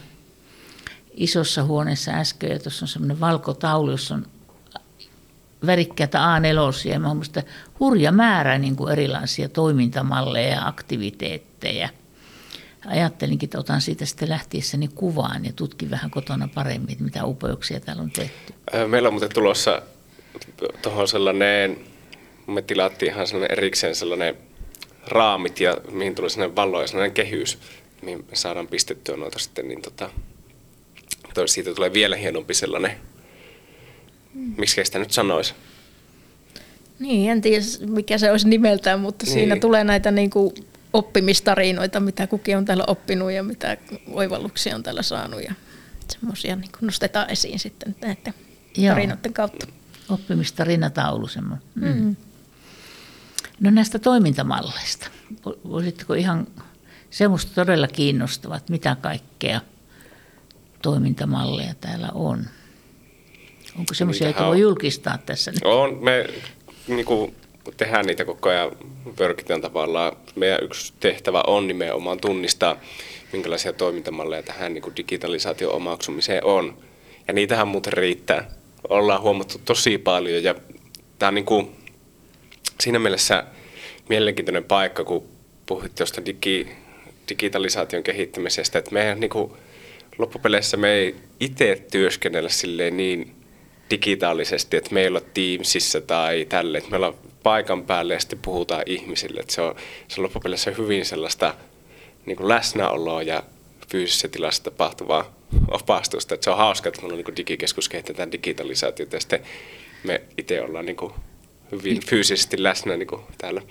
isossa 1.14 1.64
huoneessa 1.64 2.10
äsken 2.10 2.50
ja 2.50 2.58
tuossa 2.58 2.84
on 2.84 2.88
semmoinen 2.88 3.20
valkotaulu, 3.20 3.90
jossa 3.90 4.14
on 4.14 4.26
värikkäitä 5.66 6.18
A4 6.18 6.90
ja 6.90 7.00
mä 7.00 7.08
hurja 7.80 8.12
määrä 8.12 8.58
niin 8.58 8.76
kuin 8.76 8.92
erilaisia 8.92 9.48
toimintamalleja 9.48 10.48
ja 10.48 10.66
aktiviteetteja. 10.66 11.88
Ajattelinkin, 12.86 13.46
että 13.46 13.58
otan 13.58 13.80
siitä 13.80 14.04
sitten 14.04 14.28
lähtiessäni 14.28 14.88
kuvaan 14.88 15.44
ja 15.44 15.52
tutkin 15.52 15.90
vähän 15.90 16.10
kotona 16.10 16.48
paremmin, 16.54 16.96
mitä 17.00 17.24
upeuksia 17.24 17.80
täällä 17.80 18.02
on 18.02 18.10
tehty. 18.10 18.54
Meillä 18.86 19.08
on 19.08 19.12
muuten 19.12 19.34
tulossa 19.34 19.82
tuohon 20.82 21.08
sellainen, 21.08 21.76
me 22.46 22.62
tilattiin 22.62 23.12
ihan 23.12 23.26
sellainen 23.26 23.58
erikseen 23.58 23.94
sellainen 23.94 24.36
raamit 25.06 25.60
ja 25.60 25.76
mihin 25.90 26.14
tulee 26.14 26.30
sellainen 26.30 26.56
valo 26.56 26.80
ja 26.80 26.86
sellainen 26.86 27.14
kehys, 27.14 27.58
mihin 28.02 28.18
me 28.30 28.36
saadaan 28.36 28.66
pistettyä 28.66 29.16
noita 29.16 29.38
sitten, 29.38 29.68
niin 29.68 29.82
tota, 29.82 30.10
siitä 31.46 31.74
tulee 31.74 31.92
vielä 31.92 32.16
hienompi 32.16 32.54
sellainen. 32.54 32.96
Miksi 34.34 34.84
sitä 34.84 34.98
nyt 34.98 35.10
sanoisi? 35.10 35.54
Niin, 36.98 37.30
en 37.30 37.40
tiedä 37.40 37.64
mikä 37.86 38.18
se 38.18 38.30
olisi 38.30 38.48
nimeltään, 38.48 39.00
mutta 39.00 39.24
niin. 39.24 39.32
siinä 39.32 39.56
tulee 39.56 39.84
näitä 39.84 40.10
niin 40.10 40.30
kuin 40.30 40.54
oppimistarinoita, 40.92 42.00
mitä 42.00 42.26
kukin 42.26 42.56
on 42.56 42.64
täällä 42.64 42.84
oppinut 42.86 43.32
ja 43.32 43.42
mitä 43.42 43.76
oivalluksia 44.10 44.74
on 44.74 44.82
täällä 44.82 45.02
saanut 45.02 45.42
ja 45.42 45.54
semmoisia 46.08 46.56
niin 46.56 46.70
nostetaan 46.80 47.30
esiin 47.30 47.58
sitten 47.58 47.96
näiden 48.00 48.34
Joo. 48.76 48.94
tarinoiden 48.94 49.32
kautta 49.32 49.66
oppimistarinataulu 50.08 51.28
semmoinen. 51.28 51.66
Mm. 51.74 51.88
Mm. 51.88 52.16
No 53.60 53.70
näistä 53.70 53.98
toimintamalleista, 53.98 55.08
voisitteko 55.68 56.14
ihan 56.14 56.46
Se 57.10 57.28
musta 57.28 57.54
todella 57.54 57.88
kiinnostavat, 57.88 58.68
mitä 58.68 58.96
kaikkea 59.00 59.60
toimintamalleja 60.82 61.74
täällä 61.74 62.08
on. 62.14 62.46
Onko 63.78 63.94
semmoisia, 63.94 64.26
joita 64.26 64.46
voi 64.46 64.60
julkistaa 64.60 65.18
tässä 65.18 65.50
nyt? 65.50 65.60
On. 65.64 65.98
Me 66.00 66.26
niin 66.88 67.04
kuin, 67.04 67.34
tehdään 67.76 68.06
niitä 68.06 68.24
koko 68.24 68.48
ajan, 68.48 68.70
pörkitään 69.16 69.60
tavallaan. 69.60 70.16
Meidän 70.34 70.58
yksi 70.62 70.92
tehtävä 71.00 71.42
on 71.46 71.66
nimenomaan 71.66 72.20
tunnistaa, 72.20 72.76
minkälaisia 73.32 73.72
toimintamalleja 73.72 74.42
tähän 74.42 74.74
niin 74.74 74.82
kuin 74.82 74.96
digitalisaation 74.96 75.72
omaksumiseen 75.72 76.44
on. 76.44 76.78
Ja 77.28 77.34
niitähän 77.34 77.68
muuten 77.68 77.92
riittää. 77.92 78.50
Ollaan 78.88 79.22
huomattu 79.22 79.60
tosi 79.64 79.98
paljon 79.98 80.42
ja 80.42 80.54
tämä 81.18 81.28
on 81.28 81.34
niin 81.34 81.44
kuin, 81.44 81.76
siinä 82.80 82.98
mielessä 82.98 83.44
mielenkiintoinen 84.08 84.64
paikka, 84.64 85.04
kun 85.04 85.28
puhuit 85.66 85.94
tuosta 85.94 86.26
digi, 86.26 86.68
digitalisaation 87.28 88.02
kehittämisestä, 88.02 88.78
että 88.78 88.90
meidän 88.90 89.20
niin 89.20 89.30
kuin, 89.30 89.52
loppupeleissä 90.18 90.76
me 90.76 90.92
ei 90.92 91.16
itse 91.40 91.84
työskennellä 91.90 92.48
silleen 92.48 92.96
niin 92.96 93.33
digitaalisesti, 93.90 94.76
että 94.76 94.94
meillä 94.94 95.18
on 95.18 95.24
Teamsissa 95.34 96.00
tai 96.00 96.46
tälle, 96.48 96.78
että 96.78 96.90
meillä 96.90 97.06
on 97.06 97.18
paikan 97.42 97.84
päälle 97.84 98.14
ja 98.14 98.20
sitten 98.20 98.38
puhutaan 98.38 98.82
ihmisille. 98.86 99.40
Että 99.40 99.54
se 99.54 99.62
on, 99.62 99.74
se 100.08 100.20
on 100.20 100.24
loppupeleissä 100.24 100.70
hyvin 100.70 101.06
sellaista 101.06 101.54
niin 102.26 102.36
kuin 102.36 102.48
läsnäoloa 102.48 103.22
ja 103.22 103.42
fyysisessä 103.90 104.28
tilassa 104.28 104.64
tapahtuvaa 104.64 105.34
opastusta. 105.70 106.34
Että 106.34 106.44
se 106.44 106.50
on 106.50 106.56
hauska, 106.56 106.88
että 106.88 107.00
meillä 107.02 107.18
on 107.18 107.24
niin 107.24 107.36
digikeskus 107.36 107.88
kehitetään 107.88 108.32
digitalisaatiota 108.32 109.16
ja 109.16 109.20
sitten 109.20 109.40
me 110.04 110.22
itse 110.38 110.62
ollaan 110.62 110.86
niin 110.86 110.96
kuin 110.96 111.12
hyvin 111.72 112.00
fyysisesti 112.06 112.62
läsnä 112.62 112.96
niin 112.96 113.06
kuin 113.06 113.22
täällä. 113.38 113.62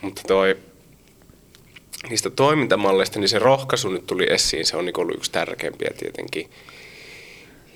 Mutta 0.00 0.22
toi, 0.26 0.56
niistä 2.08 2.30
toimintamalleista, 2.30 3.18
niin 3.18 3.28
se 3.28 3.38
rohkaisu 3.38 3.88
nyt 3.88 4.06
tuli 4.06 4.26
esiin, 4.30 4.66
se 4.66 4.76
on 4.76 4.84
niin 4.84 5.00
ollut 5.00 5.16
yksi 5.16 5.32
tärkeimpiä 5.32 5.90
tietenkin. 5.98 6.50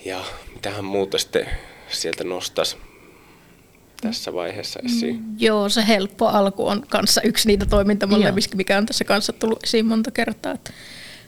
Ja 0.05 0.25
mitähän 0.55 0.85
muuta 0.85 1.19
sitten 1.19 1.47
sieltä 1.89 2.25
nostaisi 2.25 2.77
tässä 4.01 4.33
vaiheessa 4.33 4.81
esiin? 4.85 5.15
Mm, 5.17 5.37
joo, 5.39 5.69
se 5.69 5.87
helppo 5.89 6.27
alku 6.27 6.67
on 6.67 6.87
kanssa 6.89 7.23
yksi 7.23 7.49
niitä 7.49 7.67
toimintamalleja, 7.67 8.35
mikä 8.55 8.79
on 8.79 8.87
tässä 8.87 9.05
kanssa 9.05 9.33
tullut 9.33 9.65
esiin 9.65 9.87
monta 9.87 10.11
kertaa. 10.11 10.53
Että 10.53 10.73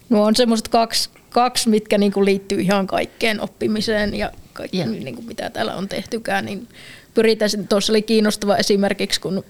nuo 0.09 0.25
on 0.27 0.37
semmoiset 0.37 0.69
kaksi, 0.69 1.11
kaksi 1.31 1.69
mitkä 1.69 1.99
niinku 1.99 2.25
liittyy 2.25 2.61
ihan 2.61 2.87
kaikkeen 2.87 3.41
oppimiseen 3.41 4.15
ja 4.15 4.31
kaikki, 4.53 4.77
yeah. 4.77 4.91
niinku, 4.91 5.23
mitä 5.23 5.51
täällä 5.51 5.75
on 5.75 5.89
tehtykään. 5.89 6.45
Niin 6.45 6.69
pyritään, 7.15 7.51
tuossa 7.69 7.93
oli 7.93 8.03
kiinnostava 8.03 8.57
esimerkiksi, 8.57 9.21
kun 9.21 9.45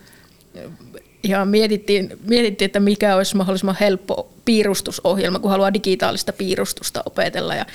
ihan 1.22 1.48
mietittiin, 1.48 2.18
mietittiin, 2.28 2.66
että 2.66 2.80
mikä 2.80 3.16
olisi 3.16 3.36
mahdollisimman 3.36 3.76
helppo 3.80 4.32
piirustusohjelma, 4.44 5.38
kun 5.38 5.50
haluaa 5.50 5.74
digitaalista 5.74 6.32
piirustusta 6.32 7.02
opetella. 7.06 7.54
Ja 7.54 7.66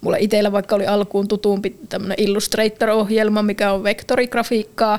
mulla 0.00 0.16
itsellä 0.16 0.52
vaikka 0.52 0.76
oli 0.76 0.86
alkuun 0.86 1.28
tutumpi 1.28 1.76
tämmöinen 1.88 2.20
Illustrator-ohjelma, 2.20 3.42
mikä 3.42 3.72
on 3.72 3.84
vektorigrafiikkaa, 3.84 4.98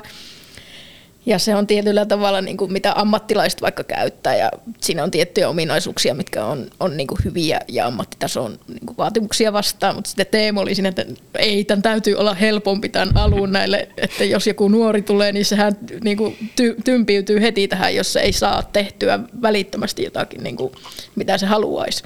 ja 1.26 1.38
se 1.38 1.54
on 1.54 1.66
tietyllä 1.66 2.06
tavalla 2.06 2.40
niin 2.40 2.56
kuin 2.56 2.72
mitä 2.72 2.92
ammattilaiset 2.96 3.62
vaikka 3.62 3.84
käyttää. 3.84 4.36
Ja 4.36 4.50
siinä 4.80 5.04
on 5.04 5.10
tiettyjä 5.10 5.48
ominaisuuksia, 5.48 6.14
mitkä 6.14 6.44
on, 6.44 6.70
on 6.80 6.96
niin 6.96 7.06
kuin 7.06 7.18
hyviä 7.24 7.60
ja 7.68 7.86
ammattitason 7.86 8.58
niin 8.68 8.86
kuin 8.86 8.96
vaatimuksia 8.96 9.52
vastaan, 9.52 9.94
mutta 9.94 10.08
sitten 10.08 10.26
Teemu 10.26 10.60
oli 10.60 10.74
siinä, 10.74 10.88
että 10.88 11.04
ei, 11.38 11.64
tämän 11.64 11.82
täytyy 11.82 12.14
olla 12.14 12.34
helpompi 12.34 12.88
tämän 12.88 13.16
alun 13.16 13.52
näille, 13.52 13.88
että 13.96 14.24
jos 14.24 14.46
joku 14.46 14.68
nuori 14.68 15.02
tulee, 15.02 15.32
niin 15.32 15.44
sehän 15.44 15.72
niin 16.04 16.16
kuin 16.16 16.36
ty, 16.56 16.76
tympiytyy 16.84 17.40
heti 17.40 17.68
tähän, 17.68 17.94
jos 17.94 18.12
se 18.12 18.20
ei 18.20 18.32
saa 18.32 18.62
tehtyä 18.62 19.18
välittömästi 19.42 20.04
jotakin, 20.04 20.42
niin 20.42 20.56
kuin, 20.56 20.72
mitä 21.16 21.38
se 21.38 21.46
haluaisi. 21.46 22.02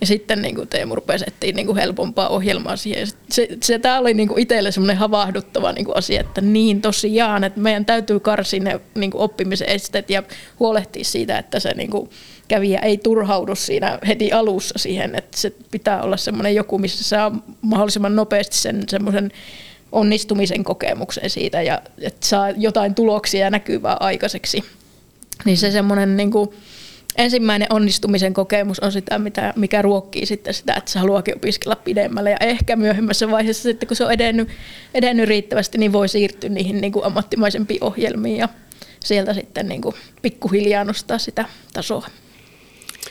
Ja 0.00 0.06
sitten 0.06 0.42
niin 0.42 0.54
kuin 0.54 0.68
Teemu 0.68 0.94
rupesi 0.94 1.24
etsiä 1.28 1.52
niin 1.52 1.66
kuin 1.66 1.78
helpompaa 1.78 2.28
ohjelmaa 2.28 2.76
siihen. 2.76 3.06
Se, 3.30 3.48
se, 3.62 3.78
tämä 3.78 3.98
oli 3.98 4.14
niin 4.14 4.28
kuin 4.28 4.40
itselle 4.42 4.72
semmoinen 4.72 4.96
havahduttava 4.96 5.72
niin 5.72 5.84
kuin 5.84 5.96
asia, 5.96 6.20
että 6.20 6.40
niin 6.40 6.82
tosiaan, 6.82 7.44
että 7.44 7.60
meidän 7.60 7.84
täytyy 7.84 8.20
karsia 8.20 8.60
ne 8.60 8.80
niin 8.94 9.10
kuin 9.10 9.22
oppimisen 9.22 9.68
esteet 9.68 10.10
ja 10.10 10.22
huolehtia 10.60 11.04
siitä, 11.04 11.38
että 11.38 11.60
se 11.60 11.74
niin 11.74 11.90
kuin 11.90 12.10
kävijä 12.48 12.78
ei 12.78 12.98
turhaudu 12.98 13.54
siinä 13.54 13.98
heti 14.06 14.32
alussa 14.32 14.78
siihen, 14.78 15.14
että 15.14 15.38
se 15.38 15.52
pitää 15.70 16.02
olla 16.02 16.16
semmoinen 16.16 16.54
joku, 16.54 16.78
missä 16.78 17.04
saa 17.04 17.38
mahdollisimman 17.60 18.16
nopeasti 18.16 18.56
sen 18.56 18.82
semmoisen 18.88 19.32
onnistumisen 19.92 20.64
kokemuksen 20.64 21.30
siitä 21.30 21.62
ja 21.62 21.82
että 22.00 22.26
saa 22.26 22.50
jotain 22.50 22.94
tuloksia 22.94 23.40
ja 23.40 23.50
näkyvää 23.50 23.96
aikaiseksi. 24.00 24.64
Niin 25.44 25.58
se 25.58 25.70
semmoinen 25.70 26.16
niin 26.16 26.30
kuin, 26.30 26.50
ensimmäinen 27.16 27.68
onnistumisen 27.70 28.34
kokemus 28.34 28.80
on 28.80 28.92
sitä, 28.92 29.18
mitä, 29.18 29.52
mikä 29.56 29.82
ruokkii 29.82 30.26
sitten 30.26 30.54
sitä, 30.54 30.74
että 30.74 30.90
se 30.90 30.98
haluakin 30.98 31.36
opiskella 31.36 31.76
pidemmälle. 31.76 32.30
Ja 32.30 32.36
ehkä 32.40 32.76
myöhemmässä 32.76 33.30
vaiheessa 33.30 33.62
sitten, 33.62 33.86
kun 33.86 33.96
se 33.96 34.04
on 34.04 34.12
edennyt, 34.12 34.48
edennyt 34.94 35.28
riittävästi, 35.28 35.78
niin 35.78 35.92
voi 35.92 36.08
siirtyä 36.08 36.50
niihin 36.50 36.80
niin 36.80 36.92
kuin 36.92 37.04
ammattimaisempiin 37.04 37.84
ohjelmiin 37.84 38.36
ja 38.36 38.48
sieltä 39.04 39.34
sitten 39.34 39.68
niin 39.68 39.82
kuin 39.82 39.94
pikkuhiljaa 40.22 40.84
nostaa 40.84 41.18
sitä 41.18 41.44
tasoa. 41.72 42.06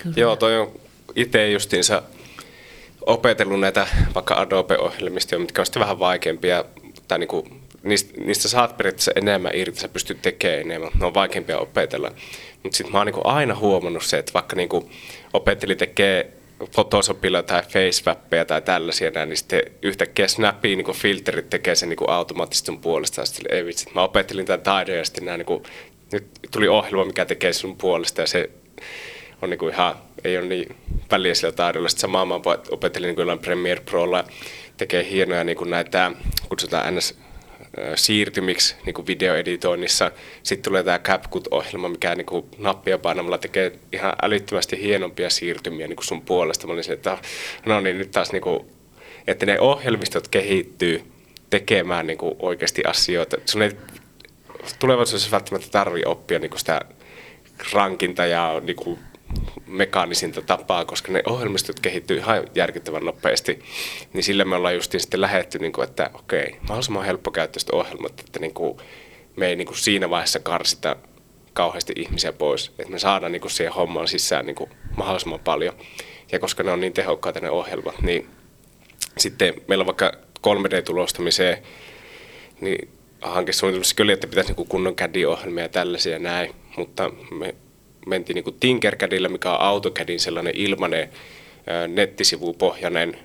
Kyllä. 0.04 0.16
Joo, 0.18 0.36
toi 0.36 0.60
on 0.60 0.72
itse 1.16 1.52
justiinsa 1.52 2.04
opetellut 3.06 3.60
näitä 3.60 3.88
vaikka 4.16 4.36
Adobe-ohjelmistoja, 4.36 5.40
mitkä 5.40 5.62
on 5.62 5.66
sitten 5.66 5.80
vähän 5.80 6.00
vaikeampia, 6.00 6.66
tai 7.08 7.20
niin 7.20 7.28
kuin, 7.28 7.62
niistä, 7.84 8.22
niistä 8.22 8.48
saat 8.48 8.78
periaatteessa 8.78 9.12
enemmän 9.16 9.52
irti, 9.56 9.80
sä 9.80 9.88
pystyt 9.88 10.22
tekemään 10.22 10.62
enemmän, 10.62 10.92
ne 11.00 11.06
on 11.06 11.14
vaikeampia 11.14 11.60
opetella. 11.60 12.12
Mutta 12.64 12.78
sitten 12.78 12.92
mä 12.92 12.98
oon 12.98 13.06
niinku 13.06 13.22
aina 13.24 13.56
huomannut 13.56 14.04
se, 14.04 14.18
että 14.18 14.34
vaikka 14.34 14.56
niinku 14.56 14.90
opetteli 15.34 15.76
tekee 15.76 16.34
Photoshopilla 16.72 17.44
tai 17.44 17.62
Facewappeja 17.62 18.46
tai 18.46 18.62
tällaisia 18.62 19.12
näin, 19.12 19.30
niin 19.30 19.38
sitten 19.38 19.62
yhtäkkiä 19.82 20.28
Snappiin 20.28 20.78
niin 20.78 20.96
filterit 20.96 21.50
tekee 21.50 21.76
sen 21.76 21.90
niin 21.90 22.10
automaattisesti 22.10 22.72
puolesta. 22.82 23.26
Sitten 23.26 23.58
ei 23.58 23.66
vitsi, 23.66 23.90
mä 23.96 24.04
opettelin 24.04 24.46
tämän 24.46 24.62
taidon 24.62 24.98
ja 24.98 25.06
sitten 25.06 25.26
nämä, 25.26 25.38
niin 25.38 25.46
kuin, 25.46 25.64
nyt 26.12 26.28
tuli 26.52 26.68
ohjelma, 26.68 27.06
mikä 27.06 27.26
tekee 27.26 27.54
sun 27.54 27.78
puolesta 27.78 28.22
ja 28.22 28.28
se 28.28 28.50
on 29.42 29.50
niin 29.50 29.60
kuin 29.60 29.74
ihan, 29.74 29.96
ei 30.24 30.38
ole 30.38 30.46
niin 30.46 30.76
väliä 31.12 31.34
sillä 31.36 31.52
taidolla. 31.52 31.90
Sitten 31.90 32.02
samaan 32.02 32.28
mä 32.28 32.36
opettelin 32.72 33.08
niin 33.08 33.16
kuin 33.28 33.40
Premiere 33.40 33.82
Prolla 33.82 34.24
tekee 34.78 35.10
hienoja 35.10 35.44
niin 35.44 35.58
kuin 35.58 35.70
näitä, 35.70 36.12
kutsutaan 36.50 36.96
NS 36.96 37.18
siirtymiksi 37.96 38.76
niin 38.86 38.94
kuin 38.94 39.08
videoeditoinnissa. 39.08 40.12
Sitten 40.44 40.64
tulee 40.64 40.84
tämä 40.84 41.00
CapCut-ohjelma, 41.00 41.90
mikä 41.90 42.16
niin 42.16 42.26
kuin 42.26 42.46
nappia 42.58 42.98
painamalla 42.98 43.38
tekee 43.38 43.72
ihan 43.94 44.14
älyttömästi 44.22 44.82
hienompia 44.82 45.30
siirtymiä 45.30 45.88
niin 45.88 45.96
kuin 45.96 46.06
sun 46.06 46.22
puolesta. 46.22 46.68
Mä 46.68 46.74
olisin, 46.74 46.94
että 46.94 47.18
no 47.66 47.80
niin, 47.80 47.98
nyt 47.98 48.12
taas 48.12 48.32
niin 48.32 48.42
kuin, 48.42 48.66
että 49.28 49.46
ne 49.46 49.60
ohjelmistot 49.60 50.28
kehittyy 50.28 51.04
tekemään 51.50 52.08
niin 52.08 52.18
kuin 52.18 52.36
oikeasti 52.40 52.84
asioita. 52.88 53.38
Sun 53.46 53.62
ei 53.62 53.72
tulevaisuudessa 54.80 55.32
välttämättä 55.32 55.68
tarvitse 55.72 56.10
oppia 56.10 56.40
niin 56.40 56.50
kuin 56.50 56.60
sitä 56.60 56.82
rankinta 57.74 58.26
ja 58.26 58.62
niin 58.64 58.76
kuin 58.76 59.00
mekaanisinta 59.68 60.42
tapaa, 60.42 60.86
koska 60.86 61.12
ne 61.12 61.24
ohjelmistot 61.26 61.80
kehittyy 61.80 62.18
ihan 62.18 62.48
järkyttävän 62.56 63.06
nopeasti, 63.06 63.60
niin 64.14 64.24
sillä 64.24 64.46
me 64.46 64.56
ollaan 64.56 64.76
justiin 64.76 65.02
sitten 65.02 65.22
lähetty, 65.22 65.60
niin 65.60 65.72
kuin, 65.72 65.88
että 65.88 66.10
okei, 66.14 66.56
mahdollisimman 66.62 67.06
helppokäyttöiset 67.06 67.70
ohjelmat, 67.70 68.20
että 68.20 68.40
niin 68.40 68.54
kuin, 68.54 68.78
me 69.36 69.48
ei 69.48 69.56
niin 69.56 69.68
kuin 69.68 69.78
siinä 69.78 70.10
vaiheessa 70.10 70.40
karsita 70.40 70.96
kauheasti 71.54 71.94
ihmisiä 71.96 72.34
pois, 72.34 72.72
että 72.80 72.92
me 72.92 73.00
saadaan 73.00 73.32
niin 73.32 73.42
kuin 73.42 73.52
siihen 73.52 73.74
hommaan 73.74 74.08
sisään 74.08 74.46
niin 74.46 74.56
kuin 74.56 74.70
mahdollisimman 74.98 75.40
paljon. 75.40 75.76
Ja 76.32 76.40
koska 76.40 76.64
ne 76.64 76.72
on 76.72 76.80
niin 76.80 76.94
tehokkaita 76.94 77.40
ne 77.40 77.50
ohjelmat, 77.50 78.02
niin 78.02 78.30
sitten 79.18 79.54
meillä 79.68 79.82
on 79.82 79.86
vaikka 79.86 80.12
3D-tulostamiseen, 80.48 81.58
niin 82.62 82.90
hankesuunnitelmassa 83.22 83.96
kyllä, 83.96 84.14
että 84.14 84.28
pitäisi 84.28 84.54
niin 84.54 84.68
kunnon 84.68 84.96
CAD-ohjelmia 84.96 85.64
ja 85.64 85.70
tällaisia 85.70 86.20
näin, 86.20 86.56
mutta 86.78 87.12
me 87.32 87.56
mentiin 88.10 88.36
niin 88.36 88.44
kuin 88.44 88.56
Tinkercadilla, 88.60 89.30
mikä 89.30 89.52
on 89.52 89.62
AutoCADin 89.62 90.20
sellainen 90.20 90.56
ilmainen 90.56 91.10
nettisivupohjainen 91.88 93.18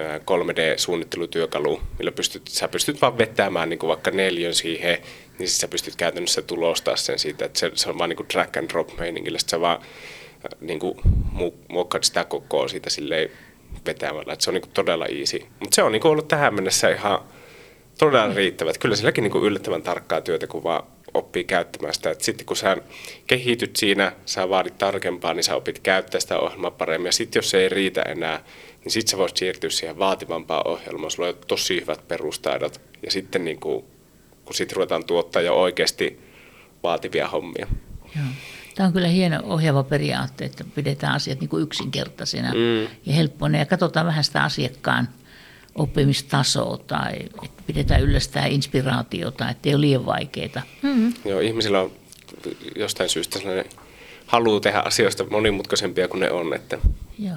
3D-suunnittelutyökalu, 0.00 1.80
millä 1.98 2.12
pystyt, 2.12 2.42
sä 2.48 2.68
pystyt 2.68 3.00
vaan 3.00 3.18
vetämään 3.18 3.68
niin 3.68 3.78
kuin 3.78 3.88
vaikka 3.88 4.10
neljön 4.10 4.54
siihen, 4.54 4.98
niin 5.38 5.48
sä 5.48 5.68
pystyt 5.68 5.96
käytännössä 5.96 6.42
tulostaa 6.42 6.96
sen 6.96 7.18
siitä, 7.18 7.44
että 7.44 7.58
se, 7.58 7.70
se 7.74 7.90
on 7.90 7.98
vaan 7.98 8.10
niin 8.10 8.16
kuin 8.16 8.28
drag 8.32 8.56
and 8.56 8.70
drop 8.70 8.98
meiningillä, 8.98 9.38
sä 9.46 9.60
vaan 9.60 9.82
niin 10.60 10.78
kuin 10.78 10.98
muokkaat 11.68 12.04
sitä 12.04 12.24
kokoa 12.24 12.68
siitä 12.68 12.90
silleen 12.90 13.30
vetämällä, 13.86 14.32
että 14.32 14.44
se 14.44 14.50
on 14.50 14.54
niin 14.54 14.62
kuin 14.62 14.72
todella 14.74 15.06
easy. 15.06 15.38
Mutta 15.60 15.74
se 15.74 15.82
on 15.82 15.92
niin 15.92 16.02
kuin 16.02 16.12
ollut 16.12 16.28
tähän 16.28 16.54
mennessä 16.54 16.88
ihan 16.88 17.20
todella 17.98 18.34
riittävä. 18.34 18.72
Kyllä 18.80 18.96
silläkin 18.96 19.22
niin 19.22 19.32
kuin 19.32 19.44
yllättävän 19.44 19.82
tarkkaa 19.82 20.20
työtä, 20.20 20.46
kun 20.46 20.64
vaan 20.64 20.82
oppii 21.16 21.44
käyttämään 21.44 21.94
sitä. 21.94 22.10
Et 22.10 22.20
sitten 22.20 22.46
kun 22.46 22.56
sä 22.56 22.76
kehityt 23.26 23.76
siinä, 23.76 24.12
sä 24.26 24.48
vaadit 24.48 24.78
tarkempaa, 24.78 25.34
niin 25.34 25.44
sä 25.44 25.56
opit 25.56 25.78
käyttää 25.78 26.20
sitä 26.20 26.38
ohjelmaa 26.38 26.70
paremmin. 26.70 27.06
Ja 27.08 27.12
sitten 27.12 27.38
jos 27.38 27.50
se 27.50 27.58
ei 27.58 27.68
riitä 27.68 28.02
enää, 28.02 28.44
niin 28.84 28.92
sitten 28.92 29.10
sä 29.10 29.18
voit 29.18 29.36
siirtyä 29.36 29.70
siihen 29.70 29.98
vaativampaan 29.98 30.68
ohjelmaan. 30.68 31.10
Sulla 31.10 31.28
on 31.28 31.34
tosi 31.46 31.80
hyvät 31.80 32.08
perustaidot. 32.08 32.80
Ja 33.02 33.10
sitten 33.10 33.44
niin 33.44 33.60
kuin, 33.60 33.84
kun 34.44 34.54
sitten 34.54 34.76
ruvetaan 34.76 35.04
tuottaa 35.04 35.42
jo 35.42 35.54
oikeasti 35.54 36.20
vaativia 36.82 37.28
hommia. 37.28 37.66
Joo. 38.16 38.24
Tämä 38.74 38.86
on 38.86 38.92
kyllä 38.92 39.08
hieno 39.08 39.40
ohjaava 39.44 39.82
periaate, 39.82 40.44
että 40.44 40.64
pidetään 40.74 41.14
asiat 41.14 41.40
niin 41.40 41.48
kuin 41.48 41.62
yksinkertaisina 41.62 42.52
Mm. 42.52 42.82
ja 43.06 43.12
helppoina 43.12 43.58
ja 43.58 43.66
katsotaan 43.66 44.06
vähän 44.06 44.24
sitä 44.24 44.42
asiakkaan 44.42 45.08
oppimistasoa 45.76 46.78
tai 46.86 47.12
että 47.42 47.62
pidetään 47.66 48.02
yllä 48.02 48.20
sitä 48.20 48.46
inspiraatiota, 48.46 49.50
ettei 49.50 49.74
ole 49.74 49.80
liian 49.80 50.06
vaikeita. 50.06 50.62
Joo, 51.24 51.40
ihmisillä 51.40 51.80
on 51.80 51.92
jostain 52.76 53.08
syystä 53.08 53.38
sellainen 53.38 53.64
halu 54.26 54.60
tehdä 54.60 54.78
asioista 54.78 55.24
monimutkaisempia 55.30 56.08
kuin 56.08 56.20
ne 56.20 56.30
on. 56.30 56.54
Että, 56.54 56.78
Joo. 57.18 57.36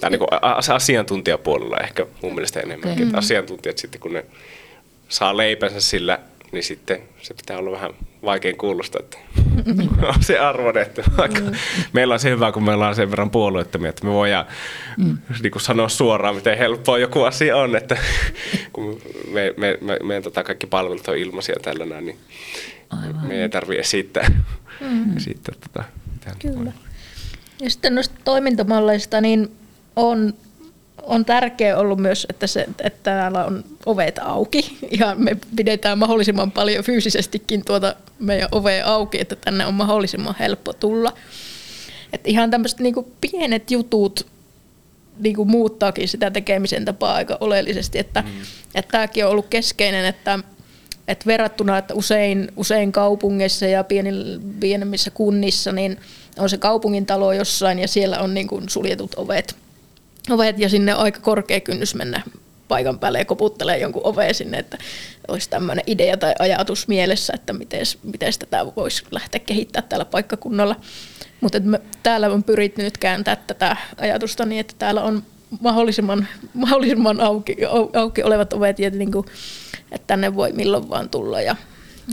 tai 0.00 0.10
niin 0.10 0.18
kuin 0.18 0.28
asiantuntijapuolella 0.74 1.76
ehkä 1.76 2.06
mun 2.22 2.34
mielestä 2.34 2.60
enemmänkin. 2.60 2.92
Okei. 2.92 3.06
Että 3.06 3.18
asiantuntijat 3.18 3.78
sitten 3.78 4.00
kun 4.00 4.12
ne 4.12 4.24
saa 5.08 5.36
leipänsä 5.36 5.80
sillä, 5.80 6.18
niin 6.52 6.64
sitten 6.64 7.02
se 7.22 7.34
pitää 7.34 7.58
olla 7.58 7.70
vähän 7.70 7.90
vaikein 8.24 8.56
kuulosta, 8.56 8.98
että 9.00 9.18
on 10.14 10.22
se 10.22 10.38
arvon, 10.38 10.78
että 10.78 11.02
vaikka 11.16 11.40
meillä 11.92 12.14
on 12.14 12.20
se 12.20 12.30
hyvä, 12.30 12.52
kun 12.52 12.64
meillä 12.64 12.88
on 12.88 12.94
sen 12.94 13.10
verran 13.10 13.30
puolueettomia, 13.30 13.90
että 13.90 14.06
me 14.06 14.12
voidaan 14.12 14.46
mm. 14.96 15.18
niin 15.42 15.50
kuin 15.50 15.62
sanoa 15.62 15.88
suoraan, 15.88 16.34
miten 16.34 16.58
helppoa 16.58 16.98
joku 16.98 17.22
asia 17.22 17.56
on, 17.56 17.76
että 17.76 17.96
kun 18.72 19.00
me, 19.32 19.54
me, 19.56 19.78
me, 19.80 19.98
meidän 20.02 20.22
tota 20.22 20.44
kaikki 20.44 20.66
palvelut 20.66 21.08
on 21.08 21.18
ilmaisia 21.18 21.56
tällä 21.62 21.86
näin, 21.86 22.06
niin 22.06 22.18
Aivan. 22.90 23.26
me 23.26 23.42
ei 23.42 23.48
tarvitse 23.48 23.80
esittää, 23.80 24.30
mm. 24.80 25.16
esittää 25.16 25.54
tota. 25.60 25.84
Kyllä. 26.38 26.72
Ja 27.60 27.70
sitten 27.70 27.94
noista 27.94 28.14
toimintamalleista, 28.24 29.20
niin 29.20 29.50
on, 29.96 30.34
on 31.08 31.24
tärkeää 31.24 31.78
ollut 31.78 31.98
myös, 31.98 32.26
että, 32.30 32.46
se, 32.46 32.68
että 32.84 33.02
täällä 33.02 33.44
on 33.44 33.64
ovet 33.86 34.18
auki 34.18 34.78
ja 35.00 35.14
me 35.14 35.36
pidetään 35.56 35.98
mahdollisimman 35.98 36.52
paljon 36.52 36.84
fyysisestikin 36.84 37.64
tuota 37.64 37.94
meidän 38.18 38.48
ovea 38.52 38.86
auki, 38.86 39.20
että 39.20 39.36
tänne 39.36 39.66
on 39.66 39.74
mahdollisimman 39.74 40.34
helppo 40.38 40.72
tulla. 40.72 41.12
Et 42.12 42.26
ihan 42.26 42.50
tämmöiset 42.50 42.80
niinku 42.80 43.12
pienet 43.20 43.70
jutut 43.70 44.26
niinku 45.18 45.44
muuttaakin 45.44 46.08
sitä 46.08 46.30
tekemisen 46.30 46.84
tapaa 46.84 47.14
aika 47.14 47.36
oleellisesti, 47.40 47.98
että 47.98 48.22
mm. 48.22 48.28
että 48.74 48.92
tämäkin 48.92 49.24
on 49.24 49.30
ollut 49.30 49.46
keskeinen, 49.50 50.04
että 50.04 50.38
että 51.08 51.26
verrattuna, 51.26 51.78
että 51.78 51.94
usein, 51.94 52.52
usein 52.56 52.92
kaupungeissa 52.92 53.66
ja 53.66 53.84
pienil, 53.84 54.40
pienemmissä 54.60 55.10
kunnissa, 55.10 55.72
niin 55.72 56.00
on 56.38 56.50
se 56.50 56.58
kaupungin 56.58 57.06
talo 57.06 57.32
jossain 57.32 57.78
ja 57.78 57.88
siellä 57.88 58.20
on 58.20 58.34
niin 58.34 58.48
kuin 58.48 58.68
suljetut 58.68 59.14
ovet, 59.16 59.56
ovet 60.30 60.58
ja 60.58 60.68
sinne 60.68 60.94
on 60.94 61.00
aika 61.00 61.20
korkea 61.20 61.60
kynnys 61.60 61.94
mennä 61.94 62.22
paikan 62.68 62.98
päälle 62.98 63.18
ja 63.18 63.24
koputtelee 63.24 63.78
jonkun 63.78 64.06
oveen 64.06 64.34
sinne, 64.34 64.58
että 64.58 64.78
olisi 65.28 65.50
tämmöinen 65.50 65.84
idea 65.86 66.16
tai 66.16 66.34
ajatus 66.38 66.88
mielessä, 66.88 67.32
että 67.36 67.52
miten 68.02 68.32
tätä 68.38 68.66
voisi 68.76 69.04
lähteä 69.10 69.40
kehittämään 69.40 69.88
täällä 69.88 70.04
paikkakunnalla. 70.04 70.76
Mutta 71.40 71.58
täällä 72.02 72.28
on 72.28 72.44
pyritty 72.44 72.82
nyt 72.82 72.98
kääntää 72.98 73.36
tätä 73.36 73.76
ajatusta 73.96 74.44
niin, 74.44 74.60
että 74.60 74.74
täällä 74.78 75.02
on 75.02 75.22
mahdollisimman, 75.60 76.28
mahdollisimman 76.54 77.20
auki, 77.20 77.56
auki 77.94 78.22
olevat 78.22 78.52
ovet 78.52 78.78
ja 78.78 78.90
niin 78.90 79.12
kuin, 79.12 79.26
että 79.92 80.06
tänne 80.06 80.34
voi 80.34 80.52
milloin 80.52 80.90
vaan 80.90 81.10
tulla 81.10 81.40
ja 81.40 81.56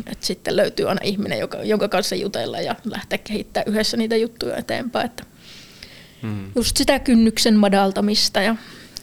että 0.08 0.25
sitten 0.25 0.56
löytyy 0.56 0.89
aina 0.89 1.01
ihminen, 1.04 1.39
joka, 1.39 1.58
jonka 1.63 1.88
kanssa 1.88 2.15
jutella 2.15 2.62
ja 2.62 2.75
lähteä 2.86 3.17
kehittämään 3.17 3.67
yhdessä 3.67 3.97
niitä 3.97 4.15
juttuja 4.15 4.58
eteenpäin. 4.58 5.06
Että 5.06 5.23
hmm. 6.25 6.51
Just 6.55 6.77
sitä 6.77 6.99
kynnyksen 6.99 7.55
madaltamista 7.55 8.41
ja 8.41 8.55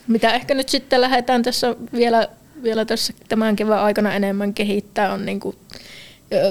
mitä 0.07 0.33
ehkä 0.33 0.53
nyt 0.53 0.69
sitten 0.69 1.01
lähdetään 1.01 1.43
tässä 1.43 1.75
vielä, 1.93 2.27
vielä 2.63 2.85
tässä 2.85 3.13
tämän 3.29 3.55
kevään 3.55 3.83
aikana 3.83 4.13
enemmän 4.13 4.53
kehittää 4.53 5.13
on 5.13 5.25
niin 5.25 5.39
kuin, 5.39 5.55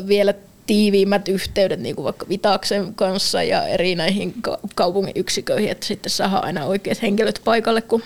vielä 0.07 0.35
tiiviimmät 0.67 1.29
yhteydet 1.29 1.81
niin 1.81 1.97
kuin 1.97 2.05
vaikka 2.05 2.29
Vitaksen 2.29 2.95
kanssa 2.95 3.43
ja 3.43 3.67
eri 3.67 3.95
näihin 3.95 4.35
kaupungin 4.75 5.13
yksiköihin, 5.17 5.71
että 5.71 5.87
sitten 5.87 6.11
saadaan 6.11 6.45
aina 6.45 6.65
oikeat 6.65 7.03
henkilöt 7.03 7.41
paikalle, 7.45 7.83
kun, 7.83 8.03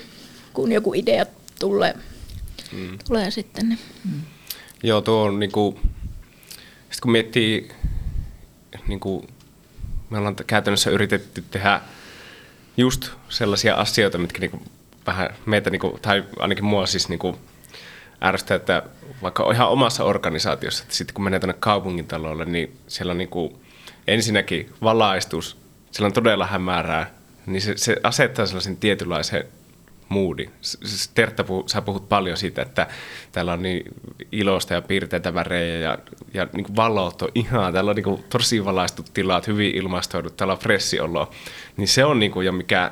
kun 0.53 0.73
joku 0.73 0.95
idea 0.95 1.27
tulee, 1.59 1.95
mm. 2.73 2.99
tulee 3.07 3.31
sitten. 3.31 3.69
Niin. 3.69 3.79
Mm. 4.05 4.21
Joo, 4.83 5.01
tuo 5.01 5.23
on 5.23 5.39
niinku, 5.39 5.79
sit 6.91 7.01
kun 7.01 7.13
miettii, 7.13 7.69
niinku, 8.89 9.27
me 10.11 10.19
ollaan 10.19 10.37
käytännössä 10.47 10.91
yritetty 10.91 11.45
tehdä 11.51 11.81
just 12.77 13.11
sellaisia 13.29 13.75
asioita, 13.75 14.19
mitkä 14.19 14.41
niinku 14.41 14.63
vähän 15.07 15.35
meitä, 15.47 15.71
niinku, 15.71 15.99
tai 16.03 16.25
ainakin 16.39 16.65
mua 16.65 16.87
siis 16.87 17.09
niinku, 17.09 17.39
ärsyttää, 18.25 18.57
että 18.57 18.83
vaikka 19.23 19.53
ihan 19.53 19.69
omassa 19.69 20.05
organisaatiossa, 20.05 20.83
että 20.83 20.95
sitten 20.95 21.15
kun 21.15 21.25
menee 21.25 21.41
tuonne 21.41 21.57
kaupungintalolle, 21.61 22.45
niin 22.45 22.77
siellä 22.89 23.11
on 23.11 23.19
niinku, 23.19 23.61
ensinnäkin 24.07 24.73
valaistus, 24.83 25.59
siellä 25.91 26.07
on 26.07 26.13
todella 26.13 26.47
hämärää, 26.47 27.11
niin 27.47 27.63
se, 27.63 27.77
se 27.77 27.97
asettaa 28.03 28.47
sellaisen 28.47 28.77
tietynlaisen 28.77 29.45
moodi. 30.09 30.51
Tertta, 31.15 31.45
sä 31.67 31.83
puhut 31.83 32.09
paljon 32.09 32.37
siitä, 32.37 32.63
että 32.63 32.87
täällä 33.33 33.53
on 33.53 33.63
niin 33.63 33.85
ilosta 34.33 34.75
ja 34.75 34.83
piirteitä 34.83 35.35
värejä 35.35 35.79
ja, 35.79 35.99
ja 36.35 36.47
niin 36.53 36.77
valot 36.77 37.23
on 37.23 37.29
ihan, 37.35 37.73
täällä 37.73 37.91
on 37.91 37.97
niin 37.97 38.25
tosi 38.29 38.65
valaistut 38.65 39.11
tilat, 39.15 39.47
hyvin 39.47 39.75
ilmastoidut, 39.75 40.37
täällä 40.37 40.53
on 40.53 40.59
fressiolo. 40.59 41.31
Niin 41.77 41.89
se 41.89 42.05
on 42.05 42.19
niin 42.19 42.33
kuin 42.33 42.47
jo 42.47 42.53
mikä 42.53 42.91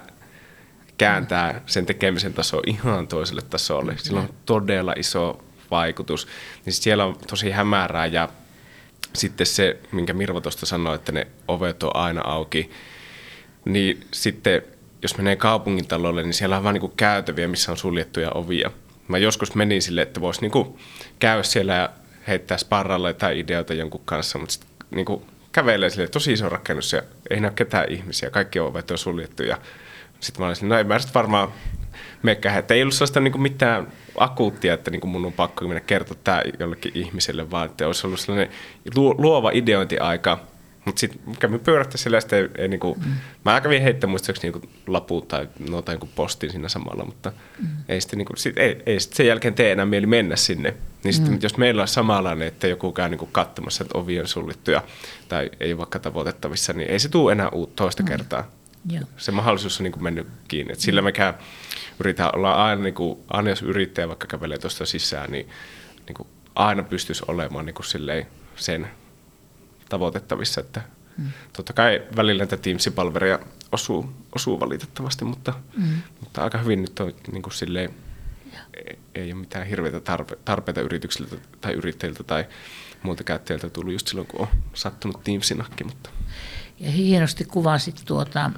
kääntää 0.98 1.60
sen 1.66 1.86
tekemisen 1.86 2.34
taso 2.34 2.62
ihan 2.66 3.08
toiselle 3.08 3.42
tasolle. 3.42 3.94
Sillä 3.98 4.20
on 4.20 4.34
todella 4.46 4.94
iso 4.96 5.44
vaikutus. 5.70 6.28
Niin 6.64 6.72
siellä 6.72 7.04
on 7.04 7.16
tosi 7.28 7.50
hämärää 7.50 8.06
ja 8.06 8.28
sitten 9.14 9.46
se, 9.46 9.78
minkä 9.92 10.12
Mirvo 10.12 10.40
tuosta 10.40 10.66
sanoi, 10.66 10.94
että 10.94 11.12
ne 11.12 11.26
ovet 11.48 11.82
on 11.82 11.96
aina 11.96 12.22
auki, 12.24 12.70
niin 13.64 14.06
sitten 14.10 14.62
jos 15.04 15.16
menee 15.16 15.36
kaupungintalolle, 15.36 16.22
niin 16.22 16.34
siellä 16.34 16.56
on 16.56 16.64
vain 16.64 16.74
niin 16.74 16.92
käytäviä, 16.96 17.48
missä 17.48 17.72
on 17.72 17.78
suljettuja 17.78 18.30
ovia. 18.30 18.70
Mä 19.08 19.18
joskus 19.18 19.54
menin 19.54 19.82
sille, 19.82 20.02
että 20.02 20.20
voisi 20.20 20.40
niin 20.40 20.76
käydä 21.18 21.42
siellä 21.42 21.74
ja 21.74 21.90
heittää 22.28 22.58
sparralle 22.58 23.14
tai 23.14 23.38
ideoita 23.38 23.74
jonkun 23.74 24.00
kanssa, 24.04 24.38
mutta 24.38 24.52
sitten 24.52 24.70
niin 24.90 25.22
kävelee 25.52 25.90
sille 25.90 26.08
tosi 26.08 26.32
iso 26.32 26.48
rakennus 26.48 26.92
ja 26.92 27.02
ei 27.30 27.40
näy 27.40 27.50
ketään 27.50 27.92
ihmisiä, 27.92 28.30
kaikki 28.30 28.60
ovet 28.60 28.90
on 28.90 28.98
suljettu 28.98 29.42
ja 29.42 29.58
sitten 30.20 30.42
mä 30.42 30.48
olisin, 30.48 30.68
no 30.68 30.78
ei 30.78 30.84
mä 30.84 30.98
sitten 30.98 31.14
varmaan 31.14 31.48
mekkään, 32.22 32.58
että 32.58 32.74
ei 32.74 32.82
ollut 32.82 32.94
sellaista 32.94 33.20
niin 33.20 33.40
mitään 33.40 33.92
akuuttia, 34.18 34.74
että 34.74 34.90
niin 34.90 35.08
mun 35.08 35.26
on 35.26 35.32
pakko 35.32 35.64
mennä 35.64 35.80
kertoa 35.80 36.16
tämä 36.24 36.42
jollekin 36.58 36.92
ihmiselle, 36.94 37.50
vaan 37.50 37.66
että 37.66 37.86
olisi 37.86 38.06
ollut 38.06 38.20
sellainen 38.20 38.48
luova 38.94 39.50
ideointiaika, 39.54 40.38
mutta 40.84 41.00
sitten 41.00 41.36
kävin 41.38 41.60
pyörättä 41.60 41.98
sillä, 41.98 42.18
että 42.18 42.36
ei, 42.36 42.48
ei 42.58 42.68
niinku, 42.68 42.96
mm. 43.04 43.12
mä 43.44 43.60
kävin 43.60 43.82
heittää 43.82 44.10
muistaakseni 44.10 44.52
niinku 44.52 44.68
laput 44.86 45.28
tai 45.28 45.48
no, 45.70 45.82
tai 45.82 45.94
joku 45.94 46.08
postin 46.14 46.50
siinä 46.50 46.68
samalla, 46.68 47.04
mutta 47.04 47.32
mm. 47.58 47.68
ei, 47.88 48.00
sitten 48.00 48.18
niinku, 48.18 48.36
sit, 48.36 48.58
ei, 48.58 48.82
ei 48.86 49.00
sit 49.00 49.12
sen 49.12 49.26
jälkeen 49.26 49.54
tee 49.54 49.72
enää 49.72 49.86
mieli 49.86 50.06
mennä 50.06 50.36
sinne. 50.36 50.74
Niin 51.04 51.14
sitten, 51.14 51.32
mm. 51.32 51.38
jos 51.42 51.56
meillä 51.56 51.82
on 51.82 51.88
samanlainen, 51.88 52.48
että 52.48 52.66
joku 52.66 52.92
käy 52.92 53.08
niinku 53.08 53.26
katsomassa, 53.26 53.84
että 53.84 53.98
ovi 53.98 54.20
on 54.20 54.28
suljettuja 54.28 54.82
tai 55.28 55.50
ei 55.60 55.78
vaikka 55.78 55.98
tavoitettavissa, 55.98 56.72
niin 56.72 56.90
ei 56.90 56.98
se 56.98 57.08
tule 57.08 57.32
enää 57.32 57.48
uut 57.48 57.76
toista 57.76 58.02
mm. 58.02 58.08
kertaa. 58.08 58.50
Joo. 58.90 59.04
Se 59.16 59.32
mahdollisuus 59.32 59.80
on 59.80 59.84
niinku 59.84 60.00
mennyt 60.00 60.26
kiinni. 60.48 60.72
Et 60.72 60.80
sillä 60.80 61.02
mekään 61.02 61.34
yritetään 62.00 62.30
olla 62.34 62.54
aina, 62.54 62.82
niinku, 62.82 63.24
aina 63.30 63.50
jos 63.50 63.62
yrittäjä 63.62 64.08
vaikka 64.08 64.26
kävelee 64.26 64.58
tuosta 64.58 64.86
sisään, 64.86 65.30
niin 65.30 65.48
niinku, 66.06 66.26
aina 66.54 66.82
pystyisi 66.82 67.22
olemaan 67.28 67.66
niinku 67.66 67.82
sen 68.56 68.88
tavoitettavissa. 69.94 70.60
Että 70.60 70.80
mm. 71.18 71.32
Totta 71.52 71.72
kai 71.72 72.02
välillä 72.16 72.40
näitä 72.40 72.56
Teams-palveluja 72.56 73.38
osuu, 73.72 74.12
osuu 74.34 74.60
valitettavasti, 74.60 75.24
mutta, 75.24 75.54
mm. 75.76 76.02
mutta 76.20 76.44
aika 76.44 76.58
hyvin 76.58 76.82
nyt 76.82 77.00
on 77.00 77.12
niin 77.32 77.42
kuin 77.42 77.52
silleen, 77.52 77.90
ei, 78.74 78.98
ei 79.14 79.32
ole 79.32 79.40
mitään 79.40 79.66
hirveitä 79.66 80.00
tarpe, 80.00 80.38
tarpeita 80.44 80.80
yrityksiltä 80.80 81.36
tai 81.60 81.72
yrittäjiltä 81.72 82.22
tai 82.22 82.44
muilta 83.02 83.24
käyttäjiltä 83.24 83.70
tullut 83.70 83.92
just 83.92 84.08
silloin, 84.08 84.26
kun 84.26 84.40
on 84.40 84.48
sattunut 84.74 85.24
Teamsinakki. 85.24 85.84
Mutta. 85.84 86.10
Ja 86.80 86.90
hienosti 86.90 87.44
kuvasit 87.44 88.02
tuota 88.04 88.50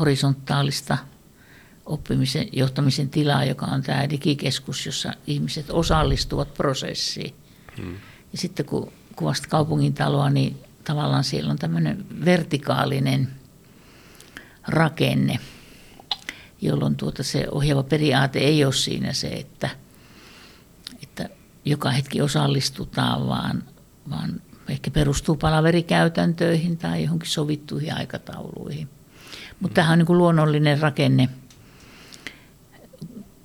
horisontaalista 0.00 0.98
oppimisen 1.86 2.48
johtamisen 2.52 3.10
tilaa, 3.10 3.44
joka 3.44 3.66
on 3.66 3.82
tämä 3.82 4.10
digikeskus, 4.10 4.86
jossa 4.86 5.12
ihmiset 5.26 5.70
osallistuvat 5.70 6.54
prosessiin. 6.54 7.34
Hmm. 7.76 7.94
Ja 8.32 8.38
sitten 8.38 8.66
kun 8.66 8.92
kuvasta 9.16 9.48
kaupungintaloa, 9.48 10.30
niin 10.30 10.56
tavallaan 10.84 11.24
siellä 11.24 11.50
on 11.50 11.58
tämmöinen 11.58 12.06
vertikaalinen 12.24 13.28
rakenne, 14.68 15.38
jolloin 16.60 16.96
tuota 16.96 17.22
se 17.22 17.46
ohjaava 17.50 17.82
periaate 17.82 18.38
ei 18.38 18.64
ole 18.64 18.72
siinä 18.72 19.12
se, 19.12 19.28
että, 19.28 19.70
että 21.02 21.28
joka 21.64 21.90
hetki 21.90 22.22
osallistutaan, 22.22 23.28
vaan, 23.28 23.62
vaan 24.10 24.40
ehkä 24.68 24.90
perustuu 24.90 25.36
palaverikäytäntöihin 25.36 26.78
tai 26.78 27.02
johonkin 27.02 27.30
sovittuihin 27.30 27.94
aikatauluihin. 27.94 28.88
Mutta 29.60 29.74
tämähän 29.74 29.92
on 29.92 29.98
niin 29.98 30.06
kuin 30.06 30.18
luonnollinen 30.18 30.80
rakenne 30.80 31.28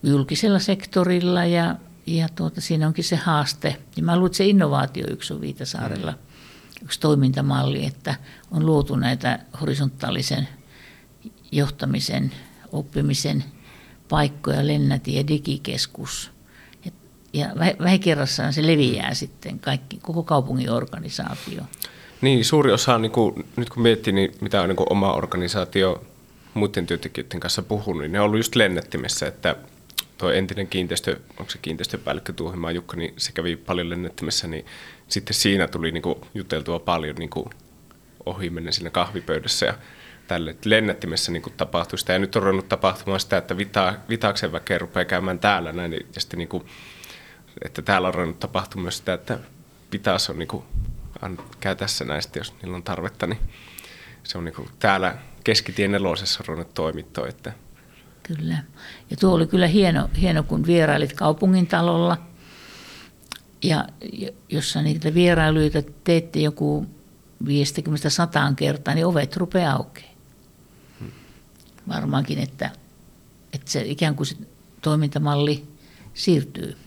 julkisella 0.04 0.60
sektorilla 0.60 1.46
ja 1.46 1.76
ja 2.06 2.30
tuota, 2.36 2.62
siinä 2.62 2.88
onkin 2.88 3.04
se 3.04 3.16
haaste. 3.16 3.78
Ja 3.98 4.04
mä 4.04 4.16
luulen, 4.16 4.28
että 4.28 4.38
se 4.38 4.46
innovaatio 4.46 5.06
yksi 5.10 5.34
on 5.34 5.42
Viitasaarella 5.42 6.14
yksi 6.84 7.00
toimintamalli, 7.00 7.86
että 7.86 8.16
on 8.52 8.66
luotu 8.66 8.96
näitä 8.96 9.40
horisontaalisen 9.62 10.48
johtamisen, 11.52 12.32
oppimisen 12.72 13.44
paikkoja, 14.10 14.68
lennäti 14.68 15.16
ja 15.16 15.28
digikeskus. 15.28 16.32
Ja 17.34 17.48
vähikerrassaan 17.84 18.54
se 18.54 18.68
leviää 18.68 19.14
sitten 19.14 19.60
kaikki, 19.60 20.00
koko 20.02 20.24
kaupungin 20.24 20.70
organisaatio. 20.70 21.64
Niin, 22.22 22.46
suuri 22.46 22.72
osa, 22.72 22.98
niin 22.98 23.12
kuin, 23.12 23.46
nyt 23.56 23.70
kun 23.70 23.84
miettii, 23.84 24.14
niin 24.14 24.32
mitä 24.42 24.62
on 24.62 24.70
niin 24.70 24.76
kuin 24.76 24.92
oma 24.92 25.14
organisaatio 25.14 26.06
muiden 26.54 26.88
työntekijöiden 26.88 27.40
kanssa 27.40 27.62
puhunut, 27.62 28.02
niin 28.02 28.12
ne 28.12 28.20
on 28.20 28.26
ollut 28.26 28.40
just 28.40 28.56
lennättimessä, 28.56 29.28
että 29.28 29.56
tuo 30.22 30.32
entinen 30.32 30.68
kiinteistö, 30.68 31.20
onko 31.30 31.52
se 31.52 31.58
kiinteistöpäällikkö 31.62 32.34
Tuuhimaa 32.34 32.72
Jukka, 32.72 32.98
niin 32.98 33.14
se 33.18 33.32
kävi 33.32 33.56
paljon 33.56 33.90
lennättimessä, 33.90 34.48
niin 34.48 34.66
sitten 35.08 35.34
siinä 35.34 35.68
tuli 35.68 35.92
niin 35.92 36.02
kuin 36.02 36.16
juteltua 36.34 36.80
paljon 36.80 37.16
niin 37.16 37.30
kuin 37.30 37.46
ohi 38.26 38.50
mennä 38.50 38.72
siinä 38.72 38.90
kahvipöydässä 38.90 39.66
ja 39.66 39.74
tälle 40.28 40.56
lennättimessä 40.66 41.32
niin 41.32 41.42
kuin 41.42 41.54
tapahtui 41.58 42.00
sitä. 42.00 42.14
Ja 42.14 42.20
nyt 42.20 42.36
on 42.36 42.44
ruvennut 42.44 42.70
tapahtumaan 42.70 43.20
sitä, 43.20 43.38
että 43.38 43.58
vita, 43.58 43.94
Vitaaksen 44.10 44.52
väkeä 44.52 44.78
rupeaa 44.78 45.06
käymään 45.06 45.40
täällä 45.40 45.72
näin, 45.72 45.94
ja 45.94 46.22
sitten 46.22 46.38
niin 46.38 46.48
kuin, 46.48 46.66
että 47.66 47.82
täällä 47.82 48.08
on 48.08 48.14
ruvennut 48.14 48.40
tapahtumaan 48.40 48.84
myös 48.84 48.98
sitä, 48.98 49.14
että 49.14 49.40
Vitaas 49.92 50.30
on 50.30 50.40
niin 50.40 50.48
kuin, 50.48 50.64
käy 51.60 51.76
tässä 51.76 52.06
näistä, 52.06 52.40
jos 52.40 52.54
niillä 52.62 52.76
on 52.76 52.84
tarvetta, 52.84 53.28
niin 53.28 53.40
se 54.24 54.38
on 54.38 54.46
niin 54.46 54.56
kuin 54.56 54.70
täällä 54.80 55.16
keskitien 55.44 55.92
nelosessa 55.92 56.44
ruvennut 56.48 56.74
toimittua, 56.74 57.28
että 57.28 57.54
Kyllä. 58.24 58.64
Ja 59.10 59.18
tuo 59.18 59.34
oli 59.34 59.48
kyllä 59.48 59.68
hieno, 59.68 60.10
hieno 60.22 60.44
kun 60.44 60.66
vierailit 60.66 61.14
kaupungin 61.14 61.68
talolla. 61.68 62.18
Ja 63.64 63.88
jossa 64.50 64.82
niitä 64.82 65.14
vierailuita 65.14 65.82
teette 66.04 66.40
joku 66.40 66.86
50-100 67.44 67.48
kertaa, 68.56 68.94
niin 68.94 69.06
ovet 69.06 69.38
rupeaa. 69.38 69.92
Hmm. 71.00 71.12
Varmaankin, 71.88 72.40
että, 72.40 72.70
että 73.54 73.72
se 73.72 73.82
ikään 73.82 74.16
kuin 74.16 74.28
se 74.28 74.36
toimintamalli 74.82 75.68
siirtyy, 76.14 76.78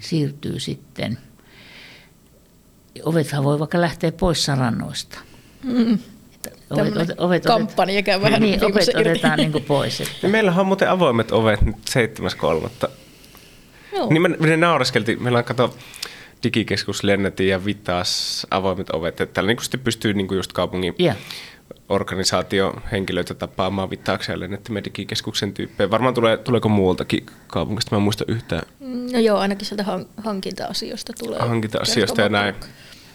siirtyy 0.00 0.60
sitten. 0.60 1.18
Ovethan 3.02 3.44
voi 3.44 3.58
vaikka 3.58 3.80
lähteä 3.80 4.12
pois 4.12 4.44
sarannoista. 4.44 5.18
Mm 5.62 5.98
ovet, 6.70 7.10
ovet, 7.18 7.44
kampanja 7.44 8.02
käy 8.02 8.20
vähän 8.20 8.42
niin, 8.42 8.64
ovet 8.64 8.88
otetaan 8.94 9.38
niin 9.38 9.52
pois. 9.52 10.00
Että. 10.00 10.28
Meillähän 10.28 10.60
on 10.60 10.66
muuten 10.66 10.90
avoimet 10.90 11.32
ovet 11.32 11.62
nyt 11.62 11.76
7.3. 11.76 12.88
Niin 14.10 14.22
me, 14.22 14.28
me 14.28 14.56
naureskeltiin, 14.56 15.22
meillä 15.22 15.38
on 15.38 15.44
kato 15.44 15.74
digikeskus 16.42 17.04
Lenneti 17.04 17.48
ja 17.48 17.64
Vitas 17.64 18.46
avoimet 18.50 18.90
ovet, 18.90 19.20
että 19.20 19.34
täällä 19.34 19.48
niin 19.48 19.80
pystyy 19.84 20.14
niin 20.14 20.28
just 20.30 20.52
kaupungin 20.52 20.94
yeah. 21.00 21.16
organisaatiohenkilöitä 21.88 23.34
tapaamaan 23.34 23.90
Vitaaksen 23.90 24.32
ja 24.32 24.40
Lennettimen 24.40 24.84
digikeskuksen 24.84 25.52
tyyppejä. 25.52 25.90
Varmaan 25.90 26.14
tulee, 26.14 26.36
tuleeko 26.36 26.68
muualtakin 26.68 27.26
kaupungista, 27.46 27.94
mä 27.94 27.96
en 27.96 28.02
muista 28.02 28.24
yhtään. 28.28 28.62
No 29.12 29.18
joo, 29.18 29.38
ainakin 29.38 29.66
sieltä 29.66 29.84
hankinta-asioista 30.16 31.12
tulee. 31.18 31.38
Hankinta-asioista 31.38 32.20
ja 32.20 32.28
näin. 32.28 32.54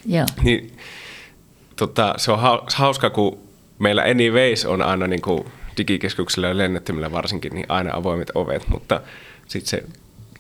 Joo. 0.06 0.26
Niin, 0.44 0.78
tota, 1.82 2.14
se 2.18 2.32
on 2.32 2.40
hauska, 2.76 3.10
kun 3.10 3.40
meillä 3.80 4.02
anyways 4.02 4.66
on 4.66 4.82
aina 4.82 5.08
niin 5.08 5.22
kuin 5.22 5.46
digikeskuksilla 5.78 6.48
ja 6.48 6.58
lennättimillä 6.58 7.12
varsinkin 7.12 7.54
niin 7.54 7.66
aina 7.70 7.96
avoimet 7.96 8.32
ovet, 8.36 8.68
mutta 8.68 9.02
sitten 9.48 9.70
se 9.70 9.84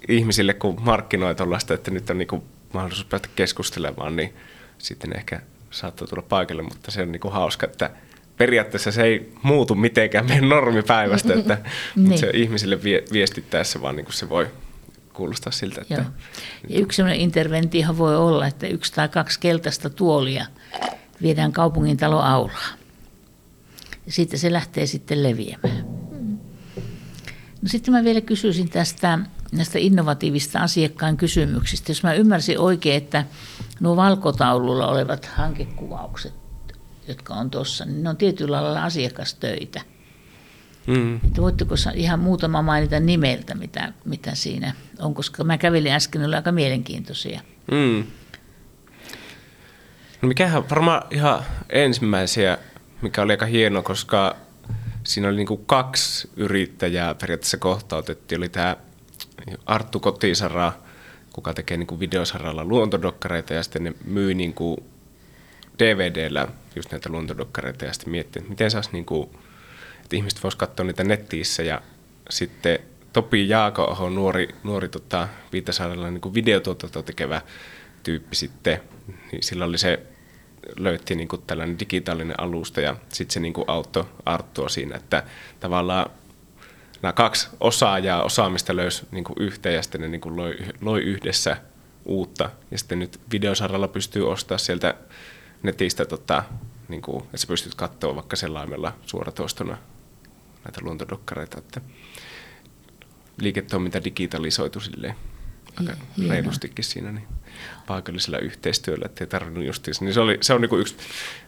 ihmisille, 0.07 0.53
kun 0.53 0.81
markkinoi 0.81 1.35
tuollaista, 1.35 1.73
että 1.73 1.91
nyt 1.91 2.09
on 2.09 2.17
niin 2.17 2.27
kuin 2.27 2.43
mahdollisuus 2.73 3.05
päästä 3.05 3.29
keskustelemaan, 3.35 4.15
niin 4.15 4.33
sitten 4.77 5.17
ehkä 5.17 5.41
saattaa 5.71 6.07
tulla 6.07 6.23
paikalle, 6.29 6.61
mutta 6.61 6.91
se 6.91 7.01
on 7.01 7.11
niin 7.11 7.19
kuin 7.19 7.33
hauska, 7.33 7.65
että 7.65 7.89
periaatteessa 8.37 8.91
se 8.91 9.03
ei 9.03 9.33
muutu 9.43 9.75
mitenkään 9.75 10.25
meidän 10.25 10.49
normipäivästä, 10.49 11.33
että 11.33 11.57
niin. 11.95 12.17
se 12.17 12.29
ihmisille 12.33 12.83
vie, 12.83 13.03
viestittäessä 13.13 13.81
vaan 13.81 13.95
niin 13.95 14.05
kuin 14.05 14.13
se 14.13 14.29
voi 14.29 14.47
kuulostaa 15.13 15.51
siltä. 15.51 15.81
Että 15.81 15.93
Joo. 15.93 16.03
Ja 16.69 16.79
yksi 16.79 16.95
sellainen 16.95 17.21
interventiohan 17.21 17.97
voi 17.97 18.15
olla, 18.15 18.47
että 18.47 18.67
yksi 18.67 18.93
tai 18.93 19.09
kaksi 19.09 19.39
keltaista 19.39 19.89
tuolia 19.89 20.45
viedään 21.21 21.51
kaupungin 21.51 21.97
talo 21.97 22.19
aulaan. 22.19 22.79
Ja 24.05 24.11
siitä 24.11 24.37
se 24.37 24.53
lähtee 24.53 24.85
sitten 24.85 25.23
leviämään. 25.23 25.85
No 27.61 27.67
sitten 27.67 27.93
mä 27.93 28.03
vielä 28.03 28.21
kysyisin 28.21 28.69
tästä 28.69 29.19
näistä 29.51 29.79
innovatiivista 29.79 30.59
asiakkaan 30.59 31.17
kysymyksistä. 31.17 31.91
Jos 31.91 32.03
mä 32.03 32.13
ymmärsin 32.13 32.59
oikein, 32.59 32.97
että 32.97 33.25
nuo 33.79 33.95
valkotaululla 33.95 34.87
olevat 34.87 35.25
hankekuvaukset, 35.25 36.33
jotka 37.07 37.33
on 37.33 37.49
tuossa, 37.49 37.85
niin 37.85 38.03
ne 38.03 38.09
on 38.09 38.17
tietyllä 38.17 38.63
lailla 38.63 38.83
asiakastöitä. 38.83 39.81
Mm. 40.87 41.15
Että 41.15 41.41
voitteko 41.41 41.75
ihan 41.95 42.19
muutama 42.19 42.61
mainita 42.61 42.99
nimeltä, 42.99 43.55
mitä, 43.55 43.93
mitä 44.05 44.35
siinä 44.35 44.73
on, 44.99 45.13
koska 45.13 45.43
mä 45.43 45.57
kävelin 45.57 45.91
äsken, 45.91 46.25
oli 46.25 46.35
aika 46.35 46.51
mielenkiintoisia. 46.51 47.41
Mm. 47.71 48.03
No 50.21 50.27
mikähän 50.27 50.69
varmaan 50.69 51.03
ihan 51.11 51.43
ensimmäisiä, 51.69 52.57
mikä 53.01 53.21
oli 53.21 53.33
aika 53.33 53.45
hieno, 53.45 53.81
koska 53.83 54.35
siinä 55.03 55.27
oli 55.27 55.37
niinku 55.37 55.57
kaksi 55.57 56.29
yrittäjää 56.35 57.15
periaatteessa 57.15 57.57
kohtautettiin. 57.57 58.39
Oli 58.39 58.49
tämä 58.49 58.77
Arttu 59.65 59.99
Kotisara, 59.99 60.73
kuka 61.33 61.53
tekee 61.53 61.77
niinku 61.77 61.99
videosaralla 61.99 62.65
luontodokkareita 62.65 63.53
ja 63.53 63.63
sitten 63.63 63.83
ne 63.83 63.93
myy 64.05 64.33
niinku 64.33 64.83
DVDllä 65.79 66.47
just 66.75 66.91
näitä 66.91 67.09
luontodokkareita 67.09 67.85
ja 67.85 67.93
sitten 67.93 68.11
miettii, 68.11 68.39
että 68.39 68.49
miten 68.49 68.71
saisi 68.71 68.89
niinku, 68.93 69.31
että 70.03 70.15
ihmiset 70.15 70.43
vois 70.43 70.55
katsoa 70.55 70.85
niitä 70.85 71.03
nettiissä 71.03 71.63
ja 71.63 71.81
sitten 72.29 72.79
Topi 73.13 73.49
Jaako 73.49 74.09
nuori, 74.09 74.55
nuori 74.63 74.89
tota, 74.89 75.27
Viitasaarella 75.53 76.11
niin 76.11 76.33
videotuotantoa 76.33 77.03
tekevä 77.03 77.41
tyyppi 78.03 78.35
sitten, 78.35 78.81
niin 79.31 79.43
sillä 79.43 79.65
oli 79.65 79.77
se 79.77 79.99
löyttiin 80.77 81.17
niin 81.17 81.27
kuin 81.27 81.41
tällainen 81.47 81.79
digitaalinen 81.79 82.39
alusta 82.39 82.81
ja 82.81 82.95
sitten 83.09 83.33
se 83.33 83.39
niin 83.39 83.53
kuin 83.53 83.65
auttoi 83.67 84.05
Arttua 84.25 84.69
siinä, 84.69 84.95
että 84.95 85.23
tavallaan 85.59 86.09
nämä 87.01 87.13
kaksi 87.13 87.49
osaajaa, 87.59 88.23
osaamista 88.23 88.75
löysi 88.75 89.07
niin 89.11 89.23
kuin 89.23 89.35
yhteen 89.39 89.75
ja 89.75 89.81
sitten 89.81 90.01
ne 90.01 90.07
niin 90.07 90.21
kuin 90.21 90.35
loi, 90.35 90.57
loi 90.81 91.01
yhdessä 91.01 91.57
uutta. 92.05 92.49
Ja 92.71 92.77
sitten 92.77 92.99
nyt 92.99 93.19
videosaralla 93.31 93.87
pystyy 93.87 94.31
ostaa 94.31 94.57
sieltä 94.57 94.95
netistä, 95.63 96.05
tota, 96.05 96.43
niin 96.87 97.01
kuin, 97.01 97.23
että 97.23 97.37
sä 97.37 97.47
pystyt 97.47 97.75
katsoa 97.75 98.15
vaikka 98.15 98.35
selaimella 98.35 98.93
suoratoistona 99.05 99.77
näitä 100.65 100.81
luontodokkareita, 100.81 101.57
että 101.57 101.81
liiketoiminta 103.37 104.03
digitalisoitu 104.03 104.79
silleen 104.79 105.15
aika 105.79 105.93
reilustikin 106.29 106.85
siinä. 106.85 107.11
Niin 107.11 107.27
paikallisella 107.87 108.37
yhteistyöllä, 108.37 109.05
ettei 109.05 109.27
tarvinnut 109.27 109.65
justiinsa. 109.65 110.05
Niin 110.05 110.13
se, 110.13 110.19
oli, 110.19 110.37
se 110.41 110.53
on 110.53 110.61
niinku 110.61 110.77
yksi 110.77 110.95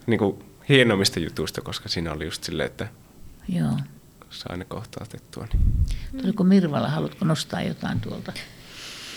niinku 0.07 0.43
hienommista 0.69 1.19
jutuista, 1.19 1.61
koska 1.61 1.89
siinä 1.89 2.11
oli 2.11 2.25
just 2.25 2.43
silleen, 2.43 2.67
että 2.67 2.87
Joo. 3.49 3.71
sai 4.29 4.57
ne 4.57 4.65
kohtautettua. 4.65 5.47
Niin. 5.53 6.21
Tuliko 6.21 6.43
Mirvala, 6.43 6.87
haluatko 6.87 7.25
nostaa 7.25 7.61
jotain 7.61 7.99
tuolta? 7.99 8.33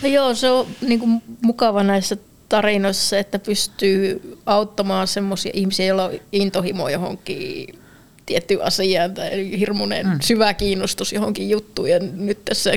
No 0.03 0.09
joo, 0.09 0.35
se 0.35 0.51
on 0.51 0.67
niinku 0.81 1.23
mukava 1.43 1.83
näissä 1.83 2.17
tarinoissa, 2.49 3.19
että 3.19 3.39
pystyy 3.39 4.21
auttamaan 4.47 5.07
semmoisia 5.07 5.53
ihmisiä, 5.55 5.87
joilla 5.87 6.05
on 6.05 6.13
intohimo 6.33 6.89
johonkin 6.89 7.79
tiettyyn 8.27 8.63
asiaan 8.63 9.15
tai 9.15 9.59
hirmuinen 9.59 10.07
mm. 10.07 10.19
syvä 10.21 10.55
kiinnostus 10.55 11.13
johonkin 11.13 11.51
juttuun. 11.51 11.91
Ja 11.91 11.99
nyt 11.99 12.45
tässä 12.45 12.71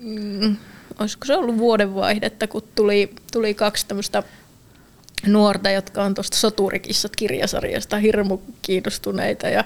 mm, 0.00 0.56
olisiko 1.00 1.26
se 1.26 1.36
ollut 1.36 1.58
vuodenvaihdetta, 1.58 2.46
kun 2.46 2.62
tuli, 2.74 3.14
tuli 3.32 3.54
kaksi 3.54 3.86
tämmöistä 3.86 4.22
nuorta, 5.26 5.70
jotka 5.70 6.02
on 6.02 6.14
tuosta 6.14 6.36
Soturikissat 6.36 7.16
kirjasarjasta 7.16 7.98
hirmu 7.98 8.38
kiinnostuneita 8.62 9.48
ja 9.48 9.64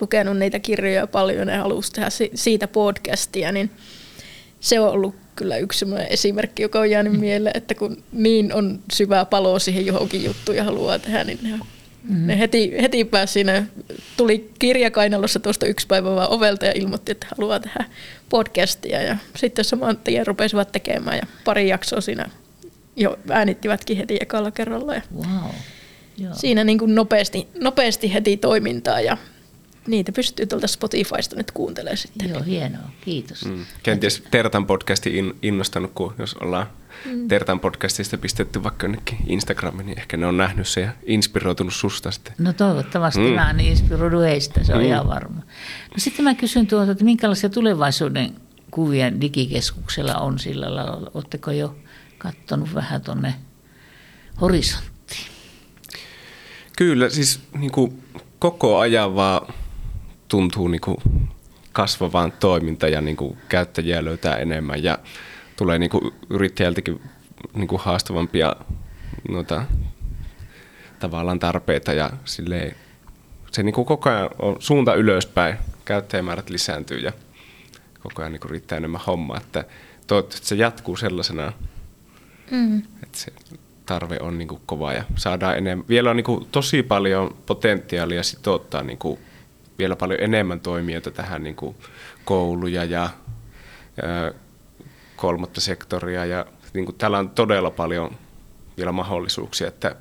lukenut 0.00 0.38
niitä 0.38 0.58
kirjoja 0.58 1.06
paljon 1.06 1.48
ja 1.48 1.58
halusi 1.58 1.92
tehdä 1.92 2.08
siitä 2.34 2.68
podcastia, 2.68 3.52
niin 3.52 3.70
se 4.60 4.80
on 4.80 4.88
ollut 4.88 5.14
kyllä 5.36 5.56
yksi 5.56 5.86
esimerkki, 6.08 6.62
joka 6.62 6.80
on 6.80 6.90
jäänyt 6.90 7.20
mieleen, 7.20 7.56
että 7.56 7.74
kun 7.74 8.02
niin 8.12 8.54
on 8.54 8.80
syvää 8.92 9.24
palo 9.24 9.58
siihen 9.58 9.86
johonkin 9.86 10.24
juttuun 10.24 10.56
ja 10.56 10.64
haluaa 10.64 10.98
tehdä, 10.98 11.24
niin 11.24 11.38
ne 11.42 11.58
Mm-hmm. 12.08 12.26
Ne 12.26 12.38
heti, 12.38 12.74
heti 12.82 13.04
pääsi 13.04 13.32
siinä, 13.32 13.66
tuli 14.16 14.50
kirjakainalossa 14.58 15.40
tuosta 15.40 15.66
yksi 15.66 15.86
päivä 15.86 16.14
vaan 16.14 16.30
ovelta 16.30 16.66
ja 16.66 16.72
ilmoitti, 16.74 17.12
että 17.12 17.26
haluaa 17.36 17.60
tehdä 17.60 17.84
podcastia. 18.28 19.02
Ja 19.02 19.16
sitten 19.36 19.64
saman 19.64 19.96
tien 19.96 20.26
rupesivat 20.26 20.72
tekemään 20.72 21.16
ja 21.16 21.26
pari 21.44 21.68
jaksoa 21.68 22.00
siinä 22.00 22.30
jo 22.96 23.18
äänittivätkin 23.30 23.96
heti 23.96 24.16
ekalla 24.20 24.50
kerralla. 24.50 24.94
Ja 24.94 25.02
wow. 25.16 25.50
Joo. 26.18 26.34
Siinä 26.34 26.64
niin 26.64 26.78
kuin 26.78 26.94
nopeasti, 26.94 27.48
nopeasti 27.60 28.14
heti 28.14 28.36
toimintaa 28.36 29.00
ja 29.00 29.16
niitä 29.86 30.12
pystyy 30.12 30.46
tuolta 30.46 30.66
Spotifysta 30.66 31.36
nyt 31.36 31.50
kuuntelemaan 31.50 31.96
sitten. 31.96 32.30
Joo, 32.30 32.42
hienoa. 32.42 32.90
Kiitos. 33.04 33.44
Mm. 33.44 33.66
Kenties 33.82 34.22
Tertan 34.30 34.66
podcasti 34.66 35.18
in, 35.18 35.34
innostanut, 35.42 35.90
kun 35.94 36.14
jos 36.18 36.34
ollaan 36.34 36.66
mm. 37.04 37.28
Tertan 37.28 37.60
podcastista 37.60 38.18
pistetty 38.18 38.62
vaikka 38.62 38.86
jonnekin 38.86 39.18
Instagramiin, 39.26 39.86
niin 39.86 39.98
ehkä 39.98 40.16
ne 40.16 40.26
on 40.26 40.36
nähnyt 40.36 40.68
se 40.68 40.80
ja 40.80 40.90
inspiroitunut 41.06 41.74
susta 41.74 42.10
sitten. 42.10 42.34
No 42.38 42.52
toivottavasti 42.52 43.20
mm. 43.20 43.34
mä 43.34 43.46
oon 43.46 43.60
inspiroidu 43.60 44.20
heistä, 44.20 44.64
se 44.64 44.74
on 44.74 44.80
mm. 44.80 44.86
ihan 44.86 45.08
varma. 45.08 45.40
No 45.90 45.96
sitten 45.96 46.24
mä 46.24 46.34
kysyn 46.34 46.66
tuota, 46.66 46.92
että 46.92 47.04
minkälaisia 47.04 47.50
tulevaisuuden 47.50 48.34
kuvia 48.70 49.20
digikeskuksella 49.20 50.14
on 50.14 50.38
sillä 50.38 50.74
lailla? 50.74 51.10
Oletteko 51.14 51.50
jo 51.50 51.76
katsonut 52.18 52.74
vähän 52.74 53.02
tuonne 53.02 53.34
horisonttiin? 54.40 55.26
Kyllä, 56.76 57.10
siis 57.10 57.40
niin 57.58 57.72
kuin 57.72 58.02
koko 58.38 58.78
ajan 58.78 59.14
vaan 59.14 59.54
tuntuu 60.28 60.68
niin 60.68 60.80
kuin 60.80 60.96
kasvavaan 61.72 62.32
toiminta 62.32 62.88
ja 62.88 63.00
niin 63.00 63.16
kuin 63.16 63.38
käyttäjiä 63.48 64.04
löytää 64.04 64.36
enemmän 64.36 64.82
ja 64.84 64.98
tulee 65.56 65.78
niin 65.78 65.90
kuin 65.90 66.14
yrittäjältäkin 66.30 67.00
niin 67.54 67.68
kuin 67.68 67.80
haastavampia 67.80 68.56
noita, 69.28 69.64
tavallaan 70.98 71.38
tarpeita 71.38 71.92
ja 71.92 72.10
silleen, 72.24 72.76
se 73.52 73.62
niin 73.62 73.74
kuin 73.74 73.86
koko 73.86 74.10
ajan 74.10 74.30
on 74.38 74.56
suunta 74.58 74.94
ylöspäin, 74.94 75.56
käyttäjämäärät 75.84 76.50
lisääntyy 76.50 76.98
ja 76.98 77.12
koko 78.02 78.22
ajan 78.22 78.32
niin 78.32 78.40
kuin 78.40 78.50
riittää 78.50 78.78
enemmän 78.78 79.00
hommaa, 79.06 79.36
että 79.36 79.64
toivottavasti 80.06 80.46
se 80.46 80.54
jatkuu 80.54 80.96
sellaisena, 80.96 81.52
mm. 82.50 82.78
että 82.78 83.18
se 83.18 83.32
tarve 83.86 84.18
on 84.20 84.38
niin 84.38 84.48
kuin 84.48 84.60
kova 84.66 84.92
ja 84.92 85.04
saadaan 85.16 85.58
enemmän. 85.58 85.88
Vielä 85.88 86.10
on 86.10 86.16
niin 86.16 86.24
kuin 86.24 86.46
tosi 86.52 86.82
paljon 86.82 87.36
potentiaalia 87.46 88.22
sitouttaa 88.22 88.82
niin 88.82 88.98
kuin 88.98 89.18
vielä 89.78 89.96
paljon 89.96 90.20
enemmän 90.20 90.60
toimijoita 90.60 91.10
tähän 91.10 91.42
niin 91.42 91.56
kuin 91.56 91.76
kouluja 92.24 92.84
ja, 92.84 93.10
ja 93.96 94.32
kolmatta 95.16 95.60
sektoria 95.60 96.24
ja 96.24 96.46
niin 96.74 96.84
kuin 96.84 96.96
täällä 96.96 97.18
on 97.18 97.30
todella 97.30 97.70
paljon 97.70 98.10
vielä 98.76 98.92
mahdollisuuksia, 98.92 99.68
että 99.68 99.96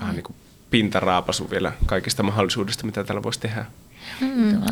vähän 0.00 0.14
niin 0.14 0.24
kuin 0.24 0.36
pintaraapasu 0.70 1.50
vielä 1.50 1.72
kaikista 1.86 2.22
mahdollisuudesta, 2.22 2.86
mitä 2.86 3.04
täällä 3.04 3.22
voisi 3.22 3.40
tehdä. 3.40 3.64
Mm. 4.20 4.62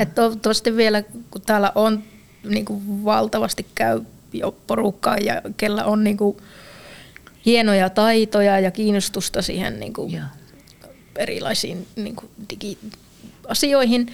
Et 0.00 0.14
toivottavasti 0.14 0.76
vielä, 0.76 1.02
kun 1.30 1.42
täällä 1.42 1.72
on 1.74 2.02
niin 2.44 2.64
kuin 2.64 3.04
valtavasti 3.04 3.66
käy 3.74 4.00
jo 4.32 4.56
porukkaa 4.66 5.16
ja 5.16 5.42
kellä 5.56 5.84
on 5.84 6.04
niin 6.04 6.16
kuin 6.16 6.36
hienoja 7.46 7.90
taitoja 7.90 8.60
ja 8.60 8.70
kiinnostusta 8.70 9.42
siihen 9.42 9.80
niin 9.80 9.92
kuin 9.92 10.22
erilaisiin 11.16 11.86
niin 11.96 12.16
kuin 12.16 12.30
digiasioihin, 12.50 14.12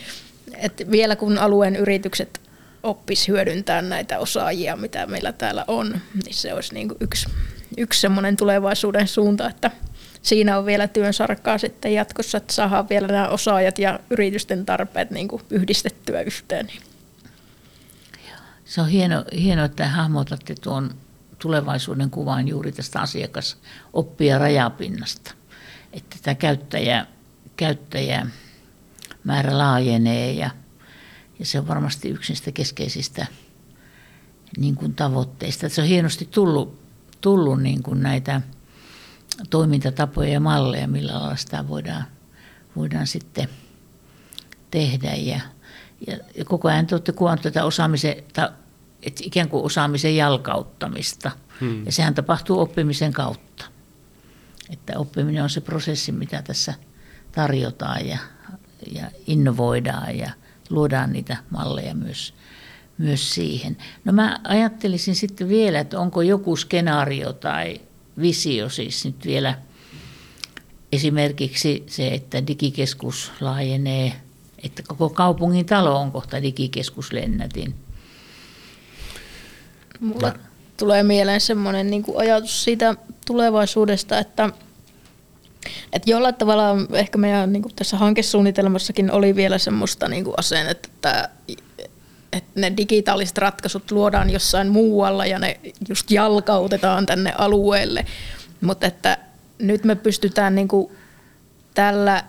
että 0.56 0.90
vielä 0.90 1.16
kun 1.16 1.38
alueen 1.38 1.76
yritykset 1.76 2.41
oppis 2.82 3.28
hyödyntää 3.28 3.82
näitä 3.82 4.18
osaajia, 4.18 4.76
mitä 4.76 5.06
meillä 5.06 5.32
täällä 5.32 5.64
on, 5.68 6.00
niin 6.24 6.34
se 6.34 6.54
olisi 6.54 6.74
niin 6.74 6.92
yksi, 7.00 7.28
yksi 7.76 8.00
semmoinen 8.00 8.36
tulevaisuuden 8.36 9.08
suunta, 9.08 9.50
että 9.50 9.70
siinä 10.22 10.58
on 10.58 10.66
vielä 10.66 10.88
työn 10.88 11.14
sarkkaa 11.14 11.58
sitten 11.58 11.94
jatkossa, 11.94 12.38
että 12.38 12.52
saadaan 12.52 12.88
vielä 12.88 13.06
nämä 13.06 13.28
osaajat 13.28 13.78
ja 13.78 14.00
yritysten 14.10 14.66
tarpeet 14.66 15.10
niin 15.10 15.28
kuin 15.28 15.42
yhdistettyä 15.50 16.20
yhteen. 16.20 16.68
Se 18.64 18.80
on 18.80 18.88
hieno, 18.88 19.24
hieno, 19.34 19.64
että 19.64 19.88
hahmotatte 19.88 20.54
tuon 20.54 20.90
tulevaisuuden 21.38 22.10
kuvan 22.10 22.48
juuri 22.48 22.72
tästä 22.72 23.00
asiakasoppia 23.00 24.38
rajapinnasta. 24.38 25.34
Että 25.92 26.16
tämä 26.22 26.34
käyttäjä, 26.34 27.06
käyttäjä 27.56 28.26
määrä 29.24 29.58
laajenee 29.58 30.32
ja, 30.32 30.50
ja 31.42 31.46
se 31.46 31.58
on 31.58 31.68
varmasti 31.68 32.08
yksi 32.08 32.32
niistä 32.32 32.52
keskeisistä 32.52 33.26
niin 34.56 34.74
kuin 34.74 34.94
tavoitteista. 34.94 35.66
Että 35.66 35.76
se 35.76 35.82
on 35.82 35.88
hienosti 35.88 36.28
tullut, 36.30 36.80
tullut 37.20 37.62
niin 37.62 37.82
kuin 37.82 38.02
näitä 38.02 38.40
toimintatapoja 39.50 40.28
ja 40.28 40.40
malleja, 40.40 40.88
millä 40.88 41.14
lailla 41.14 41.36
sitä 41.36 41.68
voidaan, 41.68 42.04
voidaan 42.76 43.06
sitten 43.06 43.48
tehdä. 44.70 45.14
Ja, 45.14 45.40
ja, 46.06 46.18
ja 46.34 46.44
koko 46.44 46.68
ajan 46.68 46.86
te 46.86 46.94
olette 46.94 47.12
kuvannut 47.12 47.42
tätä 47.42 47.64
osaamisen, 47.64 48.16
että 48.18 48.52
ikään 49.22 49.48
kuin 49.48 49.64
osaamisen 49.64 50.16
jalkauttamista. 50.16 51.30
Hmm. 51.60 51.86
Ja 51.86 51.92
sehän 51.92 52.14
tapahtuu 52.14 52.60
oppimisen 52.60 53.12
kautta. 53.12 53.64
Että 54.70 54.98
oppiminen 54.98 55.42
on 55.42 55.50
se 55.50 55.60
prosessi, 55.60 56.12
mitä 56.12 56.42
tässä 56.42 56.74
tarjotaan 57.32 58.06
ja, 58.06 58.18
ja 58.92 59.10
innovoidaan 59.26 60.18
ja 60.18 60.30
luodaan 60.70 61.12
niitä 61.12 61.36
malleja 61.50 61.94
myös, 61.94 62.34
myös 62.98 63.34
siihen. 63.34 63.76
No 64.04 64.12
mä 64.12 64.40
ajattelisin 64.44 65.14
sitten 65.14 65.48
vielä, 65.48 65.80
että 65.80 66.00
onko 66.00 66.22
joku 66.22 66.56
skenaario 66.56 67.32
tai 67.32 67.80
visio 68.20 68.68
siis 68.68 69.04
nyt 69.04 69.26
vielä 69.26 69.58
esimerkiksi 70.92 71.84
se, 71.86 72.08
että 72.08 72.46
digikeskus 72.46 73.32
laajenee, 73.40 74.12
että 74.64 74.82
koko 74.88 75.10
kaupungin 75.10 75.66
talo 75.66 76.00
on 76.00 76.12
kohta 76.12 76.42
digikeskuslennätin. 76.42 77.74
Mulle 80.00 80.32
tulee 80.76 81.02
mieleen 81.02 81.40
semmoinen 81.40 81.90
niin 81.90 82.04
ajatus 82.16 82.64
siitä 82.64 82.94
tulevaisuudesta, 83.26 84.18
että 84.18 84.50
että 85.92 86.10
jollain 86.10 86.34
tavalla 86.34 86.76
ehkä 86.92 87.18
meidän 87.18 87.52
niin 87.52 87.62
kuin 87.62 87.74
tässä 87.76 87.96
hankesuunnitelmassakin 87.96 89.10
oli 89.10 89.36
vielä 89.36 89.58
semmoista 89.58 90.08
niin 90.08 90.24
kuin 90.24 90.34
asennetta, 90.38 90.88
että, 90.88 91.28
että 92.32 92.60
ne 92.60 92.72
digitaaliset 92.76 93.38
ratkaisut 93.38 93.90
luodaan 93.90 94.30
jossain 94.30 94.68
muualla 94.68 95.26
ja 95.26 95.38
ne 95.38 95.60
just 95.88 96.10
jalkautetaan 96.10 97.06
tänne 97.06 97.32
alueelle. 97.38 98.06
Mutta 98.60 98.86
että 98.86 99.18
nyt 99.58 99.84
me 99.84 99.94
pystytään 99.94 100.54
niin 100.54 100.68
kuin 100.68 100.92
tällä, 101.74 102.24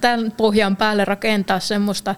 tämän 0.00 0.32
pohjan 0.36 0.76
päälle 0.76 1.04
rakentaa 1.04 1.60
semmoista, 1.60 2.14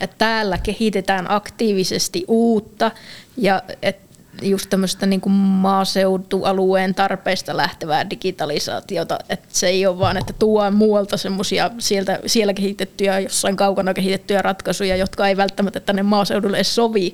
että 0.00 0.16
täällä 0.18 0.58
kehitetään 0.58 1.30
aktiivisesti 1.30 2.24
uutta 2.28 2.90
ja 3.36 3.62
että 3.82 4.03
just 4.42 4.70
tämmöistä 4.70 5.06
niin 5.06 5.20
kuin 5.20 5.32
maaseutualueen 5.32 6.94
tarpeista 6.94 7.56
lähtevää 7.56 8.10
digitalisaatiota. 8.10 9.18
Että 9.28 9.48
se 9.48 9.66
ei 9.66 9.86
ole 9.86 9.98
vaan, 9.98 10.16
että 10.16 10.32
tuodaan 10.32 10.74
muualta 10.74 11.16
semmoisia 11.16 11.70
sieltä, 11.78 12.18
siellä 12.26 12.54
kehitettyjä, 12.54 13.20
jossain 13.20 13.56
kaukana 13.56 13.94
kehitettyjä 13.94 14.42
ratkaisuja, 14.42 14.96
jotka 14.96 15.28
ei 15.28 15.36
välttämättä 15.36 15.80
tänne 15.80 16.02
maaseudulle 16.02 16.56
edes 16.56 16.74
sovi, 16.74 17.12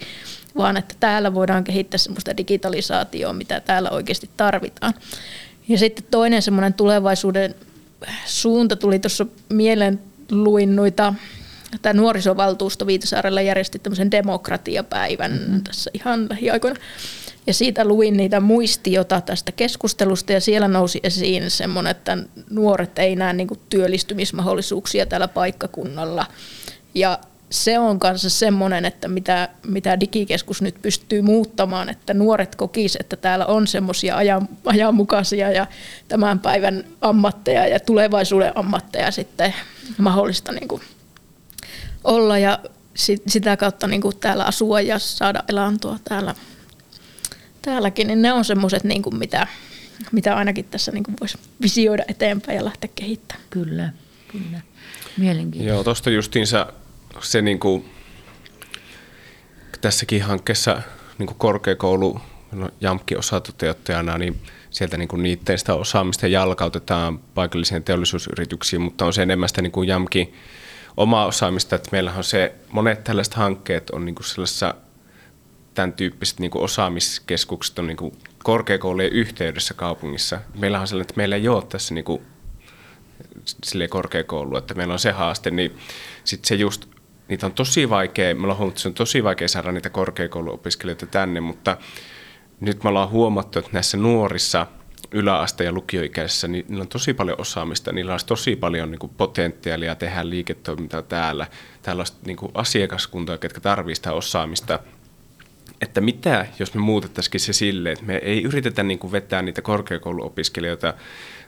vaan 0.56 0.76
että 0.76 0.94
täällä 1.00 1.34
voidaan 1.34 1.64
kehittää 1.64 1.98
semmoista 1.98 2.36
digitalisaatioa, 2.36 3.32
mitä 3.32 3.60
täällä 3.60 3.90
oikeasti 3.90 4.30
tarvitaan. 4.36 4.94
Ja 5.68 5.78
sitten 5.78 6.04
toinen 6.10 6.42
semmoinen 6.42 6.74
tulevaisuuden 6.74 7.54
suunta 8.24 8.76
tuli 8.76 8.98
tuossa 8.98 9.26
mieleen, 9.48 10.00
luin 10.30 10.76
noita 10.76 11.14
tämä 11.82 11.92
nuorisovaltuusto 11.92 12.86
Viitasaarella 12.86 13.40
järjesti 13.40 13.78
tämmöisen 13.78 14.10
demokratiapäivän 14.10 15.32
mm-hmm. 15.32 15.62
tässä 15.62 15.90
ihan 15.94 16.26
lähiaikoina. 16.30 16.80
Ja 17.46 17.54
siitä 17.54 17.84
luin 17.84 18.16
niitä 18.16 18.40
muistiota 18.40 19.20
tästä 19.20 19.52
keskustelusta 19.52 20.32
ja 20.32 20.40
siellä 20.40 20.68
nousi 20.68 21.00
esiin 21.02 21.50
semmoinen, 21.50 21.90
että 21.90 22.18
nuoret 22.50 22.98
ei 22.98 23.16
näe 23.16 23.32
niin 23.32 23.48
kuin 23.48 23.60
työllistymismahdollisuuksia 23.68 25.06
tällä 25.06 25.28
paikkakunnalla. 25.28 26.26
Ja 26.94 27.18
se 27.50 27.78
on 27.78 27.98
kanssa 27.98 28.30
semmoinen, 28.30 28.84
että 28.84 29.08
mitä, 29.08 29.48
mitä 29.66 30.00
digikeskus 30.00 30.62
nyt 30.62 30.74
pystyy 30.82 31.22
muuttamaan, 31.22 31.88
että 31.88 32.14
nuoret 32.14 32.56
kokis, 32.56 32.96
että 33.00 33.16
täällä 33.16 33.46
on 33.46 33.66
semmoisia 33.66 34.16
ajan, 34.16 34.48
ajanmukaisia 34.64 35.50
ja 35.50 35.66
tämän 36.08 36.38
päivän 36.38 36.84
ammatteja 37.00 37.66
ja 37.66 37.80
tulevaisuuden 37.80 38.52
ammatteja 38.58 39.10
sitten 39.10 39.54
mahdollista 39.98 40.52
niin 40.52 40.68
kuin 40.68 40.82
olla 42.05 42.38
ja 42.38 42.59
sit, 42.94 43.22
sitä 43.26 43.57
kautta 43.57 43.86
niin 43.86 44.01
kuin 44.01 44.16
täällä 44.16 44.44
asua 44.44 44.80
ja 44.80 44.98
saada 44.98 45.42
elantoa 45.48 45.98
täällä, 46.05 46.34
täälläkin, 47.62 48.07
niin 48.07 48.22
ne 48.22 48.32
on 48.32 48.44
semmoiset, 48.44 48.84
niin 48.84 49.03
kuin 49.03 49.16
mitä, 49.16 49.46
mitä 50.12 50.36
ainakin 50.36 50.64
tässä 50.64 50.92
niin 50.92 51.05
kuin 51.05 51.16
voisi 51.20 51.38
visioida 51.62 52.05
eteenpäin 52.09 52.57
ja 52.57 52.64
lähteä 52.64 52.90
kehittämään. 52.94 53.46
Kyllä, 53.51 53.92
kyllä. 54.28 54.61
Mielenkiintoista. 55.18 55.74
Joo, 55.74 55.84
tuosta 55.84 56.11
justiinsa 56.11 56.72
se 57.20 57.42
niin 57.42 57.61
kuin, 57.61 57.84
tässäkin 59.80 60.22
hankkeessa 60.22 60.82
niin 61.18 61.26
kuin 61.26 61.38
korkeakoulu 61.38 62.20
no, 62.53 62.68
Jamkki 62.80 63.16
osatoteuttajana, 63.16 64.18
niin 64.18 64.40
sieltä 64.70 64.96
niin 64.96 65.09
kuin 65.09 65.22
niiden 65.22 65.59
sitä 65.59 65.74
osaamista 65.74 66.26
jalkautetaan 66.26 67.18
paikallisiin 67.18 67.84
teollisuusyrityksiin, 67.84 68.82
mutta 68.82 69.05
on 69.05 69.12
se 69.12 69.22
enemmän 69.22 69.48
sitä 69.48 69.62
niin 69.62 69.72
kuin 69.72 69.88
Jamki 69.88 70.34
omaa 70.97 71.26
osaamista, 71.26 71.76
että 71.76 71.88
meillä 71.93 72.12
on 72.16 72.24
se, 72.24 72.55
monet 72.72 73.05
tällaiset 73.05 73.34
hankkeet 73.34 73.91
on 73.91 74.05
niin 74.05 74.14
kuin 74.14 74.26
sellaisessa 74.26 74.74
tämän 75.74 75.93
tyyppiset 75.93 76.41
niin 76.41 76.51
kuin 76.51 76.64
osaamiskeskukset 76.64 77.78
on 77.78 77.86
niin 77.86 77.97
kuin 77.97 78.12
korkeakoulujen 78.45 79.12
yhteydessä 79.12 79.74
kaupungissa. 79.74 80.41
Meillä 80.55 80.80
on 80.80 80.88
sellainen, 80.88 81.05
että 81.05 81.16
meillä 81.16 81.36
ei 81.36 81.49
ole 81.49 81.62
tässä 81.68 81.95
niin 81.95 82.05
kuin, 82.05 82.22
korkeakoulu, 83.88 84.57
että 84.57 84.74
meillä 84.74 84.93
on 84.93 84.99
se 84.99 85.11
haaste, 85.11 85.51
niin 85.51 85.78
sitten 86.24 86.49
se 86.49 86.55
just, 86.55 86.86
niitä 87.28 87.47
on 87.47 87.53
tosi 87.53 87.91
vaikea, 87.91 88.34
meillä 88.34 88.53
on 88.53 88.59
huomattu, 88.59 88.72
että 88.72 88.82
se 88.82 88.88
on 88.88 88.95
tosi 88.95 89.24
vaikea 89.24 89.49
saada 89.49 89.72
niitä 89.72 89.91
korkeakouluopiskelijoita 89.91 91.07
tänne, 91.07 91.41
mutta 91.41 91.76
nyt 92.61 92.82
me 92.84 92.88
ollaan 92.88 93.11
huomattu, 93.11 93.59
että 93.59 93.70
näissä 93.72 93.97
nuorissa 93.97 94.66
yläaste- 95.12 95.64
ja 95.64 95.72
lukioikäisissä, 95.72 96.48
niin 96.48 96.64
niillä 96.68 96.82
on 96.82 96.88
tosi 96.88 97.14
paljon 97.14 97.40
osaamista, 97.40 97.92
niillä 97.92 98.12
olisi 98.12 98.26
tosi 98.26 98.56
paljon 98.56 98.90
niin 98.90 98.98
kuin 98.98 99.12
potentiaalia 99.16 99.94
tehdä 99.94 100.30
liiketoimintaa 100.30 101.02
täällä. 101.02 101.46
Olisi 101.94 102.12
niin 102.26 102.36
kuin 102.36 102.52
asiakaskuntaa, 102.54 103.38
ketkä 103.38 103.61
tarvitsevat 103.61 103.96
sitä 103.96 104.12
osaamista. 104.12 104.78
Että 105.80 106.00
mitä, 106.00 106.46
jos 106.58 106.74
me 106.74 106.80
muutettaisikin 106.80 107.40
se 107.40 107.52
silleen, 107.52 107.92
että 107.92 108.04
me 108.04 108.16
ei 108.16 108.42
yritetä 108.42 108.82
niin 108.82 108.98
kuin 108.98 109.12
vetää 109.12 109.42
niitä 109.42 109.62
korkeakouluopiskelijoita 109.62 110.94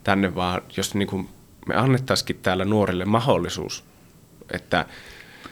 tänne, 0.05 0.35
vaan 0.35 0.63
jos 0.77 0.95
niin 0.95 1.09
kuin 1.09 1.29
me 1.67 1.75
annettaisikin 1.75 2.39
täällä 2.43 2.65
nuorille 2.65 3.05
mahdollisuus, 3.05 3.85
että 4.51 4.87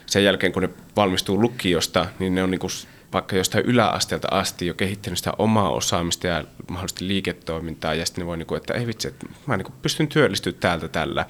sen 0.07 0.25
jälkeen 0.25 0.53
kun 0.53 0.63
ne 0.63 0.71
valmistuu 0.97 1.41
lukiosta, 1.41 2.07
niin 2.19 2.35
ne 2.35 2.43
on 2.43 2.51
niin 2.51 2.59
kuin 2.59 2.71
vaikka 3.13 3.37
jostain 3.37 3.65
yläasteelta 3.65 4.29
asti 4.31 4.67
jo 4.67 4.75
kehittänyt 4.75 5.19
sitä 5.19 5.33
omaa 5.39 5.71
osaamista 5.71 6.27
ja 6.27 6.45
mahdollisesti 6.69 7.09
liiketoimintaa, 7.09 7.95
ja 7.95 8.07
sitten 8.07 8.23
ne 8.23 8.27
voi, 8.27 8.37
niin 8.37 8.47
kuin, 8.47 8.57
että 8.57 8.75
ei 8.75 8.87
vitsi, 8.87 9.09
että 9.09 9.27
mä 9.47 9.57
niin 9.57 9.67
kuin 9.67 9.75
pystyn 9.83 10.09
työllistyä 10.09 10.53
täältä 10.53 10.89
tällä. 10.89 11.27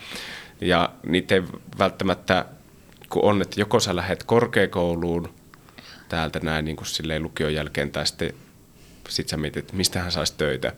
Ja 0.60 0.90
niitä 1.06 1.34
ei 1.34 1.42
välttämättä, 1.78 2.44
kun 3.08 3.24
on, 3.24 3.42
että 3.42 3.60
joko 3.60 3.80
sä 3.80 3.96
lähdet 3.96 4.24
korkeakouluun 4.24 5.34
täältä 6.08 6.40
näin 6.42 6.64
niin 6.64 6.76
kuin 6.76 6.86
silleen 6.86 7.22
lukion 7.22 7.54
jälkeen, 7.54 7.90
tai 7.90 8.06
sitten 8.06 8.34
sit 9.08 9.28
sä 9.28 9.36
mietit, 9.36 9.64
että 9.64 9.76
mistä 9.76 10.00
hän 10.00 10.12
saisi 10.12 10.34
töitä, 10.36 10.72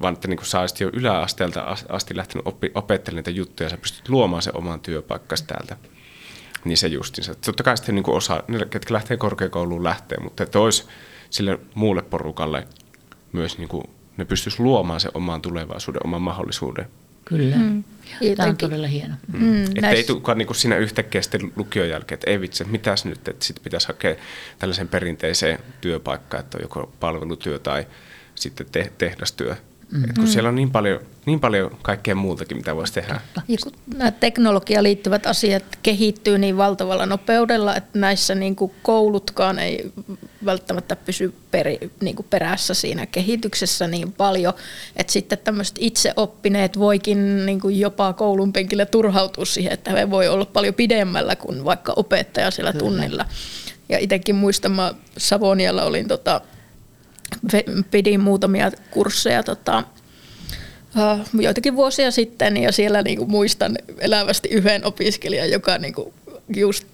vaan 0.00 0.14
että 0.14 0.28
niin 0.28 0.36
kuin 0.36 0.46
sä 0.46 0.60
olisit 0.60 0.80
jo 0.80 0.90
yläasteelta 0.92 1.76
asti 1.88 2.16
lähtenyt 2.16 2.46
opettelemaan 2.74 3.16
niitä 3.16 3.30
juttuja, 3.30 3.66
ja 3.66 3.70
sä 3.70 3.76
pystyt 3.76 4.08
luomaan 4.08 4.42
sen 4.42 4.56
oman 4.56 4.80
työpaikkasi 4.80 5.44
täältä 5.46 5.76
niin 6.64 6.78
se 6.78 6.88
justiinsa. 6.88 7.34
Totta 7.34 7.62
kai 7.62 7.76
sitten 7.76 7.94
niin 7.94 8.02
kuin 8.02 8.16
osa, 8.16 8.42
ne, 8.48 8.66
ketkä 8.70 8.94
lähtee 8.94 9.16
korkeakouluun 9.16 9.84
lähtee, 9.84 10.18
mutta 10.20 10.42
että 10.42 10.58
olisi 10.58 10.84
sille 11.30 11.58
muulle 11.74 12.02
porukalle 12.02 12.66
myös 13.32 13.58
niin 13.58 13.68
kuin, 13.68 13.84
ne 14.16 14.24
pystyisi 14.24 14.62
luomaan 14.62 15.00
sen 15.00 15.10
oman 15.14 15.42
tulevaisuuden, 15.42 16.06
oman 16.06 16.22
mahdollisuuden. 16.22 16.86
Kyllä. 17.24 17.56
Mm. 17.56 17.84
Tämä 18.36 18.48
on 18.48 18.56
todella 18.56 18.86
hieno. 18.86 19.14
Mm. 19.32 19.44
Mm. 19.44 19.64
Että 19.64 19.80
näis... 19.80 19.98
ei 19.98 20.04
tulekaan 20.04 20.38
niin 20.38 20.54
siinä 20.54 20.76
yhtäkkiä 20.76 21.22
sitten 21.22 21.52
lukion 21.56 21.88
jälkeen, 21.88 22.16
että 22.16 22.30
ei 22.30 22.40
vitsi, 22.40 22.64
mitäs 22.64 23.04
nyt, 23.04 23.28
että 23.28 23.44
sitten 23.44 23.64
pitäisi 23.64 23.86
hakea 23.88 24.14
tällaisen 24.58 24.88
perinteiseen 24.88 25.58
työpaikkaan, 25.80 26.44
että 26.44 26.58
on 26.58 26.62
joko 26.62 26.92
palvelutyö 27.00 27.58
tai 27.58 27.86
sitten 28.34 28.66
te- 28.72 28.92
tehdastyö. 28.98 29.56
Mm. 29.94 30.04
Et 30.04 30.18
kun 30.18 30.28
siellä 30.28 30.48
on 30.48 30.54
niin 30.54 30.70
paljon, 30.70 31.00
niin 31.26 31.40
paljon 31.40 31.76
kaikkea 31.82 32.14
muutakin, 32.14 32.56
mitä 32.56 32.76
voisi 32.76 32.92
tehdä. 32.92 33.20
Ja 33.48 33.58
kun 33.62 33.72
nämä 33.96 34.10
teknologiaan 34.10 34.82
liittyvät 34.82 35.26
asiat 35.26 35.64
kehittyy 35.82 36.38
niin 36.38 36.56
valtavalla 36.56 37.06
nopeudella, 37.06 37.76
että 37.76 37.98
näissä 37.98 38.34
niin 38.34 38.56
kuin 38.56 38.72
koulutkaan 38.82 39.58
ei 39.58 39.92
välttämättä 40.44 40.96
pysy 40.96 41.34
peri, 41.50 41.90
niin 42.00 42.16
kuin 42.16 42.26
perässä 42.30 42.74
siinä 42.74 43.06
kehityksessä 43.06 43.86
niin 43.86 44.12
paljon, 44.12 44.52
että 44.96 45.12
sitten 45.12 45.38
tämmöiset 45.38 45.76
itseoppineet 45.78 46.78
voikin 46.78 47.46
niin 47.46 47.60
kuin 47.60 47.80
jopa 47.80 48.12
koulun 48.12 48.52
penkille 48.52 48.86
turhautua 48.86 49.44
siihen, 49.44 49.72
että 49.72 49.90
he 49.90 50.10
voi 50.10 50.28
olla 50.28 50.44
paljon 50.44 50.74
pidemmällä 50.74 51.36
kuin 51.36 51.64
vaikka 51.64 51.92
opettaja 51.96 52.50
siellä 52.50 52.72
tunnilla. 52.72 53.24
Ja 53.88 53.98
itsekin 53.98 54.34
muistan, 54.34 54.72
mä 54.72 54.94
Savonialla 55.18 55.84
olin 55.84 56.08
tota, 56.08 56.40
pidin 57.90 58.20
muutamia 58.20 58.70
kursseja 58.90 59.42
tota, 59.42 59.84
joitakin 61.40 61.76
vuosia 61.76 62.10
sitten 62.10 62.56
ja 62.56 62.72
siellä 62.72 63.02
niinku 63.02 63.26
muistan 63.26 63.78
elävästi 63.98 64.48
yhden 64.48 64.84
opiskelijan, 64.84 65.50
joka 65.50 65.78
niinku 65.78 66.14
just 66.56 66.86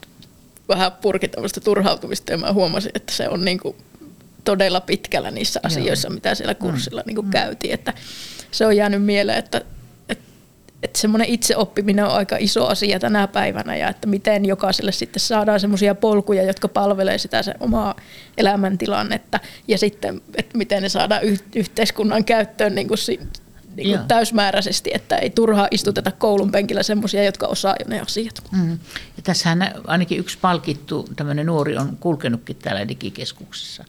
vähän 0.68 0.92
purki 0.92 1.28
tämmöistä 1.28 1.60
turhautumista 1.60 2.32
ja 2.32 2.38
mä 2.38 2.52
huomasin, 2.52 2.92
että 2.94 3.12
se 3.12 3.28
on 3.28 3.44
niinku 3.44 3.76
todella 4.44 4.80
pitkällä 4.80 5.30
niissä 5.30 5.60
asioissa, 5.62 6.08
Joo. 6.08 6.14
mitä 6.14 6.34
siellä 6.34 6.54
kurssilla 6.54 7.00
mm. 7.00 7.06
niinku 7.06 7.22
mm. 7.22 7.30
käytiin. 7.30 7.74
Että 7.74 7.94
se 8.50 8.66
on 8.66 8.76
jäänyt 8.76 9.04
mieleen, 9.04 9.38
että 9.38 9.62
että 10.82 10.98
semmoinen 10.98 11.28
itseoppiminen 11.28 12.04
on 12.04 12.10
aika 12.10 12.36
iso 12.38 12.66
asia 12.66 12.98
tänä 12.98 13.26
päivänä 13.26 13.76
ja 13.76 13.88
että 13.88 14.06
miten 14.06 14.44
jokaiselle 14.44 14.92
sitten 14.92 15.20
saadaan 15.20 15.60
semmoisia 15.60 15.94
polkuja, 15.94 16.42
jotka 16.42 16.68
palvelee 16.68 17.18
sitä 17.18 17.42
se 17.42 17.54
omaa 17.60 17.94
elämäntilannetta 18.36 19.40
ja 19.68 19.78
sitten, 19.78 20.20
että 20.36 20.58
miten 20.58 20.82
ne 20.82 20.88
saadaan 20.88 21.22
yhteiskunnan 21.54 22.24
käyttöön 22.24 22.74
niin 22.74 22.88
kuin, 22.88 22.98
niin 23.76 23.88
kuin 23.88 24.08
täysmääräisesti, 24.08 24.90
että 24.94 25.16
ei 25.16 25.30
turhaa 25.30 25.68
istuteta 25.70 26.10
koulun 26.10 26.50
penkillä 26.50 26.82
semmoisia, 26.82 27.24
jotka 27.24 27.46
osaa 27.46 27.76
jo 27.80 27.86
ne 27.88 28.00
asiat. 28.00 28.42
Mm. 28.52 28.70
Ja 29.16 29.22
tässähän 29.22 29.74
ainakin 29.86 30.18
yksi 30.18 30.38
palkittu 30.38 31.08
tämmöinen 31.16 31.46
nuori 31.46 31.76
on 31.76 31.96
kulkenutkin 32.00 32.56
täällä 32.56 32.88
digikeskuksessa. 32.88 33.84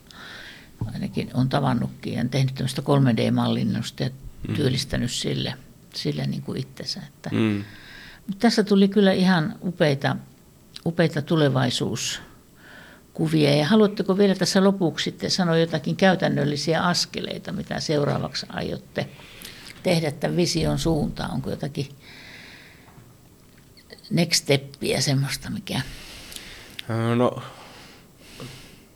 Ainakin 0.93 1.29
on 1.33 1.49
tavannutkin 1.49 2.13
ja 2.13 2.25
tehnyt 2.31 2.55
tämmöistä 2.55 2.81
3D-mallinnosta 2.81 4.03
ja 4.03 4.09
mm. 4.47 4.55
työllistänyt 4.55 5.11
sille– 5.11 5.53
sille 5.95 6.27
niin 6.27 6.41
kuin 6.41 6.59
itsensä. 6.59 7.01
Että. 7.07 7.29
Mm. 7.33 7.63
Mutta 8.27 8.41
tässä 8.41 8.63
tuli 8.63 8.87
kyllä 8.87 9.11
ihan 9.11 9.55
upeita, 9.63 10.15
upeita 10.85 11.21
tulevaisuuskuvia. 11.21 13.55
Ja 13.55 13.65
haluatteko 13.65 14.17
vielä 14.17 14.35
tässä 14.35 14.63
lopuksi 14.63 15.03
sitten 15.03 15.31
sanoa 15.31 15.57
jotakin 15.57 15.95
käytännöllisiä 15.95 16.81
askeleita, 16.81 17.51
mitä 17.51 17.79
seuraavaksi 17.79 18.45
aiotte 18.49 19.09
tehdä 19.83 20.11
tämän 20.11 20.37
vision 20.37 20.79
suuntaan? 20.79 21.31
Onko 21.31 21.49
jotakin 21.49 21.87
next 24.09 24.43
steppia 24.43 25.01
semmoista, 25.01 25.49
mikä... 25.49 25.81
No, 27.15 27.43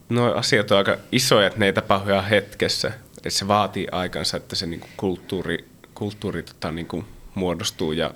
no 0.09 0.33
asiat 0.33 0.71
on 0.71 0.77
aika 0.77 0.97
isoja, 1.11 1.47
että 1.47 1.59
ne 1.59 1.65
ei 1.65 1.73
tapahdu 1.73 2.11
ihan 2.11 2.27
hetkessä. 2.27 2.91
Että 3.17 3.29
se 3.29 3.47
vaatii 3.47 3.87
aikansa, 3.91 4.37
että 4.37 4.55
se 4.55 4.65
niinku 4.65 4.87
kulttuuri 4.97 5.69
kulttuuri 5.95 6.43
tota, 6.43 6.71
niin 6.71 6.87
kuin 6.87 7.05
muodostuu 7.35 7.91
ja 7.91 8.13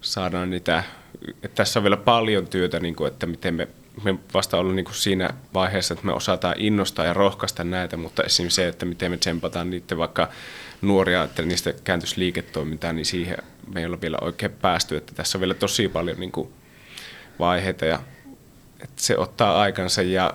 saadaan 0.00 0.50
niitä, 0.50 0.84
että 1.28 1.54
tässä 1.54 1.78
on 1.78 1.82
vielä 1.82 1.96
paljon 1.96 2.46
työtä, 2.46 2.80
niin 2.80 2.94
kuin, 2.94 3.08
että 3.08 3.26
miten 3.26 3.54
me, 3.54 3.68
me 4.04 4.14
vasta 4.34 4.58
ollaan 4.58 4.76
niin 4.76 4.84
kuin 4.84 4.94
siinä 4.94 5.30
vaiheessa, 5.54 5.94
että 5.94 6.06
me 6.06 6.12
osataan 6.12 6.54
innostaa 6.58 7.06
ja 7.06 7.12
rohkaista 7.12 7.64
näitä, 7.64 7.96
mutta 7.96 8.22
esimerkiksi 8.22 8.56
se, 8.56 8.68
että 8.68 8.86
miten 8.86 9.10
me 9.10 9.16
tsempataan 9.16 9.70
niiden 9.70 9.98
vaikka 9.98 10.28
nuoria, 10.82 11.22
että 11.22 11.42
niistä 11.42 11.74
kääntyisi 11.84 12.20
liiketoimintaan, 12.20 12.96
niin 12.96 13.06
siihen 13.06 13.36
me 13.74 13.80
ei 13.80 13.86
ole 13.86 14.00
vielä 14.00 14.18
oikein 14.20 14.52
päästy, 14.52 14.96
että 14.96 15.14
tässä 15.14 15.38
on 15.38 15.40
vielä 15.40 15.54
tosi 15.54 15.88
paljon 15.88 16.20
niin 16.20 16.32
kuin 16.32 16.48
vaiheita 17.38 17.84
ja 17.84 17.98
että 18.80 19.02
se 19.02 19.18
ottaa 19.18 19.60
aikansa 19.60 20.02
ja 20.02 20.34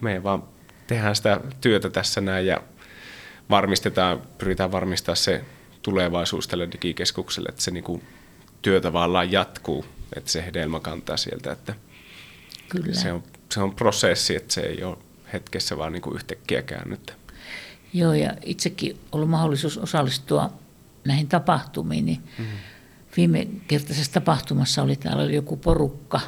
me 0.00 0.22
vaan 0.22 0.42
tehdään 0.86 1.16
sitä 1.16 1.40
työtä 1.60 1.90
tässä 1.90 2.20
näin 2.20 2.46
ja 2.46 2.56
varmistetaan, 3.50 4.22
pyritään 4.38 4.72
varmistaa 4.72 5.14
se 5.14 5.44
tulevaisuus 5.82 6.48
tälle 6.48 6.68
digikeskukselle, 6.72 7.48
että 7.48 7.62
se 7.62 7.70
niinku 7.70 8.02
työ 8.62 8.80
tavallaan 8.80 9.32
jatkuu, 9.32 9.84
että 10.16 10.30
se 10.30 10.46
hedelmä 10.46 10.80
kantaa 10.80 11.16
sieltä, 11.16 11.52
että 11.52 11.74
Kyllä. 12.70 12.94
Se, 12.94 13.12
on, 13.12 13.22
se 13.52 13.60
on 13.60 13.74
prosessi, 13.74 14.36
että 14.36 14.54
se 14.54 14.60
ei 14.60 14.84
ole 14.84 14.98
hetkessä 15.32 15.78
vaan 15.78 15.92
niinku 15.92 16.14
yhtäkkiä 16.14 16.62
käännyttä. 16.62 17.12
Joo, 17.92 18.12
ja 18.12 18.34
itsekin 18.44 19.00
ollut 19.12 19.30
mahdollisuus 19.30 19.78
osallistua 19.78 20.52
näihin 21.04 21.28
tapahtumiin, 21.28 22.06
niin 22.06 22.22
mm-hmm. 22.38 22.58
viime 23.16 23.46
kertaisessa 23.68 24.12
tapahtumassa 24.12 24.82
oli 24.82 24.96
täällä 24.96 25.22
oli 25.22 25.34
joku 25.34 25.56
porukka, 25.56 26.20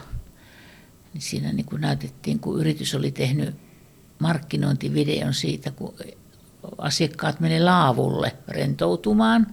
niin 1.14 1.22
siinä 1.22 1.52
niin 1.52 1.66
kuin 1.66 1.80
näytettiin, 1.80 2.38
kun 2.38 2.60
yritys 2.60 2.94
oli 2.94 3.10
tehnyt 3.10 3.54
markkinointivideon 4.18 5.34
siitä, 5.34 5.70
kun 5.70 5.94
asiakkaat 6.78 7.40
menee 7.40 7.60
laavulle 7.60 8.32
rentoutumaan, 8.48 9.46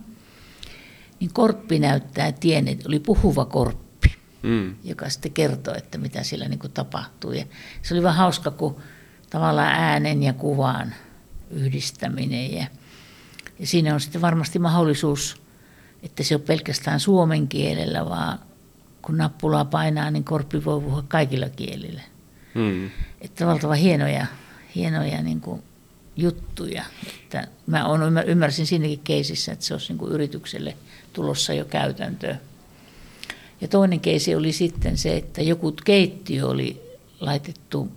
niin 1.20 1.34
korppi 1.34 1.80
näyttää 1.80 2.32
tien, 2.32 2.68
että 2.68 2.88
oli 2.88 3.00
puhuva 3.00 3.46
korppi, 3.46 4.16
mm. 4.44 4.76
joka 4.84 5.10
sitten 5.10 5.32
kertoo, 5.32 5.76
että 5.76 5.98
mitä 5.98 6.24
siellä 6.24 6.48
niin 6.48 6.60
kuin 6.60 6.72
tapahtuu. 6.72 7.32
Ja 7.32 7.46
se 7.82 7.94
oli 7.94 8.04
vähän 8.04 8.18
hauska, 8.18 8.52
kun 8.52 8.76
tavallaan 9.30 9.74
äänen 9.74 10.24
ja 10.24 10.34
kuvan 10.34 10.96
yhdistäminen. 11.52 12.54
Ja, 12.54 12.66
ja 13.60 13.68
siinä 13.68 13.94
on 13.94 14.00
sitten 14.00 14.22
varmasti 14.22 14.60
mahdollisuus, 14.60 15.42
että 16.04 16.24
se 16.24 16.36
on 16.36 16.42
pelkästään 16.42 17.00
suomen 17.00 17.48
kielellä, 17.48 18.06
vaan 18.06 18.40
kun 19.02 19.18
nappulaa 19.18 19.66
painaa, 19.66 20.12
niin 20.12 20.24
korppi 20.24 20.66
voi 20.66 20.82
puhua 20.82 21.04
kaikilla 21.08 21.50
kielillä. 21.50 22.02
Mm. 22.54 22.90
Että 23.22 23.46
valtava 23.46 23.74
hienoja, 23.74 24.26
hienoja 24.76 25.22
niin 25.22 25.42
kuin 25.42 25.64
juttuja. 26.22 26.84
Että 27.24 27.48
mä 27.68 27.86
on, 27.86 28.02
ymmärsin 28.26 28.68
siinäkin 28.68 29.00
keisissä, 29.00 29.52
että 29.52 29.66
se 29.66 29.74
olisi 29.74 29.94
niin 29.94 30.12
yritykselle 30.12 30.76
tulossa 31.14 31.54
jo 31.54 31.66
käytäntöä. 31.66 32.38
Ja 33.62 33.68
toinen 33.68 34.00
keisi 34.00 34.36
oli 34.36 34.52
sitten 34.52 34.98
se, 34.98 35.18
että 35.18 35.42
joku 35.42 35.72
keittiö 35.86 36.48
oli 36.48 36.82
laitettu 37.20 37.92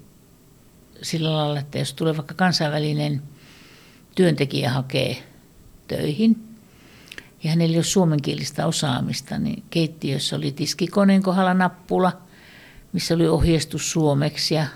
sillä 1.03 1.33
lailla, 1.37 1.59
että 1.61 1.79
jos 1.79 1.95
tulee 1.95 2.17
vaikka 2.17 2.35
kansainvälinen 2.35 3.23
työntekijä 4.15 4.71
hakee 4.71 5.23
töihin, 5.89 6.49
ja 7.45 7.51
hänellä 7.51 7.73
ei 7.73 7.79
ole 7.79 7.85
suomenkielistä 7.85 8.67
osaamista, 8.67 9.39
niin 9.39 9.63
keittiössä 9.71 10.37
oli 10.37 10.53
tiskikoneen 10.53 11.23
kohdalla 11.23 11.55
nappula, 11.55 12.13
missä 12.93 13.15
oli 13.15 13.29
ohjeistus 13.29 13.91
suomeksi 13.93 14.55
ja 14.55 14.67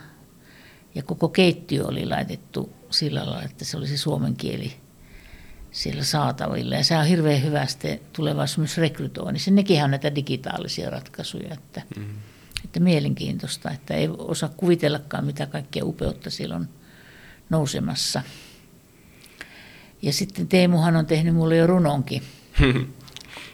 Ja 0.97 1.03
koko 1.03 1.28
keittiö 1.28 1.86
oli 1.86 2.07
laitettu 2.07 2.70
sillä 2.91 3.20
lailla, 3.20 3.43
että 3.43 3.64
se 3.64 3.76
olisi 3.76 3.99
suomen 3.99 4.37
kieli 4.37 4.76
siellä 5.70 6.05
saatavilla. 6.05 6.74
Ja 6.74 6.84
se 6.84 6.97
on 6.97 7.07
hirveän 7.07 7.43
hyvä 7.43 7.66
sitten 7.66 8.01
tulevaisuudessa 8.12 8.61
myös 8.61 8.91
rekrytoinnissa. 8.91 9.51
Nekin 9.51 9.84
on 9.84 9.91
näitä 9.91 10.14
digitaalisia 10.14 10.91
ratkaisuja, 10.91 11.55
että, 11.55 11.82
mm. 11.97 12.05
että 12.64 12.80
mielenkiintoista, 12.80 13.70
että 13.70 13.95
ei 13.95 14.09
osaa 14.18 14.49
kuvitellakaan, 14.57 15.24
mitä 15.24 15.47
kaikkea 15.47 15.84
upeutta 15.84 16.30
siellä 16.30 16.57
on 16.57 16.68
nousemassa. 17.51 18.22
Ja 20.03 20.12
sitten 20.12 20.49
Teemuhan 20.49 20.97
on 20.97 21.07
tehnyt 21.07 21.34
mulle 21.34 21.57
jo 21.57 21.66
runonkin. 21.66 22.22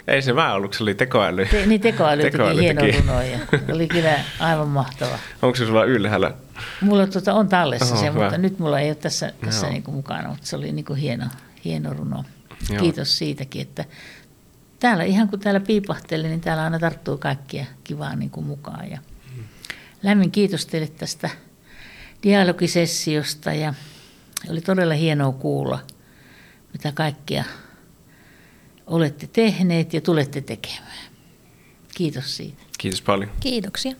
Ei 0.09 0.23
se 0.23 0.37
vaan 0.37 0.55
ollut, 0.55 0.75
se 0.75 0.83
oli 0.83 0.95
tekoäly. 0.95 1.47
Te, 1.47 1.67
niin 1.67 1.81
tekoäly, 1.81 2.23
tekoäly 2.23 2.63
teki 2.63 2.93
hieno 2.93 3.01
runo 3.01 3.23
ja 3.23 3.39
oli 3.75 3.89
kyllä 3.89 4.21
aivan 4.41 4.69
mahtava. 4.69 5.19
Onko 5.43 5.57
se 5.57 5.67
sulla 5.67 5.85
ylhäällä? 5.85 6.35
Mulla 6.81 7.07
tuota, 7.07 7.35
on 7.35 7.49
tallessa 7.49 7.95
Oho, 7.95 8.01
se, 8.05 8.11
hyvä. 8.11 8.21
mutta 8.21 8.39
nyt 8.39 8.59
mulla 8.59 8.81
ei 8.81 8.89
ole 8.89 8.95
tässä, 8.95 9.33
tässä 9.45 9.69
niin 9.69 9.83
kuin 9.83 9.95
mukana, 9.95 10.29
mutta 10.29 10.47
se 10.47 10.57
oli 10.57 10.73
niin 10.73 10.85
kuin 10.85 10.99
hieno, 10.99 11.25
hieno 11.65 11.93
runo. 11.93 12.25
Joo. 12.71 12.81
Kiitos 12.81 13.19
siitäkin, 13.19 13.63
että 13.63 13.85
täällä 14.81 15.05
ihan 15.05 15.29
kun 15.29 15.41
täällä 15.41 15.61
piipahteli, 15.61 16.29
niin 16.29 16.41
täällä 16.41 16.65
aina 16.65 16.79
tarttuu 16.79 17.19
kaikkia 17.19 17.65
kivaa 17.85 18.17
niin 18.17 18.31
kuin 18.31 18.47
mukaan. 18.47 18.91
Ja 18.91 18.99
lämmin 20.03 20.31
kiitos 20.31 20.67
teille 20.67 20.89
tästä 20.89 21.31
dialogisessiosta 22.23 23.53
ja 23.53 23.75
oli 24.51 24.61
todella 24.61 24.95
hienoa 24.95 25.33
kuulla, 25.33 25.79
mitä 26.73 26.93
kaikkea 26.93 27.45
olette 28.87 29.27
tehneet 29.27 29.95
ja 29.95 30.01
tulette 30.01 30.41
tekemään. 30.41 31.13
Kiitos 31.95 32.37
siitä. 32.37 32.63
Kiitos 32.79 33.03
paljon. 33.03 33.31
Kiitoksia. 33.41 33.93